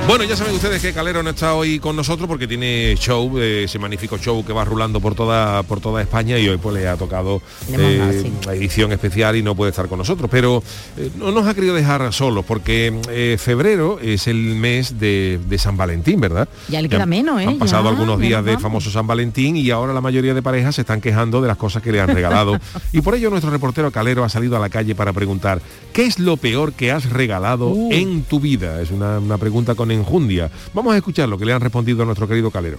Bueno, 0.08 0.24
ya 0.24 0.36
saben 0.36 0.54
ustedes 0.54 0.82
que 0.82 0.92
Calero 0.92 1.22
no 1.22 1.30
está 1.30 1.54
hoy 1.54 1.78
con 1.78 1.94
nosotros 1.96 2.28
porque 2.28 2.46
tiene 2.48 2.94
show, 2.98 3.38
eh, 3.38 3.64
ese 3.64 3.78
magnífico 3.78 4.18
show 4.18 4.44
que 4.44 4.52
va 4.52 4.64
rulando 4.64 5.00
por 5.00 5.14
toda 5.14 5.62
por 5.62 5.80
toda 5.80 6.02
España 6.02 6.38
y 6.38 6.48
hoy 6.48 6.58
pues 6.58 6.74
le 6.74 6.86
ha 6.88 6.96
tocado 6.96 7.40
eh, 7.72 8.30
edición 8.48 8.92
especial 8.92 9.36
y 9.36 9.42
no 9.42 9.54
puede 9.54 9.70
estar 9.70 9.86
con 9.88 9.98
nosotros. 9.98 10.28
Pero 10.30 10.62
eh, 10.98 11.08
no 11.16 11.30
nos 11.30 11.46
ha 11.46 11.54
querido 11.54 11.74
dejar 11.74 12.12
solos 12.12 12.44
porque 12.44 12.92
eh, 13.08 13.36
febrero 13.38 14.00
es 14.02 14.26
el 14.26 14.36
mes 14.56 14.98
de, 14.98 15.40
de 15.48 15.58
San 15.58 15.76
Valentín, 15.78 16.20
¿verdad? 16.20 16.46
Ya 16.68 16.82
le 16.82 16.88
queda 16.90 17.06
menos, 17.06 17.40
¿eh? 17.40 17.46
Han 17.46 17.58
pasado 17.58 17.84
Ya, 17.84 17.90
algunos 17.90 18.18
días 18.18 18.44
de 18.44 18.58
famoso 18.58 18.90
San 18.90 19.06
Valentín 19.06 19.56
y 19.56 19.70
ahora 19.70 19.94
la 19.94 20.00
mayoría 20.02 20.34
de 20.34 20.42
parejas 20.42 20.74
se 20.74 20.80
están 20.82 21.00
quejando 21.00 21.40
de 21.40 21.48
las 21.48 21.56
cosas 21.56 21.80
que 21.82 21.92
le 21.92 22.00
han 22.00 22.08
regalado. 22.08 22.58
y 22.92 23.00
por 23.00 23.14
ello 23.14 23.30
nuestro 23.30 23.50
reportero 23.50 23.90
Calero 23.92 24.24
ha 24.24 24.28
salido 24.28 24.56
a 24.56 24.60
la 24.60 24.68
calle 24.68 24.94
para 24.96 25.12
preguntar, 25.12 25.62
¿qué 25.92 26.04
es 26.04 26.18
lo 26.18 26.36
peor 26.36 26.72
que 26.74 26.90
has 26.92 27.08
regalado 27.08 27.68
Uh. 27.68 27.92
en 27.92 28.24
tu 28.24 28.40
vida? 28.40 28.82
Es 28.82 28.90
una, 28.90 29.18
una 29.20 29.38
pregunta 29.38 29.74
con 29.76 29.91
enjundia. 29.92 30.50
Vamos 30.74 30.94
a 30.94 30.96
escuchar 30.96 31.28
lo 31.28 31.38
que 31.38 31.44
le 31.44 31.52
han 31.52 31.60
respondido 31.60 32.02
a 32.02 32.06
nuestro 32.06 32.26
querido 32.28 32.50
Calero. 32.50 32.78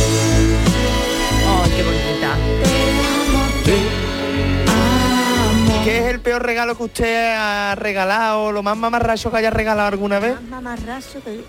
Ay, 0.00 1.70
qué 1.76 1.82
bonita. 1.82 2.36
¿Qué 5.84 5.98
es 5.98 6.04
el 6.14 6.20
peor 6.20 6.42
regalo 6.42 6.76
que 6.76 6.82
usted 6.84 7.34
ha 7.36 7.74
regalado? 7.74 8.52
¿Lo 8.52 8.62
más 8.62 8.76
mamarracho 8.76 9.30
que 9.30 9.36
haya 9.36 9.50
regalado 9.50 9.88
alguna 9.88 10.18
vez? 10.18 10.40
Mamarracho 10.48 11.22
que- 11.22 11.44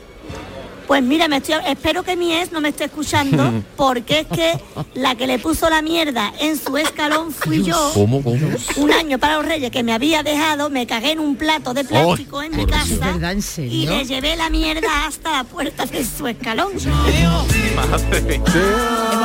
Pues 0.87 1.01
mira, 1.01 1.27
me 1.27 1.37
estoy, 1.37 1.55
espero 1.67 2.03
que 2.03 2.15
mi 2.15 2.33
ex 2.33 2.51
no 2.51 2.61
me 2.61 2.69
esté 2.69 2.85
escuchando, 2.85 3.63
porque 3.75 4.21
es 4.21 4.27
que 4.27 4.59
la 4.93 5.15
que 5.15 5.27
le 5.27 5.39
puso 5.39 5.69
la 5.69 5.81
mierda 5.81 6.33
en 6.39 6.57
su 6.57 6.77
escalón 6.77 7.31
fui 7.31 7.63
yo. 7.63 7.91
¿Cómo, 7.93 8.21
cómo? 8.23 8.37
Un 8.77 8.91
año 8.91 9.17
para 9.17 9.37
los 9.37 9.45
reyes 9.45 9.71
que 9.71 9.83
me 9.83 9.93
había 9.93 10.23
dejado, 10.23 10.69
me 10.69 10.85
cagué 10.85 11.11
en 11.11 11.19
un 11.19 11.35
plato 11.35 11.73
de 11.73 11.83
plástico 11.83 12.41
en 12.41 12.55
mi 12.55 12.65
casa 12.65 13.11
¿Verdad? 13.11 13.31
¿En 13.31 13.71
y 13.71 13.87
le 13.87 14.05
llevé 14.05 14.35
la 14.35 14.49
mierda 14.49 15.07
hasta 15.07 15.31
la 15.31 15.43
puerta 15.43 15.85
de 15.85 16.05
su 16.05 16.27
escalón. 16.27 16.71
Hemos 16.73 17.51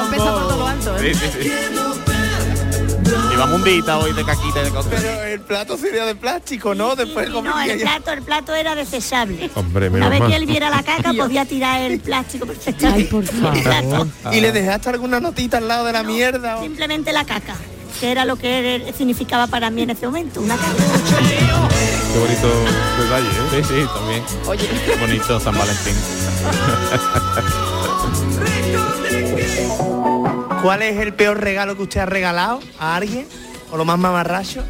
empezado 0.05 0.39
por 0.39 0.49
todo 0.49 0.57
lo 0.57 0.67
alto, 0.67 0.97
¿eh? 0.99 2.10
Lleva 3.41 3.53
mundita 3.53 3.97
hoy 3.99 4.13
de 4.13 4.23
caquita 4.23 4.61
y 4.61 4.65
de 4.65 4.71
cosas. 4.71 4.93
Pero 4.95 5.23
el 5.25 5.41
plato 5.41 5.79
sería 5.79 6.05
de 6.05 6.15
plástico, 6.15 6.75
¿no? 6.75 6.95
Después 6.95 7.27
No, 7.31 7.37
comería 7.37 7.73
el 7.73 7.81
plato, 7.81 8.13
el 8.13 8.21
plato 8.21 8.55
era 8.55 8.75
desechable. 8.75 9.51
Hombre, 9.55 9.89
menos 9.89 10.11
vez 10.11 10.21
mal. 10.21 10.29
que 10.31 10.37
él 10.37 10.45
viera 10.45 10.69
la 10.69 10.83
caca 10.83 11.15
podía 11.15 11.47
tirar 11.47 11.81
el 11.81 12.01
plástico 12.01 12.45
perfectamente. 12.45 12.99
Ay, 13.01 13.05
por 13.05 13.25
favor. 13.25 14.09
¿Y 14.35 14.41
le 14.43 14.53
dejaste 14.53 14.91
alguna 14.91 15.21
notita 15.21 15.57
al 15.57 15.69
lado 15.69 15.87
de 15.87 15.93
la 15.95 16.03
mierda? 16.03 16.59
o- 16.59 16.63
Simplemente 16.63 17.15
la 17.15 17.25
caca, 17.25 17.57
que 17.99 18.11
era 18.11 18.27
lo 18.27 18.37
que 18.37 18.93
significaba 18.95 19.47
para 19.47 19.71
mí 19.71 19.81
en 19.85 19.91
ese 19.91 20.05
momento, 20.05 20.43
una 20.43 20.57
caca. 20.57 20.69
Qué 22.13 22.19
bonito 22.19 22.47
detalle, 22.99 23.27
¿eh? 23.27 23.33
Sí, 23.53 23.65
sí, 23.75 23.87
también. 23.95 24.23
Oye. 24.49 24.69
Qué 24.85 24.97
bonito 24.97 25.41
San 25.41 25.57
Valentín. 25.57 25.97
¿Cuál 30.63 30.83
es 30.83 30.99
el 30.99 31.15
peor 31.15 31.41
regalo 31.41 31.77
que 31.77 31.83
usted 31.83 32.01
ha 32.01 32.07
regalado 32.07 32.61
a 32.79 32.97
alguien? 32.97 33.27
¿O 33.73 33.77
lo 33.77 33.85
más 33.85 33.99
mamarracho? 33.99 34.63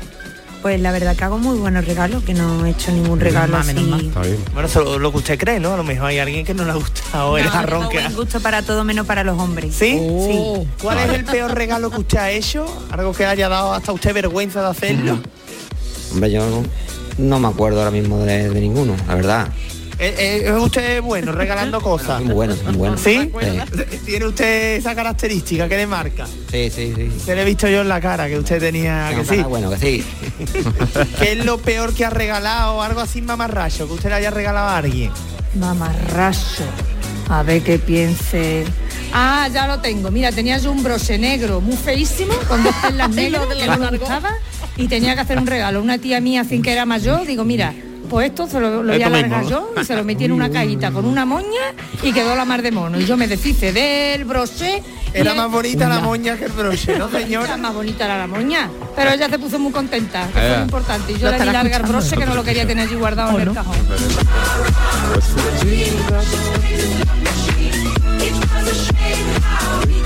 Pues 0.63 0.79
la 0.79 0.93
verdad 0.93 1.17
que 1.17 1.25
hago 1.25 1.39
muy 1.39 1.57
buenos 1.59 1.87
regalos, 1.87 2.23
que 2.23 2.35
no 2.35 2.67
he 2.67 2.71
hecho 2.71 2.93
ningún 2.93 3.19
regalo 3.19 3.57
así. 3.57 3.71
Está 4.09 4.21
bien. 4.21 4.39
Bueno, 4.53 4.69
eso 4.69 4.85
lo, 4.85 4.99
lo 4.99 5.11
que 5.11 5.19
usted 5.19 5.39
cree, 5.39 5.59
¿no? 5.59 5.73
A 5.73 5.77
lo 5.79 5.85
mejor 5.85 6.09
hay 6.09 6.19
alguien 6.19 6.45
que 6.45 6.53
no 6.53 6.65
le 6.67 6.73
ha 6.73 6.75
gustado 6.75 7.39
el 7.39 7.45
No, 7.47 7.51
jarrón 7.51 7.89
que 7.89 7.99
ha... 7.99 8.03
buen 8.03 8.17
gusto 8.17 8.41
para 8.41 8.61
todo 8.63 8.85
menos 8.85 9.07
para 9.07 9.25
los 9.25 9.39
hombres. 9.41 9.75
¿Sí? 9.75 9.99
Sí. 9.99 10.69
¿Cuál 10.83 10.99
es 10.99 11.09
el 11.15 11.25
peor 11.25 11.55
regalo 11.55 11.91
que 11.91 12.01
usted 12.01 12.19
ha 12.19 12.31
hecho? 12.31 12.67
Algo 12.91 13.13
que 13.15 13.25
haya 13.25 13.49
dado 13.49 13.73
hasta 13.73 13.91
usted 13.93 14.13
vergüenza 14.13 14.61
de 14.61 14.69
hacerlo. 14.69 15.19
Hombre, 16.13 16.31
yo 16.31 16.47
no, 16.51 16.63
no 17.17 17.41
me 17.41 17.49
acuerdo 17.49 17.79
ahora 17.79 17.91
mismo 17.91 18.19
de, 18.19 18.51
de 18.51 18.61
ninguno, 18.61 18.95
la 19.09 19.15
verdad. 19.15 19.49
Eh, 20.03 20.15
eh, 20.17 20.43
¿Es 20.47 20.53
usted 20.53 21.03
bueno 21.03 21.31
regalando 21.31 21.79
cosas? 21.79 22.23
Muy 22.23 22.33
bueno, 22.33 22.57
muy 22.65 22.75
bueno. 22.75 22.97
¿Sí? 22.97 23.31
Sí, 23.31 23.99
¿Tiene 24.07 24.27
usted 24.27 24.77
esa 24.77 24.95
característica 24.95 25.69
que 25.69 25.77
le 25.77 25.87
marca? 25.87 26.27
sí, 26.51 26.71
sí. 26.71 26.95
sí. 26.97 27.11
Se 27.23 27.35
le 27.35 27.43
he 27.43 27.45
visto 27.45 27.69
yo 27.69 27.83
en 27.83 27.89
la 27.89 28.01
cara 28.01 28.27
que 28.27 28.39
usted 28.39 28.59
tenía 28.59 29.11
que 29.15 29.27
sí. 29.27 29.43
bueno, 29.43 29.69
que 29.69 29.77
sí. 29.77 30.05
¿Qué 31.19 31.33
es 31.33 31.45
lo 31.45 31.59
peor 31.59 31.93
que 31.93 32.07
ha 32.07 32.11
regalado? 32.11 32.81
Algo 32.81 33.01
así 33.01 33.21
mamarracho 33.21 33.87
que 33.87 33.93
usted 33.93 34.09
le 34.09 34.15
haya 34.15 34.31
regalado 34.31 34.69
a 34.69 34.79
alguien. 34.79 35.11
Mamarracho. 35.57 36.65
A 37.29 37.43
ver 37.43 37.63
qué 37.63 37.79
piense. 37.79 38.65
Ah, 39.13 39.49
ya 39.53 39.67
lo 39.67 39.81
tengo. 39.81 40.11
Mira, 40.11 40.33
tenía 40.33 40.57
yo 40.57 40.73
un 40.73 40.83
broche 40.83 41.19
negro 41.19 41.61
muy 41.61 41.77
feísimo, 41.77 42.33
con 42.49 42.65
dos 42.65 42.75
perlas 42.77 43.11
negras 43.15 43.43
que 43.47 43.67
no 43.67 43.79
me 43.79 43.99
gustaba, 43.99 44.33
y 44.79 44.89
tenía 44.89 45.15
que 45.15 45.21
hacer 45.21 45.37
un 45.37 45.47
regalo. 45.47 45.83
Una 45.83 45.99
tía 45.99 46.21
mía, 46.23 46.45
sin 46.45 46.63
que 46.63 46.73
era 46.73 46.87
mayor, 46.87 47.27
digo, 47.27 47.45
mira, 47.45 47.75
pues 48.11 48.29
esto 48.29 48.47
se 48.49 48.59
lo, 48.61 48.83
lo 48.83 48.93
voy 48.93 49.01
a 49.03 49.07
Esto 49.07 49.11
largar 49.11 49.41
mismo, 49.45 49.49
yo 49.75 49.81
y 49.81 49.85
se 49.85 49.95
lo 49.97 50.05
metí 50.05 50.25
en 50.25 50.33
una 50.33 50.51
cajita 50.51 50.91
con 50.91 51.05
una 51.07 51.25
moña 51.25 51.73
y 52.03 52.13
quedó 52.13 52.35
la 52.37 52.45
mar 52.45 52.61
de 52.61 52.73
mono. 52.73 52.99
Y 53.01 53.07
yo 53.07 53.17
me 53.17 53.29
deshice 53.29 53.73
del 53.73 54.25
broche. 54.25 54.83
Era 55.13 55.35
más 55.35 55.51
bonita 55.51 55.89
la 55.89 56.01
moña 56.01 56.37
que 56.37 56.45
el 56.47 56.53
broche, 56.53 56.99
¿no, 56.99 57.09
Era 57.13 57.21
señora? 57.21 57.57
más 57.57 57.73
bonita 57.75 58.05
era 58.05 58.19
la 58.19 58.27
moña. 58.27 58.69
Pero 58.95 59.11
ella 59.13 59.29
se 59.29 59.39
puso 59.39 59.59
muy 59.59 59.73
contenta, 59.73 60.27
que 60.27 60.33
fue 60.33 60.47
Eh. 60.47 60.57
lo 60.57 60.63
importante. 60.63 61.13
Y 61.13 61.19
yo 61.19 61.31
le 61.31 61.39
di 61.41 61.47
larga 61.47 61.77
el 61.79 61.83
broche 61.85 62.17
que 62.17 62.27
no 62.27 62.35
lo 62.35 62.43
quería 62.45 62.67
tener 62.67 62.87
allí 62.87 62.97
guardado 62.97 63.39
en 63.39 63.49
el 63.49 63.55
cajón. 63.55 63.77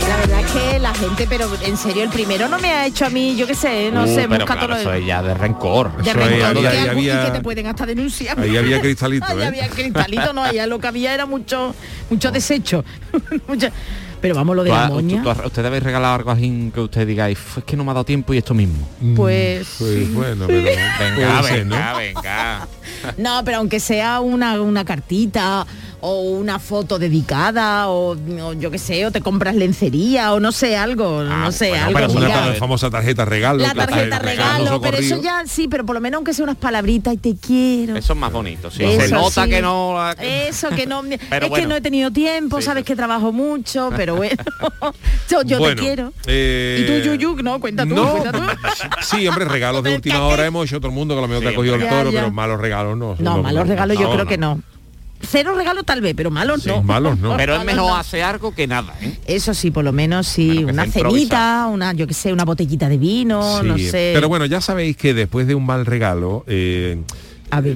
La 0.08 0.16
verdad 0.18 0.40
es 0.40 0.46
que 0.52 0.78
la 0.78 0.94
gente, 0.94 1.26
pero 1.28 1.48
en 1.64 1.76
serio, 1.76 2.02
el 2.04 2.10
primero 2.10 2.48
no 2.48 2.58
me 2.58 2.68
ha 2.72 2.86
hecho 2.86 3.06
a 3.06 3.10
mí, 3.10 3.34
yo 3.36 3.46
qué 3.46 3.54
sé, 3.54 3.90
no 3.90 4.04
Uh, 4.04 4.06
sé, 4.06 4.26
pero 4.28 4.44
busca 4.44 4.58
claro, 4.58 4.76
todo 4.82 4.92
es 4.94 5.06
ya 5.06 5.22
de 5.22 5.34
rencor. 5.34 5.96
de 6.02 6.12
rencor, 6.12 6.56
había- 6.58 6.70
que, 6.70 6.90
había- 6.90 7.24
que 7.26 7.30
te 7.32 7.40
pueden 7.40 7.66
hasta 7.66 7.86
denunciar. 7.86 8.38
ahí 8.38 8.56
había 8.56 8.80
cristalito, 8.80 9.26
Ahí 9.28 9.40
¿eh? 9.40 9.46
había 9.46 9.68
cristalito, 9.68 10.32
no, 10.32 10.42
allá 10.44 10.66
lo 10.66 10.78
que 10.78 10.86
había 10.86 11.14
era 11.14 11.26
mucho, 11.26 11.74
mucho 12.10 12.30
desecho. 12.30 12.84
Pero 14.20 14.34
vamos, 14.36 14.56
lo 14.56 14.64
de 14.64 14.70
¿Tú 14.70 14.76
la 14.76 14.88
moña, 14.88 15.22
tú- 15.22 15.34
tú- 15.34 15.46
¿Usted 15.46 15.66
habéis 15.66 15.82
regalado 15.82 16.14
algo 16.14 16.30
así 16.30 16.70
que 16.72 16.80
usted 16.80 17.06
diga, 17.06 17.26
"Ay, 17.26 17.34
es 17.58 17.64
que 17.64 17.76
no 17.76 17.84
me 17.84 17.90
ha 17.90 17.94
dado 17.94 18.04
tiempo 18.04 18.32
y 18.32 18.38
esto 18.38 18.54
mismo? 18.54 18.88
pues... 19.14 19.68
Pues 19.78 20.14
bueno, 20.14 20.46
pero 20.46 20.62
Venga, 20.62 21.42
venga, 21.42 21.94
venga. 21.98 22.68
No, 23.18 23.42
pero 23.44 23.58
aunque 23.58 23.80
sea 23.80 24.20
una, 24.20 24.58
una 24.62 24.82
cartita 24.84 25.66
o 26.06 26.20
una 26.20 26.58
foto 26.58 26.98
dedicada 26.98 27.88
o, 27.88 28.10
o 28.14 28.52
yo 28.52 28.70
qué 28.70 28.78
sé, 28.78 29.06
o 29.06 29.10
te 29.10 29.22
compras 29.22 29.54
lencería 29.54 30.34
o 30.34 30.40
no 30.40 30.52
sé, 30.52 30.76
algo, 30.76 31.22
no 31.24 31.50
sé, 31.50 31.70
Bueno, 31.70 31.86
algo. 31.86 31.98
pero 31.98 32.12
una 32.12 32.26
mira. 32.26 32.44
ta- 32.52 32.54
famosa 32.54 32.90
tarjeta 32.90 33.24
regalo. 33.24 33.58
la 33.60 33.74
tarjeta 33.74 34.18
regalo, 34.18 34.80
pero 34.82 34.98
eso 34.98 35.22
ya 35.22 35.44
sí, 35.46 35.66
pero 35.66 35.86
por 35.86 35.94
lo 35.94 36.00
menos 36.02 36.18
aunque 36.18 36.34
sea 36.34 36.44
unas 36.44 36.56
palabritas 36.56 37.14
y 37.14 37.16
te 37.16 37.34
quiero. 37.36 37.96
Eso 37.96 38.12
es 38.12 38.18
más 38.18 38.30
bonito, 38.30 38.70
sí. 38.70 38.84
Eso 38.84 39.00
Se 39.00 39.14
nota 39.14 39.44
sí. 39.44 39.50
que 39.50 39.62
no... 39.62 39.96
Eso 40.20 40.68
que 40.70 40.86
no 40.86 41.02
es 41.30 41.50
que 41.50 41.66
no 41.66 41.74
he 41.76 41.80
tenido 41.80 42.10
tiempo, 42.10 42.60
sabes 42.60 42.84
que 42.84 42.94
trabajo 42.94 43.32
mucho, 43.32 43.90
pero 43.96 44.14
bueno. 44.16 44.36
yo 45.30 45.42
yo 45.42 45.58
Bueno, 45.58 45.74
te 45.76 45.80
quiero. 45.80 46.12
eh, 46.26 46.80
y 46.82 46.86
tú 47.02 47.08
Yuyuk, 47.08 47.40
no, 47.42 47.58
cuenta 47.60 47.84
tú, 47.86 47.94
no, 47.94 48.10
cuenta 48.10 48.32
tú. 48.32 48.40
Sí, 49.02 49.26
hombre, 49.26 49.46
regalos 49.46 49.82
de 49.82 49.94
última 49.94 50.22
hora 50.26 50.44
hemos 50.44 50.66
hecho 50.66 50.78
todo 50.80 50.88
el 50.88 50.94
mundo 50.94 51.14
que 51.14 51.18
a 51.20 51.22
lo 51.22 51.28
mejor 51.28 51.44
te 51.44 51.48
ha 51.50 51.54
cogido 51.54 51.76
el 51.76 51.88
toro, 51.88 52.10
ya. 52.10 52.20
pero 52.20 52.30
malos 52.32 52.60
regalos 52.60 52.96
no. 52.98 53.16
No, 53.18 53.42
malos 53.42 53.60
los- 53.60 53.68
regalos 53.68 53.98
yo 53.98 54.10
creo 54.12 54.26
que 54.26 54.36
no. 54.36 54.60
Cero 55.26 55.54
regalos 55.56 55.84
tal 55.84 56.00
vez, 56.00 56.14
pero 56.16 56.30
malos 56.30 56.66
no. 56.66 56.82
malos 56.82 57.18
no. 57.18 57.36
Pero 57.36 57.56
es 57.56 57.64
mejor 57.64 57.90
no. 57.90 57.96
hacer 57.96 58.22
algo 58.22 58.54
que 58.54 58.66
nada, 58.66 58.94
¿eh? 59.00 59.18
Eso 59.26 59.54
sí, 59.54 59.70
por 59.70 59.84
lo 59.84 59.92
menos 59.92 60.26
sí, 60.26 60.64
una 60.64 60.86
cenita, 60.86 61.66
una, 61.70 61.92
yo 61.92 62.06
qué 62.06 62.14
sé, 62.14 62.32
una 62.32 62.44
botellita 62.44 62.88
de 62.88 62.98
vino, 62.98 63.60
Sí, 63.60 63.66
no 63.66 63.78
sé. 63.78 64.12
Pero 64.14 64.28
bueno, 64.28 64.46
ya 64.46 64.60
sabéis 64.60 64.96
que 64.96 65.14
después 65.14 65.46
de 65.46 65.54
un 65.54 65.66
mal 65.66 65.86
regalo, 65.86 66.44
eh, 66.46 66.98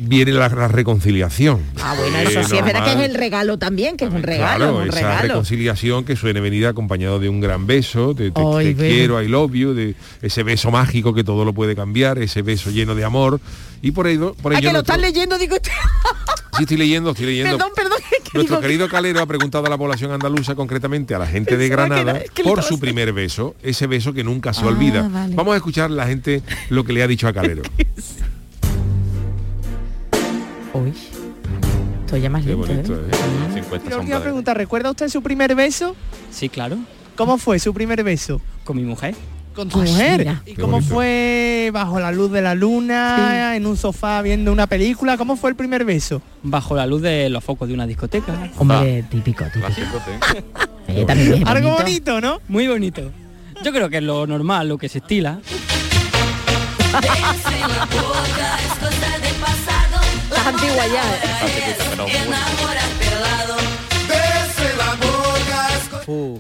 viene 0.01 0.33
la, 0.33 0.49
la 0.49 0.67
reconciliación. 0.69 1.61
Ah, 1.81 1.95
bueno, 1.97 2.19
eso 2.19 2.43
sí, 2.43 2.57
es 2.57 2.65
verdad 2.65 2.85
que 2.85 2.93
es 3.05 3.09
el 3.11 3.15
regalo 3.15 3.59
también, 3.59 3.97
que 3.97 4.07
es 4.07 4.11
un 4.11 4.23
regalo, 4.23 4.65
Claro, 4.65 4.77
un 4.79 4.89
esa 4.89 4.97
regalo. 4.97 5.29
reconciliación 5.29 6.05
que 6.05 6.17
suele 6.17 6.41
venir 6.41 6.67
acompañado 6.67 7.21
de 7.21 7.29
un 7.29 7.41
gran 7.41 7.67
beso, 7.67 8.13
de 8.15 8.31
te, 8.33 8.75
quiero, 8.77 9.23
I 9.23 9.29
love 9.29 9.53
you, 9.53 9.75
de 9.75 9.95
ese 10.23 10.43
beso 10.43 10.71
mágico 10.71 11.15
que 11.15 11.23
todo 11.23 11.45
lo 11.45 11.53
puede 11.53 11.77
cambiar, 11.77 12.19
ese 12.19 12.43
beso 12.43 12.71
lleno 12.71 12.95
de 12.95 13.05
amor. 13.05 13.41
Y 13.81 13.93
por 13.93 14.09
ello, 14.09 14.35
por 14.43 14.53
ello 14.53 14.61
que 14.69 14.73
lo 14.73 14.81
estás 14.81 14.99
leyendo, 14.99 15.39
digo, 15.39 15.57
sí 16.59 16.65
estoy 16.65 16.77
leyendo, 16.77 17.11
estoy 17.11 17.27
leyendo. 17.27 17.57
perdón, 17.57 17.73
perdón, 17.75 17.99
Nuestro 18.35 18.57
digo, 18.57 18.61
querido 18.61 18.89
Calero 18.89 19.21
ha 19.23 19.27
preguntado 19.27 19.67
a 19.67 19.71
la 19.71 19.79
población 19.79 20.13
andaluza, 20.13 20.55
concretamente 20.55 21.15
a 21.15 21.19
la 21.19 21.27
gente 21.27 21.57
de 21.57 21.69
Granada, 21.69 22.01
era- 22.19 22.25
que 22.33 22.43
le 22.43 22.49
por 22.51 22.63
su 22.63 22.79
primer 22.79 23.13
beso, 23.15 23.55
ese 23.63 23.87
beso 23.87 24.13
que 24.13 24.23
nunca 24.23 24.53
se 24.53 24.63
Ah, 24.63 24.69
olvida. 24.69 25.09
vale. 25.09 25.35
Vamos 25.35 25.55
a 25.55 25.57
escuchar 25.57 25.91
la 25.91 26.07
gente 26.07 26.43
lo 26.69 26.85
que 26.85 26.93
le 26.93 27.03
ha 27.03 27.07
dicho 27.07 27.27
a 27.27 27.33
Calero. 27.33 27.63
Uy, 30.75 30.93
estoy 32.01 32.21
ya 32.21 32.31
más 32.31 32.43
Qué 32.45 32.51
lento, 32.51 32.67
bonito, 32.67 32.95
¿eh? 32.95 32.99
¿eh? 33.11 33.53
50 33.55 33.91
Yo 33.91 34.01
quiero 34.01 34.21
preguntar, 34.23 34.57
¿recuerda 34.57 34.91
usted 34.91 35.09
su 35.09 35.23
primer 35.23 35.55
beso? 35.55 35.97
Sí, 36.31 36.49
claro. 36.49 36.77
¿Cómo 37.17 37.39
fue 37.39 37.59
su 37.59 37.73
primer 37.75 38.05
beso? 38.05 38.41
Con 38.65 38.77
mi 38.77 38.83
mujer. 38.83 39.15
Con 39.59 39.69
tu 39.69 39.81
Ay, 39.81 39.91
mujer. 39.91 40.19
mira. 40.19 40.43
¿Y 40.47 40.55
Qué 40.55 40.61
cómo 40.61 40.75
bonito. 40.75 40.95
fue 40.95 41.71
bajo 41.73 41.99
la 41.99 42.13
luz 42.13 42.31
de 42.31 42.43
la 42.43 42.55
luna, 42.55 43.57
en 43.57 43.67
un 43.67 43.77
sofá 43.77 44.23
viendo 44.23 44.53
una 44.53 44.69
película? 44.69 45.17
¿Cómo 45.17 45.35
fue 45.37 45.51
el 45.51 45.57
primer 45.57 45.85
beso? 45.85 46.23
Bajo 46.45 46.77
la 46.77 46.87
luz 46.87 47.03
de 47.03 47.29
los 47.29 47.43
focos 47.43 47.67
de 47.67 47.75
una 47.75 47.85
discoteca. 47.85 48.33
Hombre, 48.57 49.03
típico, 49.11 49.45
típico. 49.47 49.69
Eh, 50.91 51.05
Algo 51.45 51.71
bonito. 51.73 51.83
bonito, 51.83 52.21
¿no? 52.23 52.41
Muy 52.49 52.67
bonito. 52.69 53.11
Yo 53.63 53.73
creo 53.73 53.91
que 53.91 53.99
es 53.99 54.03
lo 54.03 54.27
normal, 54.29 54.69
lo 54.69 54.79
que 54.79 54.89
se 54.89 54.99
estila. 54.99 55.39
Las 60.31 60.47
antiguas 60.47 60.87
ya, 60.93 61.03
¿eh? 61.03 61.77
Uh, 66.07 66.39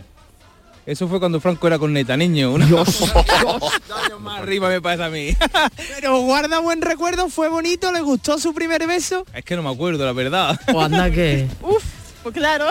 eso 0.88 1.06
fue 1.06 1.18
cuando 1.18 1.38
Franco 1.38 1.66
era 1.66 1.78
corneta, 1.78 2.16
niño. 2.16 2.50
Una... 2.50 2.64
Dios, 2.64 3.12
Años 3.12 4.20
más 4.20 4.40
arriba 4.40 4.70
me 4.70 4.80
parece 4.80 5.04
a 5.04 5.10
mí. 5.10 5.36
Pero 6.00 6.20
guarda 6.20 6.60
buen 6.60 6.80
recuerdo, 6.80 7.28
fue 7.28 7.50
bonito, 7.50 7.92
le 7.92 8.00
gustó 8.00 8.38
su 8.38 8.54
primer 8.54 8.86
beso. 8.86 9.26
Es 9.34 9.44
que 9.44 9.54
no 9.54 9.62
me 9.62 9.70
acuerdo, 9.70 10.06
la 10.06 10.12
verdad. 10.12 10.58
O 10.72 10.80
anda 10.80 11.10
que... 11.10 11.46
Uf, 11.60 11.84
pues 12.22 12.34
claro. 12.34 12.68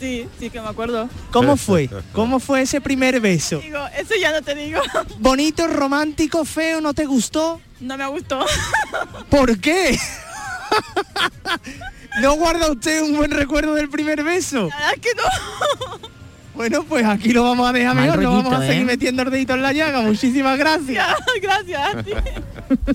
sí, 0.00 0.26
sí 0.40 0.50
que 0.50 0.60
me 0.60 0.66
acuerdo. 0.66 1.08
¿Cómo 1.30 1.56
fue? 1.56 1.88
¿Cómo 2.12 2.40
fue 2.40 2.62
ese 2.62 2.80
primer 2.80 3.20
beso? 3.20 3.60
Digo, 3.60 3.86
eso 3.96 4.14
ya 4.20 4.32
no 4.32 4.42
te 4.42 4.56
digo. 4.56 4.80
¿Bonito, 5.20 5.68
romántico, 5.68 6.44
feo, 6.44 6.80
no 6.80 6.92
te 6.92 7.06
gustó? 7.06 7.60
No 7.78 7.96
me 7.96 8.06
gustó. 8.08 8.44
¿Por 9.30 9.60
qué? 9.60 9.96
¿No 12.20 12.32
guarda 12.32 12.72
usted 12.72 13.00
un 13.02 13.16
buen 13.16 13.30
recuerdo 13.30 13.74
del 13.74 13.88
primer 13.88 14.24
beso? 14.24 14.68
La 14.70 14.76
verdad 14.76 14.94
es 14.96 15.00
que 15.00 15.10
no. 15.14 16.17
Bueno, 16.58 16.82
pues 16.82 17.06
aquí 17.06 17.32
lo 17.32 17.44
vamos 17.44 17.68
a 17.68 17.72
dejar 17.72 17.94
Mal 17.94 18.06
mejor, 18.06 18.20
no 18.20 18.32
vamos 18.32 18.52
a 18.52 18.66
seguir 18.66 18.82
¿eh? 18.82 18.84
metiendo 18.84 19.22
el 19.22 19.30
dedito 19.30 19.54
en 19.54 19.62
la 19.62 19.72
llaga. 19.72 20.00
Muchísimas 20.00 20.58
gracias. 20.58 21.06
Gracias 21.40 21.94
a 21.94 22.02
ti. 22.02 22.10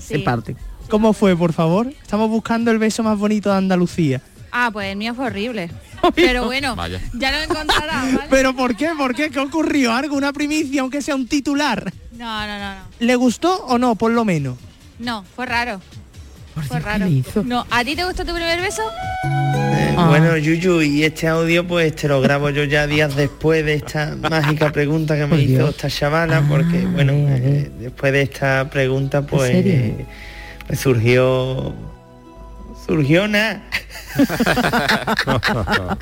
Se 0.00 0.18
parte. 0.18 0.54
¿Cómo 0.90 1.14
fue, 1.14 1.34
por 1.34 1.54
favor? 1.54 1.86
Estamos 1.86 2.28
buscando 2.28 2.70
el 2.70 2.78
beso 2.78 3.02
más 3.02 3.16
bonito 3.18 3.50
de 3.50 3.56
Andalucía. 3.56 4.20
Ah, 4.52 4.68
pues 4.70 4.88
el 4.88 4.96
mío 4.98 5.14
fue 5.14 5.28
horrible. 5.28 5.70
Pero 6.14 6.44
bueno, 6.44 6.76
Vaya. 6.76 7.00
ya 7.14 7.30
lo 7.30 7.38
encontrarás, 7.38 8.14
¿vale? 8.14 8.26
¿Pero 8.28 8.54
por 8.54 8.76
qué? 8.76 8.90
¿Por 8.98 9.14
qué? 9.14 9.30
¿Qué 9.30 9.40
ocurrió? 9.40 9.94
¿Algo? 9.94 10.14
¿Una 10.14 10.34
primicia, 10.34 10.82
aunque 10.82 11.00
sea 11.00 11.14
un 11.14 11.26
titular? 11.26 11.90
No, 12.12 12.46
no, 12.46 12.58
no, 12.58 12.74
no. 12.74 12.80
¿Le 13.00 13.16
gustó 13.16 13.64
o 13.64 13.78
no, 13.78 13.94
por 13.94 14.10
lo 14.12 14.26
menos? 14.26 14.58
No, 14.98 15.24
fue 15.34 15.46
raro. 15.46 15.80
Fue 16.54 16.62
Dios, 16.62 16.70
¿qué 16.70 16.80
raro. 16.80 17.06
hizo? 17.06 17.42
No, 17.44 17.66
¿a 17.70 17.84
ti 17.84 17.96
te 17.96 18.04
gustó 18.04 18.24
tu 18.24 18.32
primer 18.32 18.60
beso? 18.60 18.82
Ah. 19.96 20.06
Bueno, 20.08 20.36
Yuyu, 20.36 20.82
y 20.82 21.04
este 21.04 21.28
audio 21.28 21.66
pues 21.66 21.94
te 21.94 22.08
lo 22.08 22.20
grabo 22.20 22.50
yo 22.50 22.64
ya 22.64 22.86
días 22.86 23.14
después 23.16 23.64
de 23.64 23.74
esta 23.74 24.16
mágica 24.20 24.70
pregunta 24.72 25.14
que 25.16 25.22
me 25.22 25.28
Por 25.28 25.38
hizo 25.40 25.52
Dios. 25.52 25.70
esta 25.70 25.88
chavala, 25.88 26.42
porque 26.48 26.80
bueno, 26.86 27.12
eh, 27.12 27.70
después 27.78 28.12
de 28.12 28.22
esta 28.22 28.68
pregunta 28.70 29.22
pues 29.22 29.50
eh, 29.54 30.04
me 30.68 30.76
surgió 30.76 31.74
surgió 32.86 33.28
nada. 33.28 33.62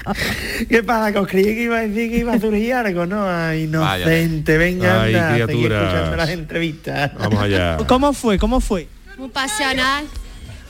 ¿Qué 0.69 0.83
pasa? 0.83 1.13
Que 1.13 1.19
os 1.19 1.29
creí 1.29 1.45
que 1.45 1.63
iba 1.63 1.79
a 1.79 1.83
decir 1.83 2.11
que 2.11 2.19
iba 2.19 2.33
a 2.35 2.41
surgir 2.41 2.75
algo, 2.75 3.07
¿no? 3.07 3.29
Ay, 3.29 3.65
inocente, 3.65 4.59
venga, 4.59 5.03
Ay, 5.03 5.15
anda, 5.15 5.39
escuchando 5.39 6.17
las 6.17 6.31
entrevistas. 6.31 7.13
Vamos 7.19 7.43
allá. 7.43 7.77
¿Cómo 7.87 8.13
fue? 8.13 8.39
¿Cómo 8.39 8.61
fue? 8.61 8.89
Muy 9.17 9.29
pasional. 9.29 10.05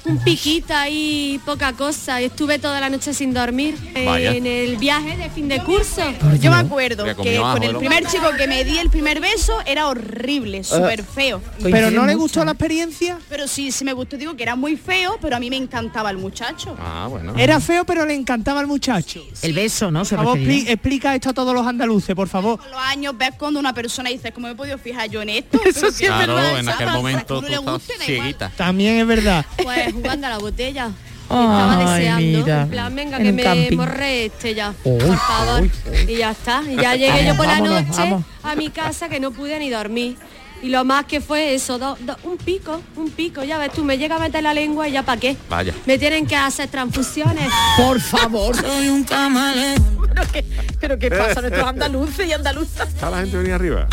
Un 0.04 0.18
piquito 0.18 0.74
ahí, 0.74 1.40
poca 1.44 1.72
cosa. 1.74 2.20
Estuve 2.20 2.58
toda 2.58 2.80
la 2.80 2.90
noche 2.90 3.14
sin 3.14 3.32
dormir 3.32 3.76
Vaya. 4.04 4.32
en 4.32 4.46
el 4.46 4.76
viaje 4.76 5.16
de 5.16 5.30
fin 5.30 5.46
de 5.48 5.60
curso. 5.62 6.02
Yo 6.40 6.50
me 6.50 6.56
acuerdo 6.56 7.04
que 7.22 7.36
con 7.38 7.62
el 7.62 7.76
primer 7.76 8.06
chico 8.06 8.24
que 8.36 8.48
me 8.48 8.64
di 8.64 8.78
el 8.78 8.90
primer 8.90 9.20
beso 9.20 9.52
era 9.64 9.86
horrible, 9.86 10.64
súper 10.64 11.04
feo. 11.04 11.40
¿Pero 11.62 11.92
no 11.92 12.04
le 12.04 12.14
gustó 12.16 12.44
la 12.44 12.50
experiencia? 12.50 13.18
Pero 13.28 13.46
sí, 13.46 13.70
sí 13.70 13.84
me 13.84 13.92
gustó, 13.92 14.16
digo 14.16 14.34
que 14.36 14.42
era 14.42 14.56
muy 14.56 14.76
feo, 14.76 15.18
pero 15.22 15.36
a 15.36 15.38
mí 15.40 15.48
me 15.50 15.56
encantaba 15.56 16.10
el 16.10 16.18
muchacho. 16.18 16.76
Ah, 16.80 17.06
bueno. 17.08 17.34
Era 17.36 17.60
feo, 17.60 17.84
pero 17.84 18.04
le 18.04 18.14
encantaba 18.14 18.58
al 18.58 18.66
muchacho. 18.66 19.22
El 19.42 19.52
beso, 19.52 19.92
¿no? 19.92 20.04
Se 20.04 20.16
Por 20.16 20.24
favor, 20.24 20.38
refería. 20.38 20.62
expli- 20.64 20.70
explica 20.70 21.14
esto 21.14 21.30
a 21.30 21.32
todos 21.34 21.54
los 21.54 21.64
andaluces, 21.64 22.14
por 22.16 22.28
favor. 22.28 22.58
Con 22.58 22.70
los 22.72 22.80
años 22.80 23.16
ves 23.16 23.30
cuando 23.38 23.60
una 23.60 23.72
persona 23.72 24.10
dice, 24.10 24.32
¿cómo 24.32 24.48
me 24.48 24.54
he 24.54 24.56
podido 24.56 24.78
fijar 24.78 25.08
yo 25.08 25.22
en 25.22 25.28
esto? 25.28 25.60
Eso 25.64 25.92
sí 25.92 26.04
es 26.04 26.10
Claro, 26.10 26.34
verdad, 26.34 26.58
en 26.58 26.64
¿sabes? 26.64 26.80
aquel 26.80 26.92
momento 26.92 27.38
uno 27.38 27.42
tú 27.46 27.48
le 27.52 27.56
estabas 27.58 27.74
guste, 27.86 27.92
da 27.98 28.04
igual. 28.04 28.16
cieguita. 28.22 28.52
También 28.56 28.96
es 28.98 29.06
verdad. 29.06 29.46
Pues 29.62 29.91
jugando 29.92 30.26
a 30.26 30.30
la 30.30 30.38
botella. 30.38 30.90
Ay, 31.28 31.38
Estaba 31.44 31.94
deseando. 31.96 32.38
mira. 32.38 32.62
En 32.62 32.68
plan, 32.70 32.94
venga, 32.96 33.16
En 33.18 33.22
que 33.24 33.32
me 33.32 33.42
camping. 33.42 33.76
morre 33.76 34.24
este 34.26 34.54
ya. 34.54 34.74
Uy, 34.84 34.98
por 35.00 35.16
favor. 35.18 35.70
Y 36.08 36.16
ya 36.16 36.30
está. 36.32 36.62
Y 36.68 36.76
ya 36.76 36.94
llegué 36.96 37.24
yo 37.26 37.36
por 37.36 37.46
la 37.46 37.52
Vámonos, 37.60 37.86
noche 37.86 38.00
vamos. 38.00 38.24
a 38.42 38.54
mi 38.54 38.68
casa 38.70 39.08
que 39.08 39.18
no 39.20 39.30
pude 39.30 39.58
ni 39.58 39.70
dormir. 39.70 40.16
Y 40.62 40.68
lo 40.68 40.84
más 40.84 41.06
que 41.06 41.20
fue 41.20 41.54
eso, 41.54 41.76
do- 41.78 41.96
do- 42.00 42.16
un 42.22 42.36
pico, 42.36 42.80
un 42.96 43.10
pico, 43.10 43.42
ya 43.42 43.58
ves 43.58 43.72
tú, 43.72 43.82
me 43.82 43.98
llega 43.98 44.14
a 44.14 44.18
meter 44.20 44.44
la 44.44 44.54
lengua 44.54 44.86
y 44.88 44.92
ya 44.92 45.02
para 45.02 45.18
qué. 45.20 45.36
Vaya. 45.50 45.74
Me 45.86 45.98
tienen 45.98 46.24
que 46.26 46.36
hacer 46.36 46.68
transfusiones. 46.68 47.50
Por 47.76 48.00
favor. 48.00 48.54
Soy 48.60 48.88
un 48.88 49.02
camaleón. 49.02 49.98
¿Pero 50.14 50.22
qué, 50.32 50.44
pero 50.80 50.98
qué 50.98 51.10
pasa 51.10 51.38
a 51.40 51.42
nuestros 51.42 51.66
andaluces 51.66 52.28
y 52.28 52.32
andaluzas? 52.32 52.88
¿Está 52.90 53.10
la 53.10 53.22
gente 53.22 53.38
venía 53.38 53.56
arriba? 53.56 53.88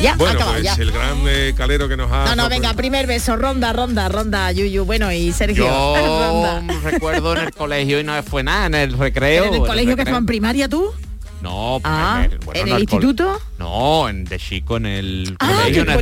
Ya, 0.00 0.14
Bueno, 0.16 0.34
acaba, 0.38 0.52
pues 0.52 0.64
ya. 0.64 0.74
el 0.74 0.90
gran 0.92 1.18
eh, 1.26 1.54
calero 1.56 1.88
que 1.88 1.96
nos 1.96 2.10
ha... 2.12 2.24
No, 2.26 2.36
no, 2.36 2.48
venga, 2.48 2.72
primer 2.74 3.06
beso, 3.06 3.36
ronda, 3.36 3.72
ronda, 3.72 4.08
ronda, 4.08 4.52
Yuyu. 4.52 4.84
Bueno, 4.84 5.10
y 5.12 5.32
Sergio. 5.32 5.64
Yo 5.66 5.94
ronda. 5.96 6.80
recuerdo 6.82 7.32
en 7.36 7.44
el 7.46 7.52
colegio 7.52 8.00
y 8.00 8.04
no 8.04 8.20
fue 8.22 8.42
nada, 8.42 8.66
en 8.66 8.74
el 8.74 8.98
recreo. 8.98 9.44
¿En 9.46 9.54
el 9.54 9.60
colegio 9.60 9.90
que 9.96 10.02
recreo. 10.02 10.14
fue 10.14 10.18
en 10.18 10.26
primaria 10.26 10.68
tú? 10.68 10.90
No, 11.42 11.80
Ah, 11.84 12.22
en 12.24 12.32
el, 12.32 12.38
bueno, 12.38 12.60
¿en 12.60 12.68
no 12.68 12.76
el 12.76 12.82
al 12.82 12.88
col- 12.88 13.02
instituto? 13.04 13.40
No, 13.58 14.08
en, 14.08 14.24
de 14.24 14.38
chico 14.38 14.78
en 14.78 14.86
el 14.86 15.36
Ah, 15.38 15.46
colegio, 15.46 15.82
en 15.82 15.88
el 15.90 15.94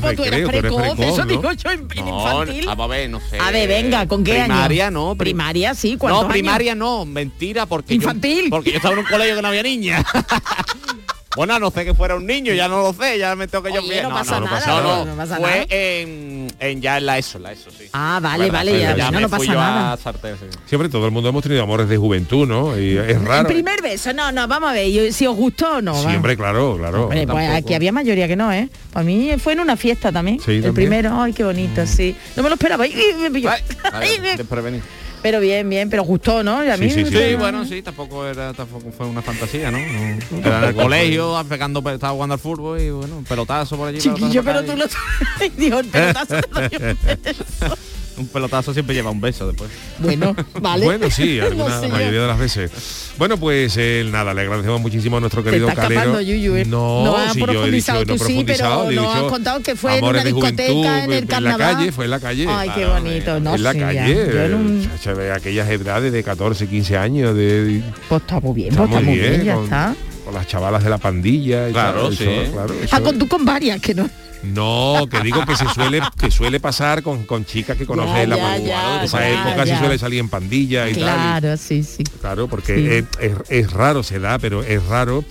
pues 0.00 0.16
tú 0.16 0.24
eras 0.24 0.40
pues 0.40 0.52
tú 0.54 0.76
precoz, 0.76 0.98
eso 1.00 1.16
¿no? 1.18 1.24
digo 1.26 1.52
yo 1.52 1.70
en, 1.70 1.80
infantil. 1.94 2.68
a 2.68 2.86
ver, 2.86 3.10
no 3.10 3.20
sé. 3.20 3.38
A 3.38 3.50
ver, 3.50 3.68
venga, 3.68 4.08
¿con 4.08 4.24
qué 4.24 4.40
año? 4.40 4.46
Primaria 4.54 4.90
no. 4.90 5.14
pri- 5.14 5.18
Primaria, 5.30 5.74
sí, 5.74 5.96
¿cuántos 5.98 6.22
No, 6.22 6.26
años? 6.28 6.32
primaria 6.32 6.74
no, 6.74 7.04
mentira, 7.04 7.66
porque 7.66 7.94
Infantil. 7.94 8.44
Yo, 8.44 8.50
porque 8.50 8.70
yo 8.70 8.76
estaba 8.78 8.94
en 8.94 9.00
un 9.00 9.06
colegio 9.06 9.36
que 9.36 9.42
no 9.42 9.48
había 9.48 9.62
niña. 9.62 10.04
Bueno, 11.38 11.54
a 11.54 11.58
no 11.60 11.70
sé 11.70 11.84
que 11.84 11.94
fuera 11.94 12.16
un 12.16 12.26
niño, 12.26 12.52
ya 12.52 12.66
no 12.66 12.82
lo 12.82 12.92
sé, 12.92 13.16
ya 13.16 13.36
me 13.36 13.46
tengo 13.46 13.62
que 13.62 13.72
yo 13.72 13.78
Oye, 13.78 13.90
bien. 13.90 14.02
no 14.02 14.10
pasa 14.10 14.40
nada, 14.40 14.60
no, 14.66 14.82
no, 14.82 14.96
no, 14.96 15.04
no 15.04 15.16
pasa 15.16 15.36
fue 15.36 15.50
nada. 15.50 15.66
En, 15.70 16.52
en 16.58 16.80
ya 16.82 16.98
en 16.98 17.06
la 17.06 17.16
ESO, 17.16 17.38
la 17.38 17.52
ESO, 17.52 17.70
sí. 17.70 17.84
Ah, 17.92 18.18
vale, 18.20 18.46
Verdad, 18.46 18.58
vale, 18.58 18.80
ya, 18.80 18.96
ya 18.96 19.04
no, 19.12 19.12
me 19.12 19.20
no 19.22 19.28
fui 19.28 19.38
pasa 19.38 19.52
yo 19.52 19.60
nada. 19.60 19.92
a 19.92 19.96
Sartén, 19.98 20.34
sí. 20.36 20.58
Siempre 20.66 20.88
todo 20.88 21.06
el 21.06 21.12
mundo 21.12 21.28
hemos 21.28 21.44
tenido 21.44 21.62
amores 21.62 21.88
de 21.88 21.96
juventud, 21.96 22.44
¿no? 22.48 22.76
Y 22.76 22.98
es 22.98 23.10
El 23.10 23.24
raro. 23.24 23.46
primer 23.46 23.80
beso, 23.80 24.12
no, 24.12 24.32
no, 24.32 24.48
vamos 24.48 24.70
a 24.70 24.72
ver, 24.72 24.90
yo- 24.90 25.12
si 25.12 25.28
os 25.28 25.36
gustó 25.36 25.76
o 25.76 25.80
no. 25.80 25.92
va. 25.94 26.10
Siempre, 26.10 26.36
claro, 26.36 26.76
claro. 26.76 27.04
Hombre, 27.04 27.24
pues 27.24 27.46
Tampoco. 27.46 27.56
aquí 27.66 27.74
había 27.74 27.92
mayoría 27.92 28.26
que 28.26 28.34
no, 28.34 28.52
¿eh? 28.52 28.68
Para 28.92 29.04
mí 29.04 29.30
fue 29.38 29.52
en 29.52 29.60
una 29.60 29.76
fiesta 29.76 30.10
también. 30.10 30.40
Sí, 30.40 30.50
el 30.56 30.62
también. 30.64 30.74
primero, 30.74 31.22
ay, 31.22 31.32
qué 31.34 31.44
bonito, 31.44 31.86
sí. 31.86 32.16
No 32.34 32.42
me 32.42 32.48
lo 32.48 32.56
esperaba. 32.56 32.82
ay, 32.82 32.92
me 33.20 33.30
pilló. 33.30 33.50
Ay. 33.92 34.08
Pero 35.22 35.40
bien, 35.40 35.68
bien, 35.68 35.90
pero 35.90 36.04
gustó, 36.04 36.42
¿no? 36.44 36.64
Y 36.64 36.68
a 36.68 36.76
mí 36.76 36.88
Sí, 36.90 37.04
sí, 37.04 37.10
sí, 37.10 37.34
bueno, 37.36 37.64
sí, 37.64 37.82
tampoco 37.82 38.24
era, 38.26 38.52
tampoco 38.54 38.92
fue 38.96 39.06
una 39.06 39.20
fantasía, 39.20 39.70
¿no? 39.70 39.78
no 39.78 40.38
era 40.46 40.58
en 40.58 40.64
el 40.64 40.74
colegio, 40.74 41.44
pegando, 41.48 41.82
pe- 41.82 41.94
estaba 41.94 42.12
jugando 42.12 42.34
al 42.34 42.40
fútbol 42.40 42.80
y 42.80 42.90
bueno, 42.90 43.18
un 43.18 43.24
pelotazo 43.24 43.76
por 43.76 43.88
allí. 43.88 43.98
Chiquillo, 43.98 44.44
pero 44.44 44.62
pelotazo 44.64 44.72
tú 44.72 44.76
lo... 44.76 45.56
Dios, 45.56 45.80
el 45.80 45.86
pelotazo 45.86 46.34
un 48.18 48.26
pelotazo 48.28 48.72
siempre 48.72 48.94
lleva 48.94 49.10
un 49.10 49.20
beso 49.20 49.46
después. 49.46 49.70
Bueno, 49.98 50.34
vale. 50.60 50.84
Bueno, 50.84 51.10
sí, 51.10 51.38
alguna, 51.40 51.80
No 51.80 51.88
mayoría 51.88 52.20
de 52.22 52.26
las 52.26 52.38
veces. 52.38 52.70
Bueno, 53.18 53.36
pues 53.38 53.74
eh, 53.78 54.06
nada, 54.10 54.34
le 54.34 54.42
agradecemos 54.42 54.80
muchísimo 54.80 55.16
a 55.16 55.20
nuestro 55.20 55.42
Te 55.42 55.50
querido 55.50 55.68
está 55.68 55.82
Calero. 55.82 56.00
escapando, 56.00 56.20
Yuyu, 56.22 56.56
¿eh? 56.56 56.64
No, 56.64 57.04
No 57.04 57.16
has 57.16 57.32
si 57.32 57.40
yo 57.40 57.46
he 57.46 57.70
dicho, 57.70 57.92
profundizado, 57.92 57.98
no 58.00 58.04
tú 58.06 58.12
sí, 58.12 58.18
profundizado, 58.18 58.80
pero 58.80 58.90
he 58.90 58.94
no 58.94 59.02
dicho 59.02 59.12
has 59.26 59.32
contado 59.32 59.60
que 59.60 59.76
fue 59.76 59.98
en 59.98 60.04
una 60.04 60.24
de 60.24 60.32
juventud, 60.32 60.62
discoteca, 60.64 61.04
en 61.04 61.12
el 61.12 61.18
en 61.18 61.24
la 61.24 61.26
carnaval. 61.28 61.74
calle, 61.76 61.92
fue 61.92 62.04
en 62.04 62.10
la 62.10 62.20
calle. 62.20 62.46
Ay, 62.48 62.68
qué 62.70 62.74
Claro, 62.82 63.02
bonito, 63.02 63.40
no 63.40 63.54
en 63.54 63.62
la 63.62 63.72
ya. 63.72 63.80
calle, 63.80 64.14
Yo 64.32 64.42
en 64.44 64.54
un- 64.54 64.90
aquellas 65.34 65.68
edades 65.70 66.12
de 66.12 66.22
14, 66.22 66.66
15 66.68 66.96
años, 66.96 67.34
de, 67.36 67.82
Pues 68.08 68.20
está 68.22 68.40
muy 68.40 68.54
bien, 68.54 68.74
pues 68.74 68.88
está 68.88 69.00
muy 69.00 69.14
bien, 69.18 69.30
bien, 69.32 69.44
ya 69.44 69.54
con- 69.54 69.64
está. 69.64 69.94
Con 70.28 70.34
las 70.34 70.46
chavalas 70.46 70.84
de 70.84 70.90
la 70.90 70.98
pandilla 70.98 71.70
y 71.70 71.72
Claro, 71.72 72.02
tal, 72.08 72.16
sí. 72.16 72.24
eso, 72.24 72.52
claro, 72.52 72.74
Ah, 72.78 72.84
eso- 72.84 73.02
con 73.02 73.18
tú 73.18 73.26
con 73.28 73.44
varias, 73.46 73.80
que 73.80 73.94
no. 73.94 74.10
no, 74.42 75.06
que 75.10 75.20
digo 75.22 75.42
que 75.46 75.56
se 75.56 75.64
suele 75.70 76.02
que 76.20 76.30
suele 76.30 76.60
pasar 76.60 77.02
con, 77.02 77.24
con 77.24 77.46
chicas 77.46 77.78
que 77.78 77.86
conoces 77.86 78.12
Ya, 78.14 78.22
en 78.24 78.30
la 78.30 78.36
pandilla. 78.36 79.04
Esa 79.04 79.20
ya, 79.20 79.30
época 79.48 79.64
ya. 79.64 79.74
se 79.74 79.78
suele 79.80 79.98
salir 79.98 80.20
en 80.20 80.28
pandilla 80.28 80.86
y 80.90 80.92
tal. 80.92 81.02
Claro, 81.02 81.56
sí, 81.56 81.82
sí. 81.82 82.04
claro, 82.20 82.46
porque 82.46 82.76
Sí. 82.76 82.86
es, 83.22 83.30
es- 83.32 83.50
es 83.66 83.72
raro, 83.72 84.02
se 84.02 84.18
da, 84.20 84.38
pero 84.38 84.62
es 84.62 84.84
raro 84.84 85.24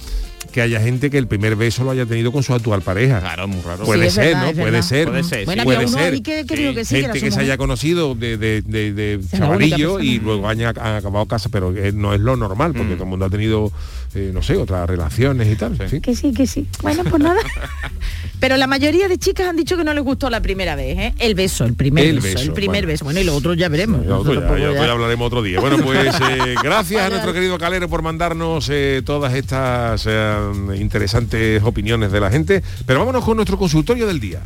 que 0.51 0.61
haya 0.61 0.79
gente 0.79 1.11
que 1.11 1.19
el 1.19 1.27
primer 1.27 1.55
beso 1.55 1.83
lo 1.83 1.91
haya 1.91 2.05
tenido 2.07 2.31
con 2.31 2.41
su 2.41 2.51
actual 2.53 2.81
pareja. 2.81 3.19
Claro, 3.19 3.47
muy 3.47 3.61
raro. 3.61 3.85
Puede 3.85 4.09
Sí, 4.09 4.15
ser, 4.15 4.25
verdad, 4.33 4.53
¿no? 4.55 4.61
Puede 4.61 4.81
ser. 4.81 5.07
Puede 5.09 5.23
ser, 5.23 5.45
Bueno, 5.45 5.63
puede 5.65 5.77
había 5.77 5.87
uno 5.89 5.97
ser. 5.99 6.13
ahí 6.13 6.21
que, 6.21 6.45
que 6.47 6.55
dijo 6.55 6.73
que 6.73 6.85
sí, 6.85 6.95
que 6.95 6.99
era 7.01 7.13
gente 7.13 7.25
que 7.27 7.31
se 7.31 7.39
haya 7.41 7.57
conocido 7.57 8.15
de, 8.15 8.37
de, 8.37 8.61
de- 8.63 8.93
de 8.93 9.19
chavalillo 9.29 9.99
y 9.99 10.17
luego 10.19 10.49
haya 10.49 10.69
han 10.69 10.95
acabado 10.95 11.25
casa, 11.27 11.49
pero 11.49 11.75
eh, 11.77 11.91
no 11.93 12.13
es 12.15 12.21
lo 12.21 12.35
normal, 12.37 12.73
porque 12.73 12.93
Mm. 12.93 12.95
todo 12.95 13.03
el 13.03 13.09
mundo 13.09 13.25
ha 13.25 13.29
tenido, 13.29 13.71
eh, 14.17 14.31
no 14.33 14.41
sé, 14.41 14.55
otras 14.57 14.87
relaciones 14.89 15.47
y 15.51 15.55
tal. 15.55 15.77
fin. 15.89 16.01
Que 16.01 16.15
sí, 16.15 16.33
que 16.33 16.47
sí. 16.47 16.67
Bueno, 16.81 17.03
pues 17.03 17.21
nada. 17.21 17.39
Pero 18.39 18.55
la 18.57 18.67
mayoría 18.67 19.07
de 19.07 19.17
chicas 19.17 19.47
han 19.47 19.55
dicho 19.55 19.77
que 19.77 19.83
no 19.83 19.93
les 19.93 20.03
gustó 20.03 20.29
la 20.29 20.41
primera 20.41 20.75
vez, 20.75 20.97
¿eh? 20.97 21.13
El 21.17 21.33
beso, 21.33 21.65
el 21.65 21.73
primer 21.73 22.05
El 22.05 22.15
beso, 22.19 22.27
beso, 22.27 22.41
el 22.41 22.53
primer 22.53 22.81
bueno. 22.83 22.87
beso. 22.87 23.05
Bueno, 23.05 23.19
y 23.19 23.23
lo 23.23 23.35
otro 23.35 23.53
ya 23.55 23.67
veremos. 23.69 24.05
Ya, 24.05 24.15
otro 24.15 24.31
Eso 24.33 24.41
ya, 24.41 24.47
tampoco 24.47 24.57
ya, 24.59 24.65
ya- 24.65 24.71
otro 24.73 24.85
ya 24.85 24.91
hablaremos 24.91 25.27
otro 25.27 25.41
día. 25.41 25.59
Bueno, 25.59 25.77
pues 25.83 26.15
eh, 26.29 26.55
gracias 26.63 27.01
a 27.01 27.09
nuestro 27.09 27.33
querido 27.33 27.57
Calero 27.57 27.89
por 27.89 28.01
mandarnos 28.03 28.67
eh, 28.71 29.01
todas 29.05 29.33
estas 29.33 30.05
eh, 30.07 30.35
interesantes 30.75 31.63
opiniones 31.63 32.11
de 32.11 32.19
la 32.19 32.29
gente. 32.29 32.61
Pero 32.85 32.99
vámonos 32.99 33.23
con 33.25 33.37
nuestro 33.37 33.57
consultorio 33.57 34.05
del 34.05 34.19
día. 34.19 34.41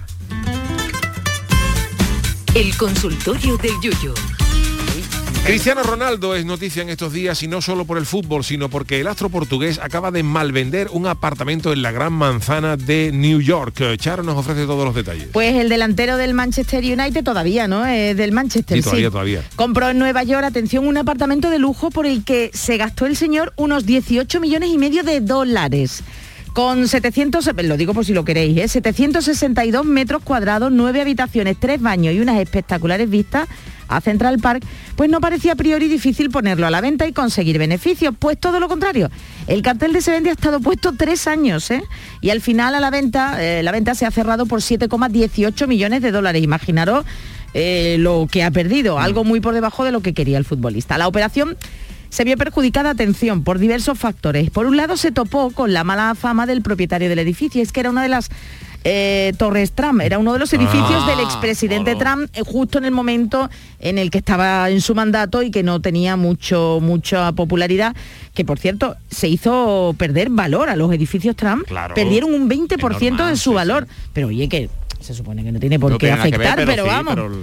El 2.53 2.76
consultorio 2.78 3.57
del 3.57 3.74
Yuyu. 3.82 4.13
Cristiano 5.46 5.82
Ronaldo 5.84 6.36
es 6.36 6.46
noticia 6.46 6.84
en 6.84 6.89
estos 6.89 7.12
días 7.12 7.42
y 7.42 7.48
no 7.48 7.62
solo 7.62 7.84
por 7.86 7.98
el 7.98 8.06
fútbol, 8.06 8.44
sino 8.44 8.70
porque 8.70 9.02
el 9.02 9.08
astro 9.08 9.28
portugués 9.30 9.80
acaba 9.82 10.12
de 10.12 10.22
malvender 10.24 10.88
un 10.92 11.08
apartamento 11.08 11.74
en 11.74 11.82
la 11.82 11.92
Gran 11.92 12.14
Manzana 12.14 12.78
de 12.78 13.12
New 13.12 13.42
York. 13.42 13.82
Eh, 13.82 13.98
Charo 13.98 14.22
nos 14.24 14.38
ofrece 14.38 14.66
todos 14.66 14.86
los 14.86 14.94
detalles. 14.96 15.28
Pues 15.34 15.56
el 15.56 15.68
delantero 15.68 16.16
del 16.18 16.36
Manchester 16.36 16.84
United 16.84 17.24
todavía, 17.24 17.68
¿no? 17.68 17.86
Es 17.86 18.16
del 18.16 18.32
Manchester, 18.32 18.78
Sí, 18.78 18.84
todavía, 18.84 19.08
sí. 19.08 19.12
todavía. 19.12 19.44
Compró 19.56 19.89
en 19.89 19.98
Nueva 19.98 20.24
York, 20.24 20.44
atención, 20.46 20.88
un 20.88 20.98
apartamento 20.98 21.50
de 21.50 21.58
lujo 21.60 21.89
por 21.89 22.06
el 22.06 22.24
que 22.24 22.52
se 22.54 22.78
gastó 22.78 23.08
el 23.08 23.18
señor 23.18 23.52
unos 23.58 23.86
18 23.86 24.39
millones 24.39 24.70
y 24.70 24.78
medio 24.78 25.04
de 25.04 25.20
dólares. 25.22 26.04
Con 26.54 26.89
700, 26.89 27.49
lo 27.64 27.78
digo 27.78 27.93
por 27.93 28.06
si 28.06 28.14
lo 28.14 28.26
queréis, 28.26 28.58
¿eh? 28.58 28.68
762 28.68 29.86
metros 29.86 30.22
cuadrados, 30.22 30.70
9 30.70 30.99
habitaciones, 30.99 31.58
3 31.58 31.82
baños 31.82 32.14
y 32.14 32.20
unas 32.20 32.39
espectaculares 32.39 33.10
vistas 33.10 33.47
a 33.88 34.02
Central 34.02 34.38
Park, 34.39 34.64
pues 34.95 35.10
no 35.10 35.22
parecía 35.22 35.54
a 35.54 35.56
priori 35.56 35.88
difícil 35.88 36.30
ponerlo 36.30 36.68
a 36.68 36.70
la 36.70 36.82
venta 36.82 37.08
y 37.08 37.14
conseguir 37.14 37.58
beneficios, 37.58 38.14
pues 38.18 38.38
todo 38.38 38.60
lo 38.60 38.68
contrario. 38.68 39.10
El 39.47 39.62
cartel 39.62 39.93
de 39.93 40.02
se 40.02 40.12
vende 40.12 40.30
ha 40.30 40.34
estado 40.34 40.60
puesto 40.60 40.93
tres 40.93 41.26
años, 41.28 41.72
¿eh? 41.72 41.84
Y 42.20 42.32
al 42.32 42.41
final 42.41 42.76
a 42.76 42.82
la 42.82 42.89
venta, 42.89 43.41
eh, 43.41 43.64
la 43.64 43.72
venta 43.72 43.95
se 43.95 44.06
ha 44.06 44.12
cerrado 44.12 44.45
por 44.45 44.60
7,18 44.62 45.68
millones 45.68 46.02
de 46.02 46.12
dólares. 46.12 46.43
Imaginaros 46.43 47.06
eh, 47.54 47.97
lo 47.99 48.28
que 48.32 48.43
ha 48.43 48.52
perdido, 48.52 48.99
algo 48.99 49.24
muy 49.24 49.39
por 49.39 49.54
debajo 49.54 49.84
de 49.84 49.91
lo 49.91 50.02
que 50.02 50.14
quería 50.14 50.38
el 50.38 50.45
futbolista. 50.45 50.97
La 50.97 51.08
operación 51.08 51.58
se 52.12 52.24
vio 52.24 52.38
perjudicada, 52.38 52.91
atención, 52.91 53.43
por 53.43 53.57
diversos 53.57 53.97
factores. 53.97 54.51
Por 54.51 54.68
un 54.68 54.78
lado, 54.78 54.97
se 54.97 55.12
topó 55.12 55.49
con 55.49 55.74
la 55.74 55.84
mala 55.84 56.14
fama 56.14 56.45
del 56.45 56.62
propietario 56.62 57.09
del 57.09 57.18
edificio. 57.20 57.64
Es 57.64 57.72
que 57.72 57.80
era 57.80 57.89
una 57.89 58.03
de 58.03 58.09
las 58.09 58.30
eh, 58.84 59.34
Torres 59.38 59.72
Trump, 59.72 60.01
era 60.01 60.18
uno 60.20 60.34
de 60.34 60.39
los 60.39 60.51
edificios 60.53 61.03
Ah, 61.03 61.09
del 61.09 61.20
expresidente 61.22 61.95
claro. 61.95 62.16
Trump 62.28 62.32
eh, 62.36 62.41
justo 62.45 62.80
en 62.80 62.86
el 62.86 62.91
momento 62.91 63.49
en 63.80 63.97
el 63.97 64.09
que 64.12 64.18
estaba 64.18 64.70
en 64.72 64.82
su 64.82 64.93
mandato 64.95 65.41
y 65.43 65.51
que 65.51 65.62
no 65.64 65.82
tenía 65.82 66.16
mucho 66.18 66.80
mucha 66.82 67.32
popularidad, 67.32 67.95
que 68.34 68.43
por 68.43 68.57
cierto 68.59 68.95
se 69.09 69.28
hizo 69.28 69.93
perder 69.99 70.30
valor 70.32 70.70
a 70.70 70.76
los 70.76 70.91
edificios 70.93 71.36
Trump, 71.36 71.66
Claro. 71.68 71.93
perdieron 71.93 72.34
un 72.34 72.49
20% 72.49 73.26
de 73.28 73.36
su 73.36 73.51
sí, 73.51 73.55
valor. 73.55 73.88
Pero 74.14 74.28
oye, 74.28 74.49
que 74.49 74.70
se 74.99 75.14
supone 75.14 75.43
que 75.43 75.51
no 75.51 75.59
tiene 75.59 75.80
por 75.80 75.91
No 75.91 75.97
qué 75.99 76.07
ver, 76.07 76.20
afectar, 76.20 76.55
pero, 76.66 76.84
sí, 76.84 76.89
vamos. 76.89 77.14
pero 77.16 77.28
el- 77.28 77.39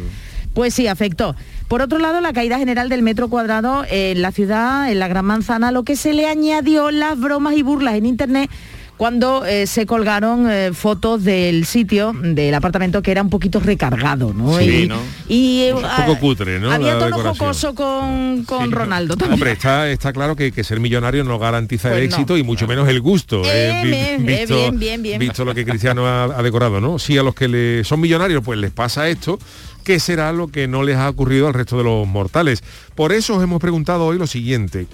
Pues 0.59 0.75
sí, 0.75 0.89
afectó. 0.89 1.37
Por 1.69 1.83
otro 1.83 2.01
lado, 2.01 2.21
la 2.21 2.33
caída 2.33 2.59
general 2.59 2.89
del 2.89 3.03
metro 3.03 3.29
cuadrado 3.29 3.85
en 3.89 4.21
la 4.21 4.33
ciudad, 4.33 4.91
en 4.91 4.99
la 4.99 5.07
Gran 5.07 5.25
Manzana, 5.25 5.71
lo 5.71 5.85
que 5.85 5.95
se 5.95 6.13
le 6.13 6.27
añadió 6.27 6.91
las 6.91 7.17
bromas 7.17 7.55
y 7.55 7.63
burlas 7.63 7.95
en 7.95 8.07
Internet 8.07 8.51
cuando 8.99 9.47
eh, 9.47 9.67
se 9.67 9.87
colgaron 9.87 10.51
eh, 10.51 10.73
fotos 10.75 11.25
del 11.25 11.65
sitio, 11.65 12.13
del 12.21 12.53
apartamento 12.55 13.01
que 13.01 13.11
era 13.13 13.23
un 13.23 13.31
poquito 13.31 13.61
recargado, 13.61 14.35
¿no? 14.35 14.59
Sí, 14.59 14.83
y, 14.83 14.89
¿no? 14.89 14.99
y, 15.29 15.61
eh, 15.63 15.73
Un 15.73 15.83
poco 15.83 16.19
cutre, 16.19 16.59
¿no? 16.61 16.71
Había 16.71 16.99
tono 16.99 17.17
jocoso 17.23 17.75
con, 17.75 18.45
con 18.45 18.71
Ronaldo 18.73 19.17
también. 19.17 19.35
Hombre, 19.35 19.53
está, 19.53 19.89
está 19.89 20.13
claro 20.13 20.37
que, 20.37 20.53
que 20.53 20.65
ser 20.65 20.81
millonario 20.81 21.25
no 21.25 21.39
garantiza 21.39 21.89
Pues 21.89 22.03
el 22.03 22.09
no. 22.11 22.15
éxito 22.17 22.37
y 22.37 22.43
mucho 22.43 22.67
menos 22.67 22.89
el 22.89 23.01
gusto. 23.01 23.43
Eh, 23.47 23.81
vi- 23.85 23.91
bien, 23.91 24.29
eh, 24.29 24.47
bien, 24.47 24.79
bien, 24.79 25.03
bien. 25.03 25.19
visto 25.21 25.45
lo 25.45 25.55
que 25.55 25.65
Cristiano 25.65 26.07
ha, 26.07 26.25
ha 26.25 26.43
decorado, 26.43 26.81
¿no? 26.81 26.99
Sí, 26.99 27.17
a 27.17 27.23
los 27.23 27.35
que 27.35 27.49
le, 27.49 27.85
son 27.85 28.01
millonarios, 28.01 28.43
pues 28.45 28.59
les 28.59 28.73
pasa 28.73 29.09
esto. 29.09 29.39
¿Qué 29.85 30.01
será 30.01 30.33
lo 30.33 30.49
que 30.49 30.67
no 30.69 30.83
les 30.83 30.97
ha 30.97 31.09
ocurrido 31.09 31.47
al 31.47 31.55
resto 31.55 31.79
de 31.79 31.85
los 31.85 32.07
mortales? 32.07 32.63
Por 32.95 33.13
eso 33.13 33.37
os 33.37 33.43
hemos 33.45 33.61
preguntado 33.61 34.05
hoy 34.07 34.19
lo 34.19 34.27
siguiente. 34.27 34.87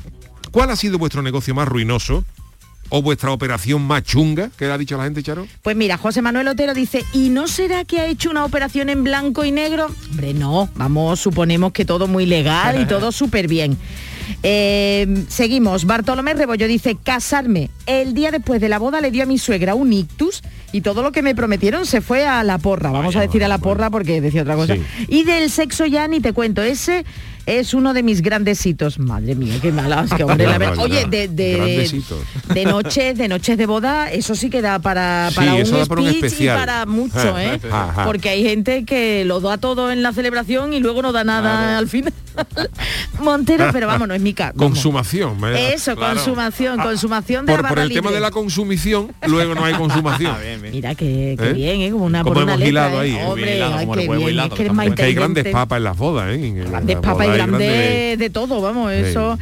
¿Cuál 0.53 0.71
ha 0.71 0.77
sido 0.77 0.99
vuestro 0.99 1.23
negocio 1.23 1.55
más 1.55 1.67
ruinoso? 1.67 2.25
¿O 2.89 3.03
vuestra 3.03 3.33
operación 3.33 3.83
más 3.83 4.03
chunga? 4.03 4.51
¿Qué 4.57 4.67
ha 4.67 4.79
dicho 4.79 4.97
la 4.97 5.05
gente, 5.05 5.23
Charo? 5.23 5.47
Pues 5.63 5.77
mira, 5.77 5.97
José 5.97 6.23
Manuel 6.23 6.49
Otero 6.49 6.75
dice, 6.75 7.05
¿y 7.13 7.29
no 7.31 7.49
será 7.49 7.85
que 7.85 8.01
ha 8.01 8.07
hecho 8.07 8.31
una 8.31 8.45
operación 8.45 8.89
en 8.89 9.05
blanco 9.05 9.45
y 9.45 9.51
negro? 9.51 9.91
Hombre, 10.11 10.35
no, 10.35 10.69
vamos, 10.77 11.21
suponemos 11.21 11.73
que 11.73 11.85
todo 11.85 12.07
muy 12.07 12.27
legal 12.27 12.81
y 12.81 12.87
todo 12.87 13.13
súper 13.13 13.49
bien. 13.49 13.77
Eh, 14.43 15.25
seguimos, 15.29 15.85
Bartolomé 15.85 16.35
Rebollo 16.35 16.67
dice, 16.67 16.97
casarme. 17.03 17.71
El 17.87 18.15
día 18.15 18.31
después 18.31 18.61
de 18.61 18.69
la 18.69 18.79
boda 18.79 19.01
le 19.01 19.11
dio 19.11 19.23
a 19.23 19.27
mi 19.27 19.39
suegra 19.39 19.75
un 19.75 19.93
ictus 19.93 20.43
y 20.73 20.81
todo 20.81 21.03
lo 21.03 21.13
que 21.13 21.23
me 21.23 21.35
prometieron 21.35 21.87
se 21.87 22.01
fue 22.01 22.27
a 22.27 22.43
la 22.43 22.59
porra. 22.59 22.91
Vamos 22.91 23.17
a 23.17 23.21
decir 23.21 23.45
a 23.45 23.49
la 23.49 23.59
porra 23.59 23.91
porque 23.91 24.21
decía 24.21 24.43
otra 24.43 24.57
cosa. 24.57 24.75
Sí. 24.75 24.83
Y 25.09 25.25
del 25.25 25.51
sexo 25.51 25.87
ya 25.87 26.09
ni 26.09 26.21
te 26.21 26.33
cuento, 26.33 26.63
ese 26.63 27.05
es 27.47 27.75
uno 27.75 27.93
de 27.95 28.03
mis 28.03 28.23
grandes 28.23 28.65
hitos. 28.65 28.99
Madre 28.99 29.35
mía, 29.35 29.55
qué 29.61 29.73
malas, 29.73 30.11
que 30.13 30.25
hombre, 30.25 30.47
la 30.47 30.59
verdad. 30.59 30.79
Oye, 30.85 31.05
de, 31.07 31.29
de, 31.29 31.91
de 32.55 32.65
noches, 32.65 33.19
de 33.19 33.29
noches 33.29 33.59
de 33.59 33.67
boda, 33.67 34.11
eso 34.11 34.35
sí 34.35 34.51
que 34.51 34.63
da 34.63 34.79
para, 34.79 35.29
Sí, 35.31 35.37
para 35.37 35.55
un 35.55 35.71
para 35.71 35.85
speech 35.85 36.01
y 36.01 36.09
especial. 36.17 36.59
para 36.59 36.87
mucho, 36.87 37.39
¿eh? 37.39 37.61
Ajá. 37.71 38.05
Porque 38.05 38.29
hay 38.31 38.43
gente 38.45 38.85
que 38.85 39.25
lo 39.25 39.41
da 39.41 39.59
todo 39.59 39.91
en 39.91 40.03
la 40.03 40.13
celebración 40.13 40.73
y 40.73 40.81
luego 40.81 41.03
no 41.03 41.13
da 41.13 41.25
nada 41.25 41.79
al 41.79 41.89
final. 41.89 42.13
Montero, 43.21 43.69
pero 43.73 43.87
vamos, 43.87 44.09
no 44.09 44.15
es 44.15 44.21
mi 44.21 44.35
caso. 44.35 44.55
Consumación. 44.57 45.37
¿eh? 45.55 45.75
Eso, 45.75 45.95
Claro. 45.95 46.15
consumación, 46.17 46.79
consumación 46.81 47.47
de 47.47 47.53
Por, 47.53 47.63
la 47.63 47.69
por 47.69 47.77
barra 47.79 47.87
el 47.87 47.93
tema 47.95 48.11
de 48.11 48.19
la 48.21 48.31
consumición, 48.33 49.13
luego 49.27 49.55
no 49.55 49.65
hay 49.65 49.75
consumación. 49.75 50.35
Mira 50.73 50.95
que, 50.95 51.37
que 51.39 51.51
¿Eh? 51.51 51.53
bien, 51.53 51.81
¿eh? 51.83 51.91
Como 51.93 52.05
una, 52.07 52.23
Como 52.23 52.35
por 52.35 52.43
una 52.43 52.57
letra, 52.57 52.69
hilado 52.69 52.97
¿eh? 52.97 53.01
ahí, 53.05 53.17
¿eh? 53.17 53.25
Hombre, 53.25 53.57
Hilado, 53.57 53.75
ay, 53.77 53.87
como 53.87 53.95
el 53.95 54.01
qué 54.01 54.09
huevo 54.09 54.21
bien, 54.25 54.33
hilado, 54.35 54.49
es 54.49 54.55
que 54.55 54.63
eres 54.63 54.75
más 54.75 54.87
Es 54.89 54.95
que 54.95 55.03
hay 55.05 55.15
grandes 55.15 55.47
papas 55.53 55.77
en 55.77 55.85
las 55.85 55.97
bodas, 55.97 56.35
¿eh? 56.35 56.65
Grandes 56.69 56.97
papas 56.97 57.27
y 57.37 57.41
hay 57.41 57.47
grandes 57.47 58.19
de 58.19 58.31
todo, 58.31 58.61
vamos, 58.61 58.93
Sí. 58.93 59.01
eso. 59.11 59.39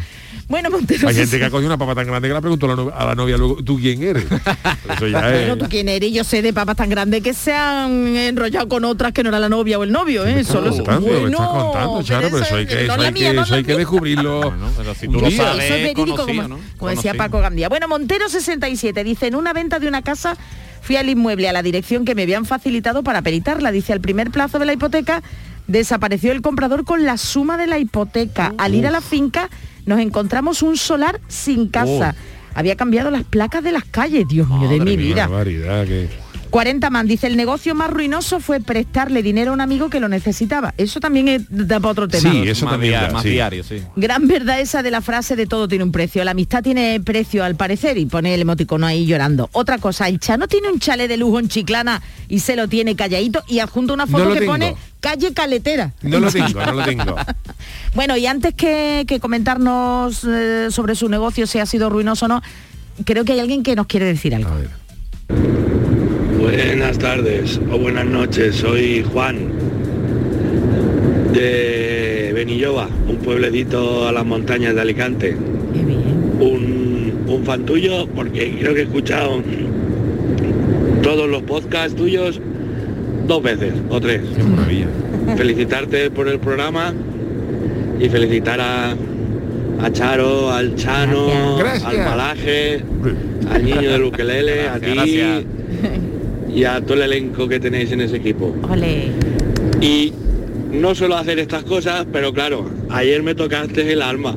Bueno, 0.48 0.68
Montero. 0.70 1.08
Hay 1.08 1.14
sí, 1.14 1.20
gente 1.20 1.38
que 1.38 1.44
ha 1.46 1.50
cogido 1.50 1.68
una 1.68 1.78
papa 1.78 1.94
tan 1.94 2.06
grande 2.06 2.28
que 2.28 2.34
le 2.34 2.40
preguntó 2.40 2.66
a 2.66 2.68
la, 2.70 2.76
no- 2.76 2.92
a 2.94 3.04
la 3.06 3.14
novia 3.14 3.38
luego, 3.38 3.56
¿tú 3.64 3.78
quién 3.78 4.02
eres? 4.02 4.24
Eso 4.96 5.06
ya 5.06 5.30
es... 5.34 5.46
Bueno, 5.48 5.56
tú 5.56 5.66
quién 5.70 5.88
eres, 5.88 6.12
yo 6.12 6.24
sé 6.24 6.42
de 6.42 6.52
papas 6.52 6.76
tan 6.76 6.90
grandes 6.90 7.22
que 7.22 7.32
se 7.32 7.54
han 7.54 8.16
enrollado 8.16 8.68
con 8.68 8.84
otras 8.84 9.12
que 9.12 9.22
no 9.22 9.30
era 9.30 9.38
la 9.38 9.48
novia 9.48 9.78
o 9.78 9.84
el 9.84 9.92
novio, 9.92 10.26
¿eh? 10.26 10.44
Solo 10.44 10.70
contando, 10.70 11.06
me 11.08 11.14
estás 11.14 11.30
Bueno, 11.30 11.38
contando, 11.72 12.02
Charo, 12.02 12.28
pero 12.30 12.42
eso 12.44 12.56
hay 12.56 12.66
que, 12.66 12.74
no 12.74 12.80
eso 12.80 12.96
la 12.98 13.06
hay 13.08 13.12
mía, 13.14 13.30
que, 13.30 13.36
no 13.36 13.42
eso 13.44 13.54
hay 13.54 13.62
la 13.62 13.66
que 13.66 13.76
descubrirlo. 13.76 14.54
si 15.00 15.06
un 15.06 15.12
tú 15.14 15.20
lo 15.20 15.30
sabes, 15.30 15.64
Eso 15.64 15.74
es 15.74 15.82
verídico, 15.82 16.16
conocido, 16.16 16.26
como, 16.42 16.48
¿no? 16.48 16.58
como 16.76 16.90
decía. 16.90 17.14
Paco 17.14 17.38
Gandía. 17.40 17.68
Bueno, 17.70 17.88
Montero 17.88 18.28
67 18.28 19.04
dice, 19.04 19.28
en 19.28 19.36
una 19.36 19.52
venta 19.54 19.78
de 19.78 19.88
una 19.88 20.02
casa 20.02 20.36
fui 20.82 20.96
al 20.96 21.08
inmueble 21.08 21.48
a 21.48 21.52
la 21.52 21.62
dirección 21.62 22.04
que 22.04 22.14
me 22.14 22.22
habían 22.24 22.44
facilitado 22.44 23.02
para 23.02 23.22
peritarla. 23.22 23.70
Dice, 23.72 23.92
al 23.94 24.00
primer 24.00 24.30
plazo 24.30 24.58
de 24.58 24.66
la 24.66 24.72
hipoteca 24.74 25.22
desapareció 25.66 26.32
el 26.32 26.42
comprador 26.42 26.84
con 26.84 27.04
la 27.04 27.16
suma 27.16 27.56
de 27.56 27.66
la 27.66 27.78
hipoteca. 27.78 28.54
Al 28.58 28.74
ir 28.74 28.86
a 28.86 28.90
la 28.90 29.00
finca 29.00 29.48
nos 29.86 30.00
encontramos 30.00 30.62
un 30.62 30.76
solar 30.76 31.20
sin 31.28 31.68
casa. 31.68 32.14
Había 32.54 32.76
cambiado 32.76 33.10
las 33.10 33.24
placas 33.24 33.64
de 33.64 33.72
las 33.72 33.84
calles, 33.84 34.28
Dios 34.28 34.48
mío, 34.48 34.68
de 34.68 34.80
mi 34.80 34.96
vida. 34.96 35.26
barbaridad, 35.26 35.86
que... 35.86 36.21
40 36.52 36.90
man, 36.90 37.06
dice, 37.08 37.26
el 37.28 37.36
negocio 37.38 37.74
más 37.74 37.88
ruinoso 37.90 38.38
fue 38.38 38.60
prestarle 38.60 39.22
dinero 39.22 39.52
a 39.52 39.54
un 39.54 39.62
amigo 39.62 39.88
que 39.88 40.00
lo 40.00 40.08
necesitaba. 40.10 40.74
Eso 40.76 41.00
también 41.00 41.26
es, 41.28 41.42
da 41.48 41.80
para 41.80 41.92
otro 41.92 42.08
tema. 42.08 42.30
Sí, 42.30 42.42
eso 42.46 42.66
Más 42.66 42.74
también 42.74 42.92
dia- 42.92 43.02
da, 43.06 43.10
más 43.10 43.22
sí. 43.22 43.30
diario, 43.30 43.64
sí. 43.64 43.82
Gran 43.96 44.28
verdad 44.28 44.60
esa 44.60 44.82
de 44.82 44.90
la 44.90 45.00
frase 45.00 45.34
de 45.34 45.46
todo 45.46 45.66
tiene 45.66 45.82
un 45.82 45.92
precio. 45.92 46.22
La 46.24 46.32
amistad 46.32 46.62
tiene 46.62 47.00
precio 47.00 47.42
al 47.42 47.56
parecer 47.56 47.96
y 47.96 48.04
pone 48.04 48.34
el 48.34 48.42
emoticono 48.42 48.86
ahí 48.86 49.06
llorando. 49.06 49.48
Otra 49.52 49.78
cosa, 49.78 50.08
el 50.08 50.20
Chano 50.20 50.46
tiene 50.46 50.68
un 50.70 50.78
chalet 50.78 51.08
de 51.08 51.16
lujo 51.16 51.38
en 51.38 51.48
Chiclana 51.48 52.02
y 52.28 52.40
se 52.40 52.54
lo 52.54 52.68
tiene 52.68 52.96
calladito 52.96 53.42
y 53.48 53.60
adjunto 53.60 53.94
una 53.94 54.06
foto 54.06 54.26
No 54.26 54.34
que 54.34 54.40
tengo. 54.40 54.52
pone 54.52 54.76
calle 55.00 55.32
caletera. 55.32 55.94
No 56.02 56.20
lo 56.20 56.30
tengo, 56.30 56.64
no 56.66 56.72
lo 56.72 56.84
tengo. 56.84 57.16
Bueno, 57.94 58.16
y 58.16 58.26
antes 58.26 58.54
que, 58.54 59.04
que 59.08 59.20
comentarnos 59.20 60.24
eh, 60.24 60.68
sobre 60.70 60.94
su 60.96 61.08
negocio, 61.08 61.46
si 61.46 61.58
ha 61.60 61.66
sido 61.66 61.88
ruinoso 61.88 62.26
o 62.26 62.28
no, 62.28 62.42
creo 63.06 63.24
que 63.24 63.32
hay 63.32 63.40
alguien 63.40 63.62
que 63.62 63.74
nos 63.74 63.86
quiere 63.86 64.04
decir 64.06 64.34
algo. 64.34 64.50
A 64.50 64.56
ver. 64.56 65.81
Buenas 66.42 66.98
tardes 66.98 67.60
o 67.70 67.78
buenas 67.78 68.04
noches, 68.04 68.56
soy 68.56 69.04
Juan 69.12 69.36
de 71.32 72.32
Benilloba, 72.34 72.88
un 73.08 73.18
pueblecito 73.18 74.08
a 74.08 74.12
las 74.12 74.26
montañas 74.26 74.74
de 74.74 74.80
Alicante. 74.80 75.36
Un, 76.40 77.22
un 77.28 77.44
fan 77.44 77.64
tuyo 77.64 78.08
porque 78.08 78.56
creo 78.58 78.74
que 78.74 78.80
he 78.80 78.82
escuchado 78.82 79.40
todos 81.00 81.30
los 81.30 81.44
podcasts 81.44 81.94
tuyos 81.94 82.40
dos 83.28 83.40
veces 83.40 83.74
o 83.88 84.00
tres. 84.00 84.22
Qué 84.36 84.42
maravilla. 84.42 84.86
Felicitarte 85.36 86.10
por 86.10 86.26
el 86.26 86.40
programa 86.40 86.92
y 88.00 88.08
felicitar 88.08 88.60
a, 88.60 88.96
a 89.80 89.92
Charo, 89.92 90.50
al 90.50 90.74
Chano, 90.74 91.56
Gracias. 91.56 91.84
al 91.84 91.98
Malaje, 91.98 92.80
al 93.48 93.64
niño 93.64 93.92
del 93.92 94.02
ukelele, 94.02 94.68
a 94.68 94.80
ti 94.80 94.86
gracias. 94.92 95.44
Y 96.54 96.64
a 96.64 96.80
todo 96.80 96.94
el 96.94 97.02
elenco 97.02 97.48
que 97.48 97.58
tenéis 97.58 97.92
en 97.92 98.00
ese 98.00 98.16
equipo. 98.16 98.54
Y 99.80 100.12
no 100.72 100.94
suelo 100.94 101.16
hacer 101.16 101.38
estas 101.38 101.64
cosas, 101.64 102.06
pero 102.12 102.32
claro, 102.32 102.70
ayer 102.90 103.22
me 103.22 103.34
tocaste 103.34 103.92
el 103.92 104.02
alma. 104.02 104.36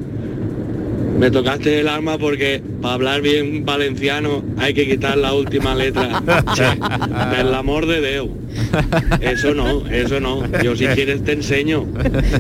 Me 1.20 1.32
tocaste 1.32 1.80
el 1.80 1.88
alma 1.88 2.18
porque 2.18 2.62
para 2.82 2.96
hablar 2.96 3.22
bien 3.22 3.64
valenciano 3.64 4.44
hay 4.58 4.74
que 4.74 4.86
quitar 4.86 5.18
la 5.18 5.34
última 5.34 5.74
letra. 5.74 6.22
Che, 6.54 6.66
per 7.32 7.54
amor 7.54 7.86
de 7.86 8.12
Dios. 8.12 8.28
Eso 9.22 9.54
no, 9.54 9.88
eso 9.88 10.20
no. 10.20 10.44
Yo 10.62 10.76
si 10.76 10.86
quieres 10.88 11.24
te 11.24 11.32
enseño. 11.32 11.86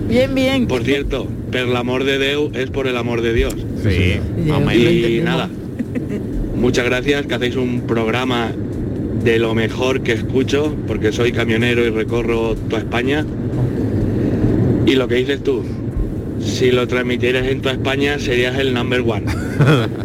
Bien, 0.09 0.35
bien. 0.35 0.67
Por 0.67 0.83
cierto, 0.83 1.27
per 1.51 1.73
amor 1.73 2.03
de 2.03 2.19
Dios 2.19 2.51
es 2.53 2.69
por 2.69 2.87
el 2.87 2.97
amor 2.97 3.21
de 3.21 3.33
Dios. 3.33 3.55
Sí. 3.81 4.19
Y 4.45 5.21
nada, 5.21 5.49
muchas 6.55 6.83
gracias 6.83 7.25
que 7.27 7.33
hacéis 7.33 7.55
un 7.55 7.81
programa 7.81 8.51
de 9.25 9.39
lo 9.39 9.55
mejor 9.55 10.01
que 10.01 10.13
escucho, 10.13 10.75
porque 10.85 11.11
soy 11.11 11.31
camionero 11.31 11.83
y 11.83 11.89
recorro 11.89 12.55
toda 12.55 12.83
España. 12.83 13.25
Y 14.85 14.93
lo 14.93 15.07
que 15.07 15.15
dices 15.15 15.43
tú, 15.43 15.63
si 16.39 16.69
lo 16.69 16.87
transmitieras 16.87 17.47
en 17.47 17.59
toda 17.59 17.73
España 17.73 18.19
serías 18.19 18.55
el 18.59 18.71
number 18.71 19.01
one. 19.01 19.25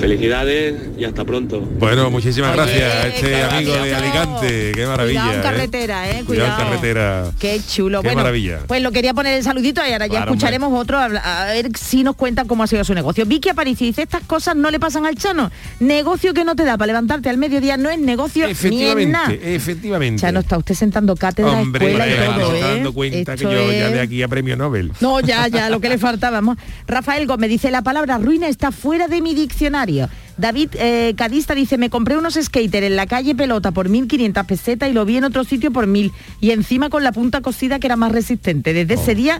Felicidades 0.00 0.74
y 0.98 1.04
hasta 1.04 1.24
pronto. 1.26 1.60
Bueno, 1.60 2.10
muchísimas 2.10 2.50
Oye, 2.56 2.56
gracias 2.56 2.94
a 2.94 3.06
este 3.08 3.42
amigo 3.42 3.72
de. 3.74 3.94
Alicante. 3.94 4.72
Qué 4.74 4.86
maravilla. 4.86 5.20
Cuidado 5.20 5.32
en 5.34 5.38
¿eh? 5.38 5.42
carretera, 5.42 6.08
eh, 6.10 6.24
Cuidado 6.24 6.48
en 6.48 6.54
cuidado. 6.54 6.56
carretera. 6.70 7.30
Qué 7.38 7.60
chulo. 7.68 8.00
Qué 8.00 8.08
bueno, 8.08 8.22
maravilla. 8.22 8.60
pues 8.66 8.82
lo 8.82 8.92
quería 8.92 9.12
poner 9.12 9.34
el 9.36 9.44
saludito 9.44 9.82
y 9.86 9.92
ahora 9.92 10.06
ya 10.06 10.12
Claro, 10.12 10.30
escucharemos 10.32 10.72
otro 10.80 10.98
a, 10.98 11.44
ver 11.52 11.68
si 11.78 12.02
nos 12.02 12.16
cuentan 12.16 12.46
cómo 12.48 12.62
ha 12.62 12.66
sido 12.66 12.82
su 12.82 12.94
negocio. 12.94 13.26
Vicky 13.26 13.50
Aparicio 13.50 13.86
dice, 13.86 14.00
estas 14.02 14.22
cosas 14.22 14.56
no 14.56 14.70
le 14.70 14.80
pasan 14.80 15.04
al 15.04 15.16
Chano. 15.16 15.50
Negocio 15.80 16.32
que 16.32 16.44
no 16.46 16.56
te 16.56 16.64
da 16.64 16.78
para 16.78 16.86
levantarte 16.86 17.28
al 17.28 17.36
mediodía 17.36 17.76
no 17.76 17.90
es 17.90 17.98
negocio 17.98 18.46
ni 18.46 18.52
es 18.52 18.62
nada. 19.06 19.26
Efectivamente, 19.32 19.54
efectivamente. 19.54 20.20
Chano, 20.22 20.40
está 20.40 20.56
usted 20.56 20.74
sentando 20.74 21.14
cátedra, 21.14 21.60
Hombre, 21.60 21.92
escuela 21.92 22.08
y 22.08 22.40
todo, 22.40 22.54
¿eh? 22.54 22.60
dando 22.60 22.92
cuenta 22.94 23.34
Esto 23.34 23.48
que 23.50 23.54
yo 23.54 23.70
ya 23.70 23.88
es- 23.88 23.92
de 23.92 24.00
aquí 24.00 24.22
a 24.22 24.28
premio 24.28 24.56
Nobel. 24.56 24.92
No, 25.00 25.20
ya, 25.20 25.46
ya, 25.48 25.68
lo 25.68 25.78
que 25.78 25.90
le 25.90 25.98
faltábamos. 25.98 26.56
Rafael 26.86 27.26
Gómez 27.26 27.50
dice, 27.50 27.70
la 27.70 27.82
palabra 27.82 28.16
ruina 28.16 28.48
está 28.48 28.72
fuera 28.72 29.06
de 29.06 29.20
mi 29.20 29.34
diccionario. 29.34 29.89
David 30.36 30.70
eh, 30.74 31.14
Cadista 31.16 31.54
dice, 31.54 31.76
me 31.78 31.90
compré 31.90 32.16
unos 32.16 32.34
skater 32.40 32.84
en 32.84 32.96
la 32.96 33.06
calle 33.06 33.34
Pelota 33.34 33.72
por 33.72 33.88
1.500 33.88 34.46
pesetas 34.46 34.88
y 34.88 34.92
lo 34.92 35.04
vi 35.04 35.16
en 35.16 35.24
otro 35.24 35.44
sitio 35.44 35.70
por 35.70 35.86
1.000 35.86 36.12
y 36.40 36.50
encima 36.52 36.88
con 36.90 37.04
la 37.04 37.12
punta 37.12 37.40
cosida 37.40 37.78
que 37.78 37.86
era 37.86 37.96
más 37.96 38.12
resistente. 38.12 38.72
Desde 38.72 38.94
Oh. 38.96 39.00
ese 39.00 39.14
día 39.14 39.38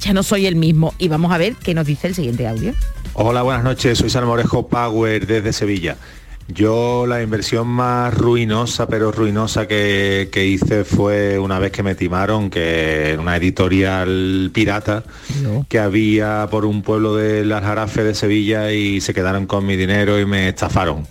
ya 0.00 0.12
no 0.12 0.22
soy 0.22 0.46
el 0.46 0.56
mismo. 0.56 0.94
Y 0.98 1.08
vamos 1.08 1.32
a 1.32 1.38
ver 1.38 1.54
qué 1.54 1.74
nos 1.74 1.86
dice 1.86 2.08
el 2.08 2.14
siguiente 2.14 2.46
audio. 2.46 2.74
Hola, 3.14 3.42
buenas 3.42 3.64
noches. 3.64 3.98
Soy 3.98 4.10
Salmorejo 4.10 4.68
Power 4.68 5.26
desde 5.26 5.52
Sevilla. 5.52 5.96
Yo 6.48 7.06
la 7.06 7.22
inversión 7.22 7.66
más 7.66 8.14
ruinosa, 8.14 8.86
pero 8.86 9.10
ruinosa 9.10 9.66
que, 9.66 10.28
que 10.30 10.46
hice 10.46 10.84
fue 10.84 11.38
una 11.38 11.58
vez 11.58 11.72
que 11.72 11.82
me 11.82 11.94
timaron, 11.94 12.50
que 12.50 13.12
en 13.12 13.20
una 13.20 13.36
editorial 13.36 14.50
pirata 14.54 15.02
que 15.68 15.78
había 15.78 16.46
por 16.50 16.64
un 16.64 16.82
pueblo 16.82 17.16
del 17.16 17.52
Aljarafe 17.52 18.04
de 18.04 18.14
Sevilla 18.14 18.70
y 18.72 19.00
se 19.00 19.12
quedaron 19.12 19.46
con 19.46 19.66
mi 19.66 19.76
dinero 19.76 20.20
y 20.20 20.26
me 20.26 20.48
estafaron. 20.48 21.06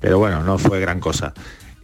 Pero 0.00 0.18
bueno, 0.18 0.42
no 0.42 0.58
fue 0.58 0.80
gran 0.80 1.00
cosa. 1.00 1.34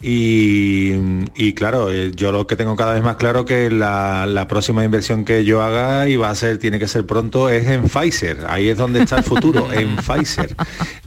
Y, 0.00 0.92
y 1.34 1.54
claro, 1.54 1.90
eh, 1.92 2.12
yo 2.14 2.30
lo 2.30 2.46
que 2.46 2.54
tengo 2.54 2.76
cada 2.76 2.94
vez 2.94 3.02
más 3.02 3.16
claro 3.16 3.44
que 3.44 3.68
la, 3.68 4.26
la 4.26 4.46
próxima 4.46 4.84
inversión 4.84 5.24
que 5.24 5.44
yo 5.44 5.62
haga 5.62 6.08
y 6.08 6.16
va 6.16 6.30
a 6.30 6.34
ser, 6.34 6.58
tiene 6.58 6.78
que 6.78 6.86
ser 6.86 7.04
pronto, 7.04 7.48
es 7.48 7.66
en 7.66 7.88
Pfizer. 7.88 8.46
Ahí 8.48 8.68
es 8.68 8.78
donde 8.78 9.02
está 9.02 9.18
el 9.18 9.24
futuro, 9.24 9.72
en 9.72 9.96
Pfizer. 10.06 10.54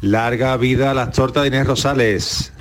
Larga 0.01 0.57
vida 0.57 0.91
a 0.91 0.93
las 0.93 1.11
tortas 1.11 1.43
de 1.43 1.47
Inés 1.47 1.67
Rosales. 1.67 2.51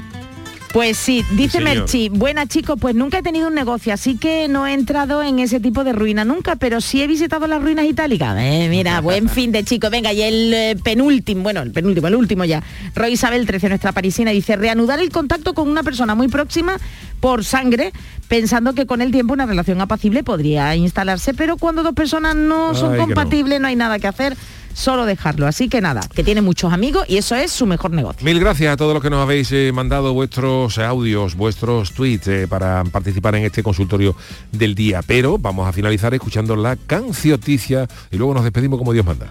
Pues 0.73 0.99
sí, 0.99 1.25
dice 1.33 1.59
señor. 1.59 1.79
Merchi, 1.79 2.09
buena 2.11 2.47
chicos, 2.47 2.79
pues 2.81 2.95
nunca 2.95 3.19
he 3.19 3.23
tenido 3.23 3.49
un 3.49 3.55
negocio, 3.55 3.93
así 3.93 4.17
que 4.17 4.47
no 4.47 4.69
he 4.69 4.73
entrado 4.73 5.21
en 5.21 5.41
ese 5.41 5.59
tipo 5.59 5.83
de 5.83 5.93
ruina 5.93 6.25
nunca, 6.25 6.55
pero 6.57 6.81
sí 6.81 7.03
he 7.03 7.09
visitado 7.09 7.49
las 7.49 7.61
ruinas 7.61 7.87
itálicas. 7.87 8.37
Eh, 8.39 8.69
mira, 8.71 9.01
buen 9.03 9.29
fin 9.29 9.51
de 9.51 9.65
chicos. 9.65 9.91
Venga, 9.91 10.13
y 10.13 10.23
el 10.23 10.55
eh, 10.55 10.77
penúltimo, 10.83 11.43
bueno, 11.43 11.63
el 11.63 11.73
penúltimo, 11.73 12.07
el 12.07 12.15
último 12.15 12.45
ya. 12.45 12.63
Roy 12.95 13.13
Isabel 13.15 13.47
13, 13.47 13.69
nuestra 13.69 13.91
parisina, 13.91 14.31
dice, 14.31 14.55
reanudar 14.55 15.01
el 15.01 15.11
contacto 15.11 15.55
con 15.55 15.69
una 15.69 15.83
persona 15.83 16.15
muy 16.15 16.29
próxima 16.29 16.79
por 17.19 17.45
sangre, 17.45 17.93
pensando 18.29 18.73
que 18.73 18.87
con 18.87 19.03
el 19.03 19.11
tiempo 19.11 19.35
una 19.35 19.47
relación 19.47 19.81
apacible 19.81 20.23
podría 20.23 20.77
instalarse, 20.77 21.35
pero 21.35 21.57
cuando 21.57 21.83
dos 21.83 21.95
personas 21.95 22.37
no 22.37 22.77
son 22.77 22.93
Ay, 22.93 22.93
que 22.93 22.99
no. 23.01 23.07
compatibles 23.07 23.61
no 23.61 23.67
hay 23.67 23.77
nada 23.77 23.99
que 23.99 24.07
hacer, 24.07 24.37
solo 24.75 25.07
dejarlo. 25.07 25.47
Así 25.47 25.69
que 25.69 25.81
nada, 25.81 26.01
que 26.15 26.25
tiene 26.25 26.43
muchos 26.43 26.73
amigos 26.73 27.05
y 27.09 27.17
eso 27.17 27.35
es 27.35 27.53
su 27.53 27.67
mejor 27.67 27.91
negocio. 27.91 28.25
Mil 28.25 28.41
gracias 28.41 28.73
a 28.73 28.77
todos 28.77 28.95
los 28.95 29.03
que 29.03 29.11
nos 29.11 29.23
habéis 29.23 29.51
eh, 29.53 29.71
mandado 29.73 30.13
vuestros 30.13 30.79
audios, 30.79 31.35
vuestros 31.35 31.93
tweets 31.93 32.29
eh, 32.29 32.47
para 32.49 32.85
participar 32.85 33.35
en 33.35 33.45
este 33.45 33.63
consultorio 33.63 34.17
del 34.53 34.75
día. 34.75 35.03
Pero 35.07 35.39
vamos 35.39 35.69
a 35.69 35.73
finalizar 35.73 36.15
escuchando 36.15 36.57
la 36.57 36.77
cancioticia 36.77 37.89
y 38.11 38.17
luego 38.17 38.35
nos 38.35 38.45
despedimos 38.45 38.79
como 38.79 38.93
Dios 38.93 39.07
manda. 39.07 39.31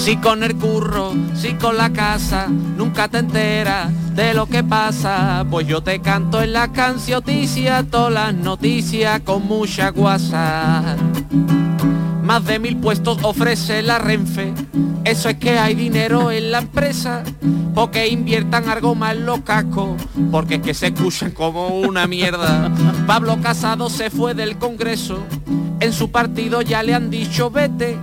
Si 0.00 0.16
con 0.16 0.42
el 0.42 0.56
curro, 0.56 1.12
si 1.34 1.52
con 1.52 1.76
la 1.76 1.90
casa, 1.92 2.46
nunca 2.48 3.08
te 3.08 3.18
enteras 3.18 3.90
de 4.14 4.32
lo 4.32 4.46
que 4.46 4.64
pasa. 4.64 5.44
Pues 5.50 5.66
yo 5.66 5.82
te 5.82 6.00
canto 6.00 6.40
en 6.40 6.54
la 6.54 6.72
cancioticia, 6.72 7.82
todas 7.82 8.10
las 8.10 8.34
noticias 8.34 9.20
con 9.20 9.46
mucha 9.46 9.90
guasa. 9.90 10.96
Más 12.30 12.44
de 12.44 12.60
mil 12.60 12.76
puestos 12.76 13.18
ofrece 13.24 13.82
la 13.82 13.98
Renfe. 13.98 14.54
Eso 15.02 15.30
es 15.30 15.38
que 15.38 15.58
hay 15.58 15.74
dinero 15.74 16.30
en 16.30 16.52
la 16.52 16.58
empresa. 16.58 17.24
Porque 17.74 18.06
inviertan 18.06 18.68
algo 18.68 18.94
más 18.94 19.16
los 19.16 19.40
cascos. 19.40 20.00
Porque 20.30 20.54
es 20.54 20.60
que 20.62 20.72
se 20.72 20.86
escuchan 20.86 21.32
como 21.32 21.80
una 21.80 22.06
mierda. 22.06 22.70
Pablo 23.04 23.40
Casado 23.42 23.90
se 23.90 24.10
fue 24.10 24.34
del 24.34 24.58
Congreso. 24.58 25.24
En 25.80 25.92
su 25.92 26.12
partido 26.12 26.62
ya 26.62 26.84
le 26.84 26.94
han 26.94 27.10
dicho 27.10 27.50
vete. 27.50 27.98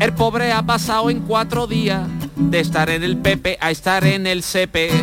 El 0.00 0.12
pobre 0.12 0.52
ha 0.52 0.62
pasado 0.64 1.08
en 1.08 1.20
cuatro 1.20 1.66
días 1.66 2.06
de 2.36 2.60
estar 2.60 2.90
en 2.90 3.02
el 3.02 3.16
PP 3.16 3.56
a 3.58 3.70
estar 3.70 4.04
en 4.04 4.26
el 4.26 4.42
CP. 4.42 4.90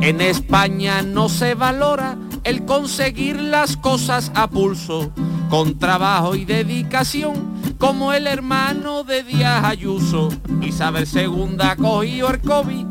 En 0.00 0.20
España 0.20 1.02
no 1.02 1.28
se 1.28 1.54
valora 1.54 2.16
el 2.42 2.64
conseguir 2.64 3.40
las 3.40 3.76
cosas 3.76 4.32
a 4.34 4.48
pulso, 4.48 5.12
con 5.48 5.78
trabajo 5.78 6.34
y 6.34 6.44
dedicación, 6.44 7.76
como 7.78 8.12
el 8.12 8.26
hermano 8.26 9.04
de 9.04 9.22
Díaz 9.22 9.64
Ayuso. 9.64 10.28
Isabel 10.60 11.06
II 11.12 11.56
ha 11.60 11.76
cogido 11.76 12.30
el 12.30 12.40
COVID, 12.40 12.86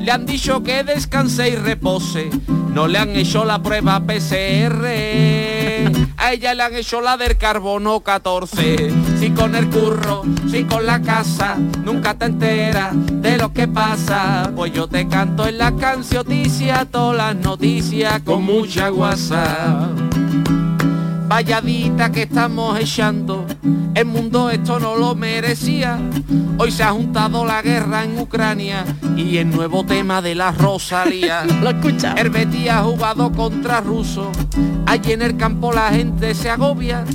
le 0.00 0.12
han 0.12 0.26
dicho 0.26 0.62
que 0.62 0.84
descanse 0.84 1.48
y 1.48 1.56
repose, 1.56 2.30
no 2.74 2.86
le 2.86 2.98
han 2.98 3.10
hecho 3.10 3.44
la 3.44 3.62
prueba 3.62 4.00
PCR, 4.00 4.86
a 6.16 6.32
ella 6.32 6.54
le 6.54 6.62
han 6.62 6.74
hecho 6.74 7.00
la 7.00 7.16
del 7.16 7.36
carbono 7.36 8.00
14. 8.00 8.90
Si 9.18 9.30
con 9.30 9.54
el 9.54 9.70
curro, 9.70 10.22
si 10.50 10.64
con 10.64 10.86
la 10.86 11.00
casa, 11.00 11.56
nunca 11.84 12.14
te 12.14 12.26
enteras 12.26 12.92
de 12.94 13.38
lo 13.38 13.52
que 13.52 13.68
pasa, 13.68 14.52
pues 14.54 14.72
yo 14.72 14.86
te 14.86 15.08
canto 15.08 15.46
en 15.46 15.58
la 15.58 15.74
cancioticia, 15.76 16.86
todas 16.90 17.16
las 17.16 17.36
noticias 17.36 18.20
con 18.22 18.44
mucha 18.44 18.88
guasa. 18.90 19.88
Valladita 21.32 22.12
que 22.12 22.24
estamos 22.24 22.78
echando, 22.78 23.46
el 23.94 24.04
mundo 24.04 24.50
esto 24.50 24.78
no 24.78 24.96
lo 24.96 25.14
merecía. 25.14 25.98
Hoy 26.58 26.70
se 26.70 26.82
ha 26.82 26.90
juntado 26.90 27.46
la 27.46 27.62
guerra 27.62 28.04
en 28.04 28.18
Ucrania 28.18 28.84
y 29.16 29.38
el 29.38 29.48
nuevo 29.48 29.82
tema 29.82 30.20
de 30.20 30.34
la 30.34 30.52
Rosalía. 30.52 31.44
lo 31.62 31.70
escucha. 31.70 32.14
Ha 32.70 32.82
jugado 32.82 33.32
contra 33.32 33.80
ruso. 33.80 34.30
Allí 34.84 35.12
en 35.12 35.22
el 35.22 35.38
campo 35.38 35.72
la 35.72 35.88
gente 35.88 36.34
se 36.34 36.50
agobia 36.50 37.06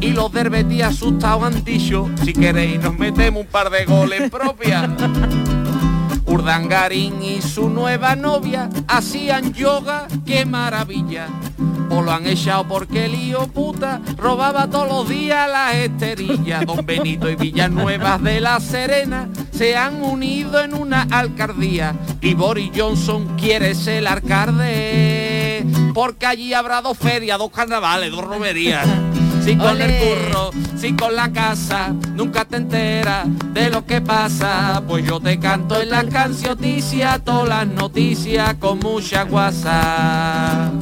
y 0.00 0.08
los 0.12 0.32
del 0.32 0.48
Betis 0.48 0.82
asustados 0.82 1.42
han 1.42 1.62
dicho, 1.62 2.08
si 2.24 2.32
queréis 2.32 2.80
nos 2.80 2.98
metemos 2.98 3.42
un 3.42 3.46
par 3.46 3.68
de 3.68 3.84
goles 3.84 4.30
propias. 4.30 4.88
Urdangarín 6.24 7.22
y 7.22 7.42
su 7.42 7.68
nueva 7.68 8.16
novia 8.16 8.70
hacían 8.88 9.52
yoga, 9.52 10.08
qué 10.24 10.46
maravilla. 10.46 11.28
O 11.96 12.02
lo 12.02 12.12
han 12.12 12.26
echado 12.26 12.68
porque 12.68 13.06
el 13.06 13.14
hijo 13.14 13.46
puta 13.46 14.02
robaba 14.18 14.68
todos 14.68 14.86
los 14.86 15.08
días 15.08 15.48
las 15.50 15.76
esterillas. 15.76 16.66
Don 16.66 16.84
Benito 16.84 17.30
y 17.30 17.36
Villanuevas 17.36 18.22
de 18.22 18.38
la 18.38 18.60
Serena 18.60 19.30
se 19.50 19.78
han 19.78 20.02
unido 20.02 20.62
en 20.62 20.74
una 20.74 21.06
alcaldía 21.10 21.94
y 22.20 22.34
Boris 22.34 22.70
Johnson 22.76 23.38
quiere 23.38 23.74
ser 23.74 23.96
el 23.96 24.08
alcalde 24.08 25.64
porque 25.94 26.26
allí 26.26 26.52
habrá 26.52 26.82
dos 26.82 26.98
ferias, 26.98 27.38
dos 27.38 27.50
carnavales, 27.50 28.10
dos 28.10 28.22
romerías. 28.22 28.86
si 29.42 29.56
con 29.56 29.80
el 29.80 29.96
curro, 29.96 30.50
si 30.76 30.92
con 30.92 31.16
la 31.16 31.32
casa, 31.32 31.94
nunca 32.14 32.44
te 32.44 32.56
enteras 32.56 33.26
de 33.54 33.70
lo 33.70 33.86
que 33.86 34.02
pasa. 34.02 34.82
Pues 34.86 35.06
yo 35.06 35.18
te 35.18 35.38
canto 35.38 35.80
en 35.80 35.88
las 35.88 36.04
cancioticias, 36.04 37.24
todas 37.24 37.48
las 37.48 37.66
noticias 37.66 38.56
con 38.56 38.80
mucha 38.80 39.22
guasa. 39.22 40.72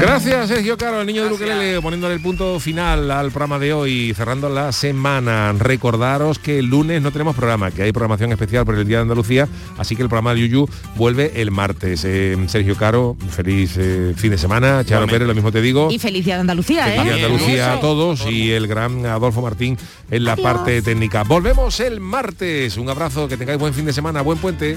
Gracias 0.00 0.48
Sergio 0.48 0.76
Caro, 0.76 1.00
el 1.00 1.06
niño 1.06 1.24
de 1.24 1.32
Ukelele, 1.32 1.80
poniéndole 1.80 2.14
el 2.14 2.20
punto 2.20 2.60
final 2.60 3.10
al 3.10 3.30
programa 3.30 3.58
de 3.58 3.72
hoy, 3.72 4.12
cerrando 4.14 4.48
la 4.48 4.70
semana. 4.72 5.52
Recordaros 5.58 6.38
que 6.38 6.58
el 6.58 6.66
lunes 6.66 7.00
no 7.00 7.10
tenemos 7.10 7.34
programa, 7.34 7.70
que 7.70 7.84
hay 7.84 7.92
programación 7.92 8.30
especial 8.32 8.66
por 8.66 8.74
el 8.74 8.86
Día 8.86 8.98
de 8.98 9.02
Andalucía, 9.02 9.48
así 9.78 9.96
que 9.96 10.02
el 10.02 10.08
programa 10.08 10.34
de 10.34 10.40
Yuyu 10.40 10.68
vuelve 10.96 11.40
el 11.40 11.50
martes. 11.50 12.04
Eh, 12.04 12.36
Sergio 12.48 12.76
Caro, 12.76 13.16
feliz 13.30 13.76
eh, 13.78 14.12
fin 14.16 14.30
de 14.30 14.38
semana. 14.38 14.84
Charo. 14.84 15.06
Pérez, 15.06 15.26
lo 15.26 15.34
mismo 15.34 15.50
te 15.50 15.62
digo. 15.62 15.88
Y 15.90 15.98
feliz 15.98 16.24
día 16.24 16.34
de 16.34 16.42
Andalucía, 16.42 16.84
Feliz 16.84 16.98
¿eh? 16.98 17.02
Día 17.04 17.14
de 17.14 17.24
Andalucía 17.24 17.72
a 17.74 17.80
todos 17.80 18.26
y 18.30 18.52
el 18.52 18.66
gran 18.66 19.06
Adolfo 19.06 19.42
Martín 19.42 19.78
en 20.10 20.24
la 20.24 20.36
parte 20.36 20.82
técnica. 20.82 21.22
Volvemos 21.22 21.80
el 21.80 22.00
martes. 22.00 22.76
Un 22.76 22.90
abrazo, 22.90 23.26
que 23.28 23.36
tengáis 23.36 23.58
buen 23.58 23.72
fin 23.72 23.86
de 23.86 23.92
semana, 23.92 24.22
buen 24.22 24.38
puente. 24.38 24.76